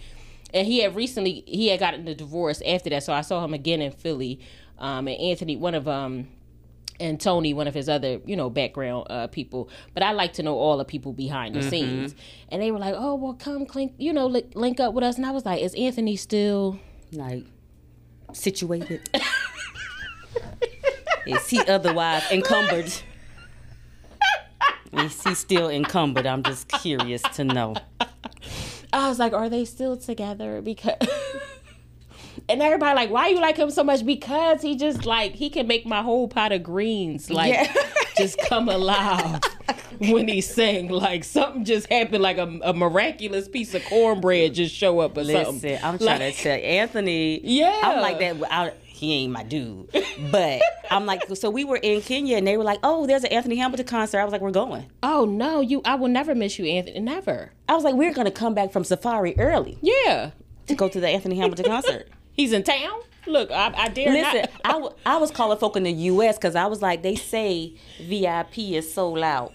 And 0.53 0.67
he 0.67 0.79
had 0.79 0.95
recently 0.95 1.43
he 1.47 1.69
had 1.69 1.79
gotten 1.79 2.07
a 2.07 2.13
divorce 2.13 2.61
after 2.65 2.91
that. 2.91 3.03
So 3.03 3.11
I 3.11 3.21
saw 3.21 3.43
him 3.43 3.55
again 3.55 3.81
in 3.81 3.91
Philly. 3.91 4.39
Um, 4.77 5.07
and 5.07 5.19
Anthony, 5.19 5.55
one 5.55 5.73
of 5.73 5.87
um 5.87 6.27
and 6.99 7.19
Tony, 7.19 7.53
one 7.53 7.67
of 7.67 7.73
his 7.73 7.87
other, 7.89 8.19
you 8.25 8.35
know, 8.35 8.49
background 8.49 9.07
uh, 9.09 9.27
people. 9.27 9.69
But 9.93 10.03
I 10.03 10.11
like 10.11 10.33
to 10.33 10.43
know 10.43 10.57
all 10.57 10.77
the 10.77 10.85
people 10.85 11.13
behind 11.13 11.55
the 11.55 11.61
scenes. 11.69 12.13
And 12.49 12.61
they 12.61 12.71
were 12.71 12.77
like, 12.77 12.93
"Oh, 12.97 13.15
well, 13.15 13.33
come 13.33 13.65
clink, 13.65 13.93
you 13.97 14.11
know, 14.11 14.27
li- 14.27 14.49
link 14.53 14.79
up 14.81 14.93
with 14.93 15.03
us." 15.03 15.15
And 15.15 15.25
I 15.25 15.31
was 15.31 15.45
like, 15.45 15.61
"Is 15.61 15.73
Anthony 15.75 16.17
still?" 16.17 16.77
Like 17.13 17.45
situated. 18.33 19.01
Is 21.25 21.47
he 21.49 21.59
otherwise 21.61 22.23
encumbered? 22.31 22.91
Is 24.93 25.23
he 25.23 25.35
still 25.35 25.69
encumbered? 25.69 26.25
I'm 26.25 26.41
just 26.43 26.67
curious 26.67 27.21
to 27.33 27.43
know. 27.43 27.75
I 28.91 29.07
was 29.07 29.19
like, 29.19 29.33
"Are 29.33 29.49
they 29.49 29.65
still 29.65 29.95
together?" 29.97 30.61
Because. 30.61 30.95
And 32.47 32.63
everybody 32.63 32.95
like, 32.95 33.11
why 33.11 33.27
you 33.27 33.39
like 33.39 33.57
him 33.57 33.69
so 33.69 33.83
much? 33.83 34.03
Because 34.03 34.63
he 34.63 34.75
just 34.75 35.05
like 35.05 35.33
he 35.35 35.51
can 35.51 35.67
make 35.67 35.85
my 35.85 36.01
whole 36.01 36.27
pot 36.27 36.51
of 36.51 36.63
greens 36.63 37.29
like 37.29 37.53
Yeah. 37.53 37.71
just 38.17 38.39
come 38.47 38.67
alive 38.69 39.39
when 39.99 40.27
he 40.27 40.41
sing. 40.41 40.89
Like 40.89 41.23
something 41.23 41.65
just 41.65 41.91
happened, 41.91 42.23
like 42.23 42.37
a, 42.37 42.59
a 42.63 42.73
miraculous 42.73 43.47
piece 43.47 43.73
of 43.73 43.83
cornbread 43.85 44.53
just 44.53 44.73
show 44.75 44.99
up 44.99 45.17
or 45.17 45.23
something. 45.23 45.71
Listen, 45.71 45.79
I'm 45.83 45.97
trying 45.97 46.19
Like- 46.19 46.35
to 46.35 46.41
tell 46.43 46.57
Anthony. 46.59 47.39
Yeah. 47.43 47.79
I'm 47.83 48.01
like 48.01 48.19
that. 48.19 48.51
I, 48.51 48.73
he 48.85 49.13
ain't 49.23 49.31
my 49.31 49.43
dude, 49.43 49.89
but 50.29 50.61
I'm 50.91 51.05
like. 51.05 51.23
So 51.37 51.49
we 51.49 51.63
were 51.63 51.77
in 51.77 52.01
Kenya, 52.01 52.35
and 52.35 52.45
they 52.45 52.57
were 52.57 52.65
like, 52.65 52.79
"Oh, 52.83 53.07
there's 53.07 53.23
an 53.23 53.31
Anthony 53.31 53.55
Hamilton 53.55 53.85
concert." 53.85 54.19
I 54.19 54.25
was 54.25 54.33
like, 54.33 54.41
"We're 54.41 54.51
going." 54.51 54.87
Oh 55.01 55.23
no, 55.23 55.61
you! 55.61 55.81
I 55.85 55.95
will 55.95 56.09
never 56.09 56.35
miss 56.35 56.59
you, 56.59 56.65
Anthony. 56.65 56.99
Never. 56.99 57.53
I 57.69 57.75
was 57.75 57.85
like, 57.85 57.95
"We're 57.95 58.13
gonna 58.13 58.29
come 58.29 58.53
back 58.53 58.73
from 58.73 58.83
Safari 58.83 59.35
early 59.39 59.77
Yeah, 59.81 60.31
to 60.67 60.75
go 60.75 60.89
to 60.89 60.99
the 60.99 61.07
Anthony 61.07 61.37
Hamilton 61.37 61.63
concert." 61.67 62.09
he's 62.33 62.51
in 62.51 62.63
town. 62.63 62.99
Look, 63.25 63.51
I, 63.51 63.73
I 63.77 63.87
dare 63.87 64.11
Listen, 64.11 64.39
not. 64.41 64.49
I, 64.65 64.71
w- 64.73 64.93
I 65.05 65.17
was 65.17 65.31
calling 65.31 65.57
folk 65.57 65.77
in 65.77 65.83
the 65.83 65.91
U.S. 65.93 66.37
because 66.37 66.55
I 66.57 66.65
was 66.65 66.81
like, 66.81 67.01
they 67.01 67.15
say 67.15 67.75
VIP 68.01 68.57
is 68.59 68.91
sold 68.93 69.19
out. 69.19 69.53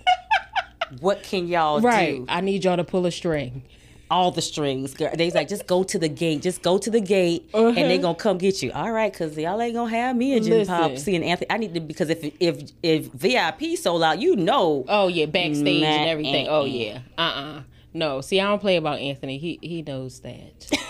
What 1.01 1.23
can 1.23 1.49
y'all 1.49 1.81
right. 1.81 2.17
do? 2.19 2.27
I 2.29 2.41
need 2.41 2.65
y'all 2.65 2.77
to 2.77 2.85
pull 2.85 3.07
a 3.07 3.11
string. 3.13 3.63
All 4.11 4.31
the 4.31 4.43
strings. 4.43 4.93
Girl. 4.95 5.11
They 5.17 5.25
was 5.25 5.35
like, 5.35 5.49
just 5.49 5.67
go 5.67 5.83
to 5.83 5.99
the 5.99 6.09
gate. 6.09 6.43
Just 6.43 6.63
go 6.63 6.77
to 6.79 6.91
the 6.91 7.01
gate, 7.01 7.49
Uh-huh. 7.55 7.69
and 7.69 7.91
they 7.91 7.97
gonna 7.99 8.15
come 8.15 8.37
get 8.39 8.63
you. 8.63 8.71
All 8.73 8.93
right, 8.93 9.11
because 9.13 9.37
y'all 9.37 9.61
ain't 9.61 9.75
gonna 9.75 9.91
have 9.91 10.15
me 10.15 10.37
and 10.37 10.45
Jim 10.45 10.59
Listen. 10.59 10.75
Pop 10.75 10.99
seeing 10.99 11.25
Anthony. 11.25 11.51
I 11.51 11.57
need 11.57 11.73
to 11.75 11.81
because 11.81 12.11
if 12.11 12.23
if 12.39 12.71
if 12.83 13.07
VIP 13.07 13.77
sold 13.79 14.03
out, 14.03 14.21
you 14.21 14.37
know. 14.37 14.85
Oh 14.89 15.09
yeah, 15.09 15.25
backstage 15.27 15.83
and 15.83 16.09
everything. 16.09 16.47
Oh 16.49 16.65
yeah. 16.67 17.01
Uh 17.17 17.21
uh 17.23 17.63
No, 17.95 18.21
see, 18.21 18.41
I 18.41 18.45
don't 18.45 18.61
play 18.61 18.77
about 18.77 18.99
Anthony. 18.99 19.39
He 19.39 19.59
he 19.63 19.83
knows 19.83 20.21
that. 20.21 20.71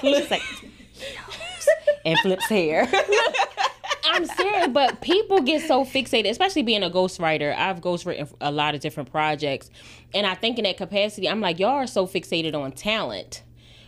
It's 0.00 0.30
like, 0.30 0.42
and 2.04 2.16
flips 2.20 2.44
hair. 2.48 2.86
I'm 4.10 4.24
serious, 4.26 4.68
but 4.68 5.00
people 5.00 5.40
get 5.42 5.62
so 5.62 5.84
fixated, 5.84 6.30
especially 6.30 6.62
being 6.62 6.82
a 6.82 6.90
ghostwriter. 6.90 7.54
I've 7.56 7.80
ghostwritten 7.80 8.32
a 8.40 8.50
lot 8.50 8.74
of 8.74 8.80
different 8.80 9.10
projects, 9.10 9.70
and 10.14 10.26
I 10.26 10.34
think 10.34 10.58
in 10.58 10.64
that 10.64 10.76
capacity, 10.76 11.28
I'm 11.28 11.40
like, 11.40 11.58
y'all 11.58 11.70
are 11.70 11.86
so 11.86 12.06
fixated 12.06 12.54
on 12.54 12.72
talent 12.72 13.42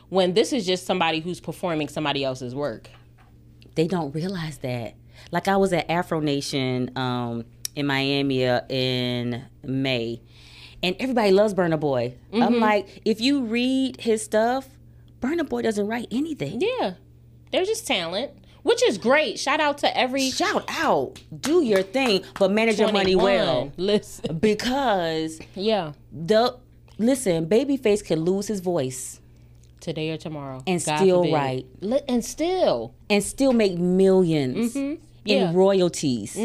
when 0.09 0.35
this 0.35 0.53
is 0.53 0.67
just 0.67 0.87
somebody 0.87 1.21
who's 1.21 1.41
performing 1.41 1.89
somebody 1.89 2.25
else's 2.25 2.55
work. 2.55 2.91
they 3.77 3.87
don't 3.87 4.15
realize 4.15 4.59
that. 4.59 4.95
Like 5.31 5.49
I 5.49 5.57
was 5.57 5.73
at 5.73 5.89
Afro 5.91 6.21
Nation 6.21 6.91
um, 6.97 7.45
in 7.77 7.87
Miami 7.87 8.47
uh, 8.47 8.63
in 8.69 9.45
May, 9.63 10.21
and 10.83 10.97
everybody 10.99 11.31
loves 11.31 11.55
Burna 11.55 11.79
Boy. 11.79 12.15
Mm-hmm. 12.33 12.43
I'm 12.43 12.59
like, 12.61 13.03
if 13.05 13.21
you 13.21 13.45
read 13.45 14.01
his 14.01 14.23
stuff, 14.25 14.69
Burna 15.21 15.49
Boy 15.49 15.63
doesn't 15.63 15.87
write 15.87 16.09
anything. 16.11 16.61
Yeah, 16.61 16.95
they're 17.53 17.65
just 17.65 17.87
talent, 17.87 18.33
which 18.63 18.83
is 18.85 18.99
great. 18.99 19.39
Shout 19.39 19.61
out 19.61 19.79
to 19.79 19.97
every 19.97 20.31
Shout 20.31 20.65
out, 20.69 21.21
do 21.41 21.63
your 21.63 21.83
thing, 21.83 22.23
but 22.39 22.51
manage 22.51 22.79
your 22.79 22.93
money 22.93 23.15
well 23.17 23.73
Listen, 23.77 24.39
because 24.39 25.39
yeah, 25.55 25.93
the 26.13 26.57
listen, 26.99 27.47
Babyface 27.47 28.05
can 28.05 28.21
lose 28.21 28.47
his 28.49 28.61
voice 28.61 29.21
today 29.81 30.11
or 30.11 30.17
tomorrow, 30.19 30.63
And 30.67 30.85
God 30.85 30.97
still 30.99 31.19
forbid. 31.23 31.33
write. 31.35 31.67
And 32.09 32.23
still, 32.25 32.95
and 33.09 33.23
still 33.25 33.53
make 33.53 33.73
1000000s 33.73 34.55
Mm-hmm. 34.75 34.95
Yeah. 35.25 35.51
in 35.51 35.55
royalties. 35.57 36.37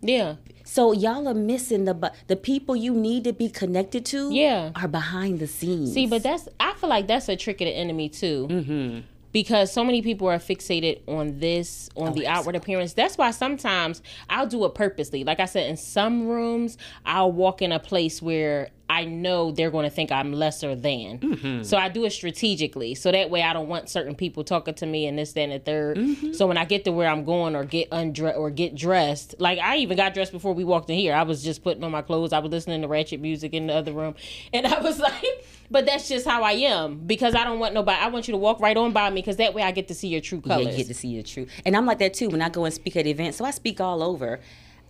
yeah. 0.00 0.36
So 0.64 0.92
y'all 0.92 1.28
are 1.28 1.34
missing 1.34 1.84
the 1.84 2.12
the 2.28 2.36
people 2.36 2.74
you 2.76 2.94
need 2.94 3.24
to 3.24 3.32
be 3.34 3.48
connected 3.50 4.06
to. 4.06 4.32
Yeah. 4.32 4.70
are 4.76 4.88
behind 4.88 5.38
the 5.40 5.46
scenes. 5.46 5.92
See, 5.92 6.06
but 6.06 6.22
that's 6.22 6.48
I 6.60 6.72
feel 6.74 6.88
like 6.88 7.06
that's 7.08 7.28
a 7.28 7.36
trick 7.36 7.60
of 7.60 7.66
the 7.66 7.72
enemy 7.72 8.08
too. 8.08 8.46
Mm-hmm. 8.50 9.00
Because 9.32 9.72
so 9.72 9.82
many 9.82 10.02
people 10.02 10.28
are 10.28 10.38
fixated 10.38 11.00
on 11.08 11.38
this, 11.38 11.88
on 11.96 12.08
oh, 12.08 12.12
the 12.12 12.26
outward 12.26 12.54
appearance. 12.54 12.92
That's 12.92 13.16
why 13.16 13.30
sometimes 13.30 14.02
I'll 14.28 14.46
do 14.46 14.64
it 14.66 14.74
purposely. 14.74 15.24
Like 15.24 15.40
I 15.40 15.46
said, 15.46 15.70
in 15.70 15.76
some 15.76 16.28
rooms, 16.28 16.76
I'll 17.06 17.32
walk 17.32 17.62
in 17.62 17.72
a 17.72 17.80
place 17.80 18.20
where 18.20 18.70
I 18.92 19.06
know 19.06 19.50
they're 19.52 19.70
going 19.70 19.84
to 19.88 19.90
think 19.90 20.12
I'm 20.12 20.32
lesser 20.34 20.74
than. 20.74 21.18
Mm-hmm. 21.18 21.62
So 21.62 21.78
I 21.78 21.88
do 21.88 22.04
it 22.04 22.10
strategically. 22.10 22.94
So 22.94 23.10
that 23.10 23.30
way 23.30 23.42
I 23.42 23.52
don't 23.54 23.68
want 23.68 23.88
certain 23.88 24.14
people 24.14 24.44
talking 24.44 24.74
to 24.74 24.86
me 24.86 25.06
and 25.06 25.18
this, 25.18 25.32
that, 25.32 25.48
and 25.48 25.52
the 25.64 25.70
3rd 25.70 25.96
Mm-hmm. 25.96 26.32
So 26.34 26.46
when 26.46 26.58
I 26.58 26.64
get 26.66 26.84
to 26.84 26.92
where 26.92 27.08
I'm 27.08 27.24
going 27.24 27.56
or 27.56 27.64
get 27.64 27.88
undressed 27.90 28.36
or 28.38 28.50
get 28.50 28.74
dressed, 28.74 29.34
like 29.38 29.58
I 29.58 29.78
even 29.78 29.96
got 29.96 30.12
dressed 30.14 30.32
before 30.32 30.52
we 30.52 30.64
walked 30.64 30.90
in 30.90 30.96
here. 30.98 31.14
I 31.14 31.22
was 31.22 31.42
just 31.42 31.62
putting 31.62 31.82
on 31.84 31.90
my 31.90 32.02
clothes. 32.02 32.32
I 32.32 32.38
was 32.40 32.50
listening 32.50 32.82
to 32.82 32.88
ratchet 32.88 33.20
music 33.20 33.54
in 33.54 33.66
the 33.68 33.74
other 33.74 33.92
room. 33.92 34.14
And 34.52 34.66
I 34.66 34.80
was 34.80 34.98
like, 34.98 35.24
but 35.70 35.86
that's 35.86 36.08
just 36.08 36.26
how 36.26 36.42
I 36.42 36.52
am 36.52 36.98
because 36.98 37.34
I 37.34 37.44
don't 37.44 37.58
want 37.58 37.72
nobody. 37.72 37.98
I 37.98 38.08
want 38.08 38.28
you 38.28 38.32
to 38.32 38.38
walk 38.38 38.60
right 38.60 38.76
on 38.76 38.92
by 38.92 39.08
me 39.10 39.20
because 39.22 39.36
that 39.38 39.54
way 39.54 39.62
I 39.62 39.70
get 39.70 39.88
to 39.88 39.94
see 39.94 40.08
your 40.08 40.20
true 40.20 40.42
Yeah, 40.44 40.56
colors. 40.56 40.68
you 40.72 40.76
get 40.76 40.86
to 40.88 40.94
see 40.94 41.16
the 41.16 41.22
truth. 41.22 41.48
And 41.64 41.74
I'm 41.76 41.86
like 41.86 41.98
that 42.00 42.12
too 42.12 42.28
when 42.28 42.42
I 42.42 42.50
go 42.50 42.64
and 42.66 42.74
speak 42.74 42.96
at 42.96 43.06
events. 43.06 43.38
So 43.38 43.44
I 43.46 43.50
speak 43.52 43.80
all 43.80 44.02
over. 44.02 44.40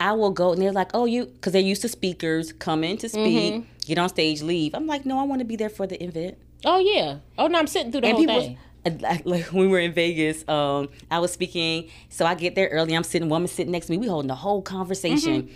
I 0.00 0.12
will 0.14 0.30
go 0.32 0.52
and 0.52 0.60
they're 0.60 0.72
like, 0.72 0.90
oh, 0.94 1.04
you, 1.04 1.26
because 1.26 1.52
they're 1.52 1.62
used 1.62 1.82
to 1.82 1.88
speakers 1.88 2.52
come 2.52 2.82
in 2.82 2.96
to 2.98 3.08
speak, 3.08 3.54
Mm-hmm. 3.54 3.71
Get 3.86 3.98
on 3.98 4.08
stage, 4.08 4.42
leave. 4.42 4.74
I'm 4.74 4.86
like, 4.86 5.04
no, 5.06 5.18
I 5.18 5.24
want 5.24 5.40
to 5.40 5.44
be 5.44 5.56
there 5.56 5.68
for 5.68 5.86
the 5.86 6.02
event. 6.02 6.38
oh 6.64 6.78
yeah. 6.78 7.18
Oh 7.38 7.46
no, 7.46 7.58
I'm 7.58 7.66
sitting 7.66 7.92
through 7.92 8.02
the 8.02 8.08
and 8.08 8.16
whole 8.16 8.26
people, 8.26 8.40
thing. 8.40 8.58
like, 9.00 9.24
like 9.24 9.44
when 9.46 9.62
we 9.62 9.68
were 9.68 9.78
in 9.78 9.92
Vegas, 9.92 10.46
um, 10.48 10.88
I 11.10 11.18
was 11.20 11.32
speaking. 11.32 11.88
So 12.08 12.26
I 12.26 12.34
get 12.34 12.54
there 12.54 12.68
early. 12.68 12.94
I'm 12.94 13.04
sitting, 13.04 13.28
woman 13.28 13.48
sitting 13.48 13.72
next 13.72 13.86
to 13.86 13.92
me. 13.92 13.98
We 13.98 14.08
holding 14.08 14.28
the 14.28 14.34
whole 14.34 14.62
conversation. 14.62 15.42
Mm-hmm. 15.44 15.54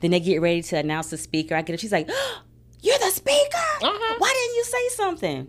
Then 0.00 0.10
they 0.12 0.20
get 0.20 0.40
ready 0.40 0.62
to 0.62 0.76
announce 0.78 1.10
the 1.10 1.16
speaker. 1.18 1.54
I 1.56 1.62
get 1.62 1.74
up. 1.74 1.80
She's 1.80 1.90
like, 1.92 2.08
"You're 2.80 2.98
the 2.98 3.10
speaker. 3.10 3.66
Uh-huh. 3.82 4.14
Why 4.18 4.32
didn't 4.32 4.56
you 4.56 4.64
say 4.64 4.88
something?" 4.96 5.48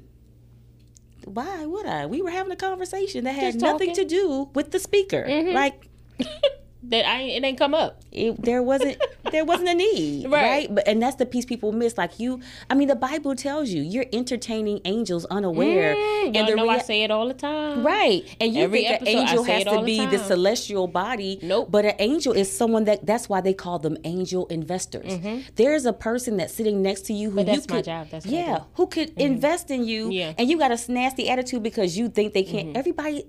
Why 1.26 1.66
would 1.66 1.86
I? 1.86 2.08
We 2.08 2.22
were 2.24 2.32
having 2.32 2.52
a 2.52 2.56
conversation 2.56 3.26
that 3.26 3.34
had 3.36 3.54
Just 3.54 3.64
nothing 3.64 3.90
talking. 3.90 4.08
to 4.08 4.16
do 4.16 4.50
with 4.56 4.72
the 4.72 4.80
speaker. 4.80 5.26
Like 5.54 5.88
that 6.84 7.06
I 7.06 7.22
it 7.24 7.44
ain't 7.44 7.58
come 7.58 7.74
up. 7.74 8.02
it, 8.12 8.42
there 8.42 8.64
wasn't 8.64 8.98
there 9.32 9.44
wasn't 9.44 9.70
a 9.70 9.74
need 9.74 10.26
Right. 10.26 10.50
right. 10.50 10.76
but 10.76 10.88
and 10.88 11.02
that's 11.02 11.18
the 11.18 11.26
piece 11.26 11.46
people 11.46 11.72
miss 11.74 11.98
like 11.98 12.20
you 12.20 12.40
i 12.70 12.74
mean 12.74 12.88
the 12.88 12.96
bible 12.96 13.36
tells 13.36 13.70
you 13.70 13.82
you're 13.82 14.06
entertaining 14.14 14.80
angels 14.86 15.26
unaware 15.26 15.94
Mm, 15.96 16.36
y'all 16.36 16.46
the 16.46 16.56
know 16.56 16.70
I 16.70 16.80
say 16.80 17.04
it 17.04 17.12
all 17.12 17.28
the 17.28 17.34
time. 17.34 17.86
Right. 17.86 18.24
And 18.40 18.54
you 18.54 18.64
Every 18.64 18.84
think 18.84 19.02
an 19.02 19.08
angel 19.08 19.44
has 19.44 19.64
to 19.66 19.82
be 19.84 20.06
the 20.06 20.18
time. 20.18 20.28
celestial 20.28 20.88
body. 20.88 21.40
Nope. 21.42 21.70
But 21.72 21.86
an 21.86 21.96
angel 22.00 22.34
is 22.34 22.52
someone 22.56 22.84
that 22.86 23.06
that's 23.06 23.28
why 23.28 23.42
they 23.42 23.54
call 23.54 23.80
them 23.80 23.98
angel 24.04 24.46
investors. 24.48 25.12
There's 25.56 25.86
a 25.86 25.94
person 25.94 26.38
that's 26.38 26.54
sitting 26.54 26.82
next 26.82 27.02
to 27.08 27.14
you 27.14 27.32
who 27.32 27.40
Mm-hmm. 27.40 27.46
But 27.46 27.48
you 27.48 27.56
that's 27.60 27.70
my 27.70 27.76
could, 27.78 27.86
job. 27.86 28.08
That's 28.12 28.26
yeah, 28.26 28.60
who 28.76 28.88
could 28.88 29.10
invest 29.18 29.72
in 29.72 29.84
you 29.86 30.10
Yeah. 30.12 30.34
and 30.38 30.50
you 30.50 30.58
got 30.58 30.72
a 30.72 30.92
nasty 30.92 31.30
attitude 31.30 31.64
because 31.64 31.98
you 31.98 32.10
think 32.10 32.34
they 32.34 32.44
Mm-hmm. 32.44 32.52
can't 32.74 32.78
everybody 32.78 33.24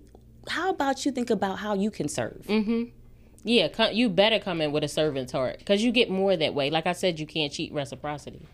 how 0.48 0.70
about 0.70 1.04
you 1.04 1.12
think 1.12 1.30
about 1.30 1.58
how 1.58 1.74
you 1.74 1.90
can 1.90 2.08
serve? 2.08 2.44
Yeah, 3.42 3.68
co- 3.68 3.90
you 3.90 4.08
better 4.10 4.38
come 4.38 4.60
in 4.60 4.70
with 4.72 4.84
a 4.84 4.88
servant's 4.88 5.32
heart 5.32 5.58
because 5.58 5.82
you 5.82 5.92
get 5.92 6.10
more 6.10 6.36
that 6.36 6.54
way. 6.54 6.70
Like 6.70 6.86
I 6.86 6.92
said, 6.92 7.18
you 7.18 7.26
can't 7.26 7.52
cheat 7.52 7.72
reciprocity. 7.72 8.46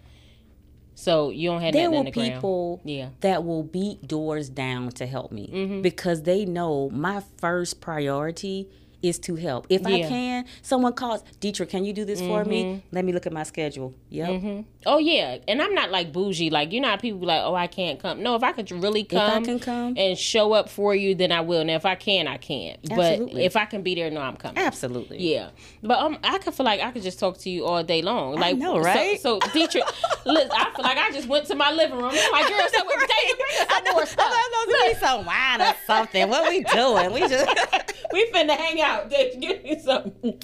So 0.95 1.30
you 1.30 1.51
don't 1.51 1.61
have 1.61 1.74
there 1.74 1.91
will 1.91 1.99
in 2.01 2.05
the 2.07 2.11
ground. 2.11 2.34
people 2.34 2.80
Yeah. 2.84 3.11
that 3.20 3.45
will 3.45 3.62
beat 3.62 4.07
doors 4.09 4.49
down 4.49 4.91
to 4.93 5.07
help 5.07 5.30
me 5.30 5.51
Mm-hmm. 5.53 5.82
because 5.82 6.22
they 6.22 6.45
know 6.47 6.89
my 6.91 7.22
first 7.39 7.80
priority 7.80 8.68
is 9.09 9.18
to 9.20 9.34
help. 9.36 9.66
If 9.68 9.86
I 9.86 9.90
Yeah. 9.90 9.96
Mm-hmm. 10.07 10.09
can, 10.14 10.44
someone 10.62 10.92
calls, 10.92 11.22
Dethra, 11.40 11.66
can 11.66 11.84
you 11.84 11.92
do 11.92 12.04
this 12.04 12.20
for 12.20 12.44
me? 12.44 12.82
Let 12.92 13.04
me 13.04 13.12
look 13.12 13.26
at 13.26 13.32
my 13.32 13.42
schedule. 13.42 13.94
Yep. 14.11 14.64
Oh 14.86 14.98
yeah, 14.98 15.38
and 15.48 15.61
I'm 15.61 15.74
not 15.74 15.90
like 15.90 16.12
bougie. 16.12 16.50
Like 16.50 16.72
you 16.72 16.80
know, 16.80 16.88
how 16.88 16.96
people 16.96 17.18
be 17.18 17.26
like, 17.26 17.42
oh, 17.42 17.54
I 17.54 17.66
can't 17.66 17.98
come. 18.00 18.22
No, 18.22 18.36
if 18.36 18.42
I 18.44 18.52
could 18.52 18.70
really 18.70 19.02
come, 19.04 19.42
if 19.42 19.42
I 19.42 19.44
can 19.44 19.59
come. 19.59 19.94
and 19.96 20.16
show 20.16 20.52
up 20.52 20.68
for 20.68 20.94
you, 20.94 21.14
then 21.14 21.32
I 21.32 21.40
will. 21.40 21.64
Now, 21.64 21.74
if 21.74 21.84
I 21.86 21.96
can, 21.96 22.28
I 22.28 22.36
can't. 22.36 22.78
But 22.88 23.20
if 23.32 23.57
I 23.57 23.64
can 23.64 23.82
be 23.82 23.94
there, 23.96 24.11
no, 24.11 24.20
I'm 24.20 24.36
coming. 24.36 24.59
Absolutely. 24.59 25.18
Yeah, 25.18 25.50
but 25.82 25.98
um, 25.98 26.18
I 26.22 26.38
could 26.38 26.54
feel 26.54 26.64
like 26.66 26.80
I 26.80 26.90
could 26.92 27.02
just 27.02 27.18
talk 27.18 27.38
to 27.38 27.50
you 27.50 27.64
all 27.64 27.82
day 27.82 28.02
long. 28.02 28.36
Like, 28.36 28.57
know, 28.57 28.74
so- 28.74 28.80
right? 28.82 29.20
So, 29.20 29.38
Dethra, 29.40 29.82
listen, 30.26 30.50
I 30.52 30.70
feel 30.74 30.84
like 30.84 30.98
I 30.98 31.11
just 31.12 31.26
went 31.28 31.46
to 31.46 31.54
my 31.57 31.72
living 31.72 31.96
room. 31.96 32.12
I'm 32.12 32.32
like, 32.32 32.48
girl, 32.48 32.68
so 32.72 32.84
what? 32.84 33.11
Take 33.11 33.36
bring 33.36 33.48
us 33.61 33.84
some 33.86 33.94
more 33.94 34.07
stuff. 34.07 34.26
I 34.32 34.92
know 34.92 34.98
some 35.00 35.26
wine 35.26 35.62
or 35.62 35.74
something. 35.86 36.28
What 36.28 36.48
we 36.48 36.62
doing? 36.64 37.12
We 37.12 37.20
just 37.20 37.46
We 38.12 38.30
finna 38.32 38.57
hang 38.57 38.80
out. 38.80 38.95
Give 39.40 39.62
me 39.62 39.78
something. 39.78 40.40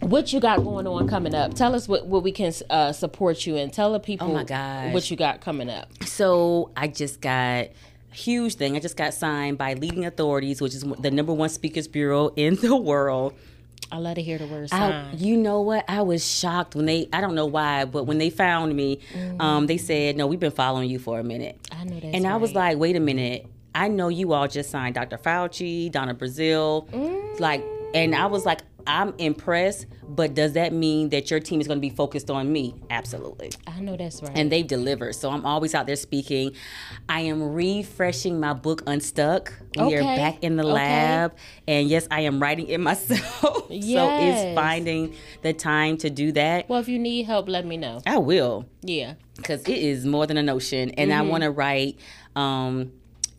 What 0.00 0.32
you 0.32 0.38
got 0.40 0.62
going 0.62 0.86
on 0.86 1.08
coming 1.08 1.34
up? 1.34 1.54
Tell 1.54 1.74
us 1.74 1.88
what, 1.88 2.06
what 2.06 2.22
we 2.22 2.30
can 2.30 2.52
uh, 2.70 2.92
support 2.92 3.44
you 3.44 3.56
in. 3.56 3.70
Tell 3.70 3.92
the 3.92 3.98
people 3.98 4.30
Oh 4.30 4.32
my 4.34 4.44
gosh. 4.44 4.92
what 4.92 5.10
you 5.10 5.16
got 5.16 5.40
coming 5.40 5.68
up. 5.68 5.90
So 6.04 6.70
I 6.76 6.86
just 6.86 7.20
got 7.20 7.32
a 7.32 7.70
huge 8.12 8.54
thing. 8.54 8.76
I 8.76 8.80
just 8.80 8.96
got 8.96 9.14
signed 9.14 9.58
by 9.58 9.74
Leading 9.74 10.04
Authorities, 10.04 10.60
which 10.60 10.74
is 10.74 10.82
the 11.00 11.10
number 11.10 11.32
one 11.32 11.48
speakers 11.48 11.88
bureau 11.88 12.28
in 12.36 12.54
the 12.56 12.76
world. 12.76 13.34
I 13.90 13.98
love 13.98 14.16
to 14.16 14.22
hear 14.22 14.38
the 14.38 14.46
word 14.46 14.68
I, 14.72 15.12
you 15.16 15.36
know 15.36 15.60
what? 15.60 15.84
I 15.88 16.02
was 16.02 16.26
shocked 16.26 16.74
when 16.74 16.86
they. 16.86 17.08
I 17.12 17.20
don't 17.20 17.36
know 17.36 17.46
why, 17.46 17.84
but 17.84 18.02
when 18.04 18.18
they 18.18 18.30
found 18.30 18.74
me, 18.74 18.98
um, 19.38 19.66
they 19.68 19.76
said, 19.76 20.16
"No, 20.16 20.26
we've 20.26 20.40
been 20.40 20.50
following 20.50 20.90
you 20.90 20.98
for 20.98 21.20
a 21.20 21.22
minute." 21.22 21.60
I 21.70 21.84
know 21.84 22.00
that's 22.00 22.12
and 22.16 22.26
I 22.26 22.36
was 22.36 22.52
like, 22.52 22.78
"Wait 22.78 22.96
a 22.96 23.00
minute! 23.00 23.46
I 23.76 23.88
know 23.88 24.08
you 24.08 24.32
all 24.32 24.48
just 24.48 24.70
signed 24.70 24.94
Dr. 24.94 25.18
Fauci, 25.18 25.90
Donna 25.90 26.14
Brazile, 26.14 26.88
like." 27.40 27.62
And 27.94 28.14
I 28.14 28.26
was 28.26 28.44
like, 28.44 28.60
"I'm 28.86 29.14
impressed, 29.18 29.86
but 30.08 30.34
does 30.34 30.52
that 30.54 30.72
mean 30.72 31.08
that 31.10 31.30
your 31.30 31.40
team 31.40 31.60
is 31.60 31.66
going 31.66 31.78
to 31.78 31.80
be 31.80 31.88
focused 31.94 32.30
on 32.30 32.52
me?" 32.52 32.74
Absolutely 32.90 33.50
I 33.66 33.80
know 33.80 33.96
that's 33.96 34.20
right. 34.22 34.32
and 34.34 34.50
they've 34.52 34.66
delivered. 34.66 35.14
So 35.14 35.30
I'm 35.30 35.46
always 35.46 35.74
out 35.74 35.86
there 35.86 35.96
speaking. 35.96 36.52
I 37.08 37.20
am 37.20 37.42
refreshing 37.54 38.38
my 38.40 38.52
book 38.54 38.82
Unstuck. 38.86 39.52
We 39.78 39.94
are 39.96 40.02
back 40.02 40.42
in 40.42 40.56
the 40.56 40.64
Okay. 40.64 40.72
lab, 40.72 41.36
and 41.68 41.88
yes, 41.88 42.06
I 42.10 42.22
am 42.22 42.40
writing 42.42 42.66
it 42.66 42.80
myself. 42.90 43.22
so 43.40 43.66
Yes. 43.70 44.44
it's 44.44 44.54
finding 44.54 45.14
the 45.42 45.52
time 45.52 45.96
to 45.98 46.10
do 46.10 46.32
that. 46.32 46.68
well, 46.68 46.80
if 46.80 46.88
you 46.88 46.98
need 46.98 47.24
help, 47.26 47.48
let 47.48 47.64
me 47.66 47.76
know. 47.76 48.00
I 48.06 48.18
will 48.18 48.66
Yeah. 48.82 49.14
because 49.36 49.62
it 49.62 49.78
is 49.78 50.04
more 50.04 50.26
than 50.26 50.36
a 50.36 50.42
notion, 50.42 50.90
and 50.92 51.12
I 51.12 51.22
want 51.22 51.44
to 51.44 51.50
write. 51.50 51.98
Um, 52.34 52.92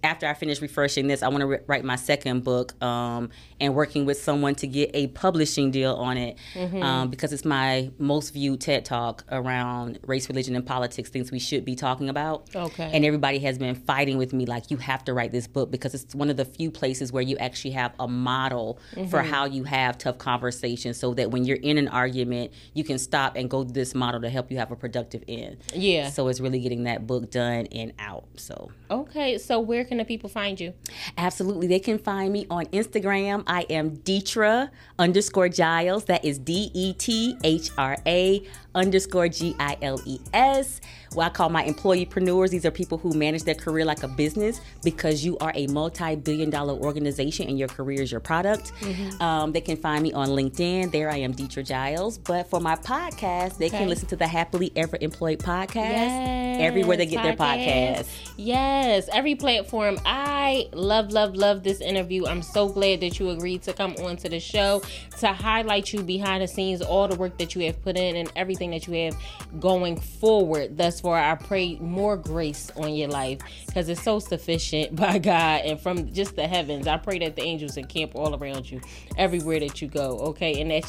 after 0.08 0.26
I 0.26 0.34
finish 0.34 0.62
refreshing 0.62 1.08
this, 1.08 1.22
I 1.22 1.28
want 1.28 1.42
to 1.42 1.48
re- 1.48 1.60
write 1.68 1.84
my 1.84 1.98
second 1.98 2.44
book 2.44 2.82
um, 2.82 3.30
and 3.60 3.76
working 3.76 4.06
with 4.06 4.22
someone 4.22 4.56
to 4.56 4.68
get 4.68 4.92
a 4.94 5.08
publishing 5.08 5.70
deal 5.70 5.94
on 5.96 6.16
it 6.18 6.38
um, 6.82 7.10
because 7.10 7.34
it's 7.34 7.44
my 7.44 7.92
most 8.00 8.34
viewed 8.34 8.62
TED 8.62 8.86
talk 8.86 9.26
around 9.30 10.00
race, 10.08 10.30
religion, 10.30 10.56
and 10.56 10.66
politics, 10.66 11.10
things 11.10 11.30
we 11.30 11.40
should 11.40 11.66
be 11.66 11.76
talking 11.76 12.08
about. 12.08 12.50
Okay. 12.56 12.90
And 12.94 13.04
everybody 13.04 13.40
has 13.40 13.58
been 13.58 13.76
fighting 13.76 14.18
with 14.18 14.32
me, 14.32 14.46
like, 14.46 14.72
you 14.72 14.78
have 14.78 15.04
to 15.06 15.14
write 15.14 15.34
this 15.34 15.46
book 15.46 15.70
because 15.72 15.94
it's 15.94 16.16
one 16.16 16.30
of 16.30 16.38
the 16.38 16.46
few 16.46 16.72
places 16.72 17.12
where 17.12 17.24
you 17.24 17.38
actually 17.38 17.72
have 17.72 17.94
a 18.00 18.08
model 18.08 18.80
for 19.10 19.22
how 19.22 19.46
you 19.46 19.66
have 19.66 19.98
tough 19.98 20.18
conversations 20.18 20.98
so 20.98 21.14
that 21.16 21.32
when 21.32 21.44
you're 21.44 21.58
in 21.58 21.78
an 21.78 21.90
argument, 21.90 22.52
you 22.74 22.84
can 22.84 22.98
stop 22.98 23.36
and 23.36 23.50
go 23.50 23.66
to 23.66 23.72
this 23.72 23.94
model 23.94 24.22
to 24.22 24.30
help 24.30 24.50
you 24.52 24.58
have 24.58 24.72
a 24.72 24.76
productive 24.76 25.24
end. 25.28 25.58
Yeah. 25.74 26.10
So 26.10 26.30
it's 26.30 26.40
really 26.40 26.60
getting 26.60 26.84
that 26.84 27.06
book 27.06 27.30
done 27.30 27.68
and 27.74 27.92
out. 28.00 28.26
So 28.38 28.72
Okay. 28.90 29.38
So 29.38 29.60
where 29.60 29.84
can 29.84 29.97
the 29.98 30.06
people 30.06 30.30
find 30.30 30.60
you? 30.60 30.74
absolutely, 31.18 31.68
they 31.68 31.80
can 31.80 31.98
find 31.98 32.32
me 32.32 32.46
on 32.50 32.66
Instagram. 32.68 33.44
I 33.48 33.62
am 33.70 33.98
Dethra 33.98 34.70
underscore 35.00 35.50
Giles. 35.50 36.06
That 36.06 36.24
is 36.24 36.40
D 36.40 36.72
E 36.74 36.94
T 36.94 37.38
H 37.44 37.72
R 37.78 37.98
A 38.06 38.46
underscore 38.76 39.30
G 39.30 39.56
I 39.60 39.78
L 39.82 40.00
E 40.06 40.20
S. 40.34 40.82
What 41.14 41.26
I 41.26 41.30
call 41.30 41.50
my 41.50 41.64
employeepreneurs. 41.66 42.50
These 42.50 42.66
are 42.66 42.72
people 42.72 42.98
who 42.98 43.14
manage 43.14 43.44
their 43.44 43.56
career 43.56 43.86
like 43.86 44.04
a 44.04 44.08
business 44.08 44.60
because 44.84 45.24
you 45.26 45.38
are 45.40 45.52
a 45.56 45.68
multi-billion 45.68 46.50
dollar 46.50 46.74
organization 46.74 47.48
and 47.48 47.58
your 47.58 47.68
career 47.68 48.02
is 48.02 48.12
your 48.12 48.20
product. 48.22 48.72
Um, 49.20 49.52
they 49.52 49.62
can 49.62 49.78
find 49.78 50.04
me 50.04 50.14
on 50.14 50.30
LinkedIn. 50.30 50.92
There 50.92 51.10
I 51.10 51.18
am, 51.18 51.34
Dethra 51.34 51.64
Giles. 51.64 52.18
But 52.18 52.50
for 52.50 52.60
my 52.60 52.76
podcast, 52.76 53.58
they 53.58 53.68
Okay. 53.68 53.80
can 53.80 53.90
listen 53.90 54.08
to 54.10 54.16
the 54.16 54.28
Happily 54.28 54.72
Ever 54.76 54.98
Employed 55.02 55.40
podcast 55.40 56.60
everywhere 56.60 56.98
they 56.98 57.06
get 57.06 57.24
their 57.24 57.36
podcast. 57.36 58.08
Yes, 58.38 59.10
every 59.12 59.36
platform. 59.36 59.98
I 60.06 60.70
love, 60.74 61.12
love, 61.12 61.36
love 61.36 61.64
this 61.64 61.82
interview. 61.82 62.26
I'm 62.26 62.42
so 62.42 62.70
glad 62.70 63.02
that 63.02 63.20
you 63.20 63.30
agreed 63.30 63.64
to 63.64 63.74
come 63.74 63.96
on 64.04 64.18
to 64.18 64.30
the 64.30 64.40
show 64.40 64.82
to 65.20 65.28
highlight 65.28 65.94
you 65.94 66.02
behind 66.04 66.44
the 66.44 66.48
scenes, 66.48 66.82
all 66.82 67.08
the 67.08 67.16
work 67.16 67.38
that 67.40 67.56
you 67.56 67.66
have 67.66 67.82
put 67.84 67.98
in, 67.98 68.16
and 68.16 68.32
everything 68.36 68.72
that 68.72 68.88
you 68.88 68.94
have 69.06 69.18
going 69.60 70.00
forward 70.00 70.78
thus 70.78 70.97
far. 71.02 71.18
I 71.18 71.36
pray 71.36 71.78
more 71.80 72.18
grace 72.18 72.72
on 72.76 72.94
your 72.94 73.10
life 73.10 73.40
because 73.66 73.90
it's 73.90 74.02
so 74.02 74.20
sufficient 74.20 74.96
by 74.96 75.18
God 75.20 75.62
and 75.66 75.80
from 75.80 76.12
just 76.14 76.36
the 76.36 76.48
heavens. 76.48 76.88
I 76.88 76.98
pray 76.98 77.20
that 77.20 77.36
the 77.36 77.44
angels 77.44 77.78
encamp 77.78 78.16
all 78.16 78.36
around 78.36 78.70
you, 78.70 78.82
everywhere 79.18 79.60
that 79.60 79.82
you 79.82 79.88
go. 79.88 80.18
Okay, 80.20 80.62
and 80.62 80.72
that 80.72 80.86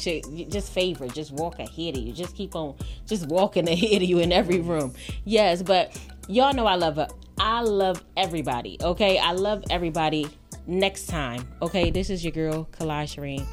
just 0.49 0.71
favor, 0.71 1.07
just 1.07 1.31
walk 1.31 1.59
ahead 1.59 1.97
of 1.97 2.03
you. 2.03 2.13
Just 2.13 2.35
keep 2.35 2.55
on, 2.55 2.75
just 3.05 3.27
walking 3.27 3.67
ahead 3.69 4.01
of 4.01 4.09
you 4.09 4.19
in 4.19 4.31
every 4.31 4.59
room. 4.59 4.93
Yes, 5.25 5.61
but 5.61 5.97
y'all 6.27 6.53
know 6.53 6.65
I 6.65 6.75
love 6.75 6.95
her. 6.97 7.07
I 7.39 7.61
love 7.61 8.03
everybody. 8.17 8.77
Okay, 8.81 9.17
I 9.17 9.31
love 9.31 9.63
everybody. 9.69 10.27
Next 10.67 11.07
time, 11.07 11.47
okay, 11.61 11.89
this 11.89 12.09
is 12.09 12.23
your 12.23 12.31
girl 12.31 12.67
Kalai 12.77 13.05
Shireen. 13.05 13.45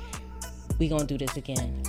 We 0.78 0.88
gonna 0.88 1.04
do 1.04 1.16
this 1.16 1.36
again. 1.36 1.82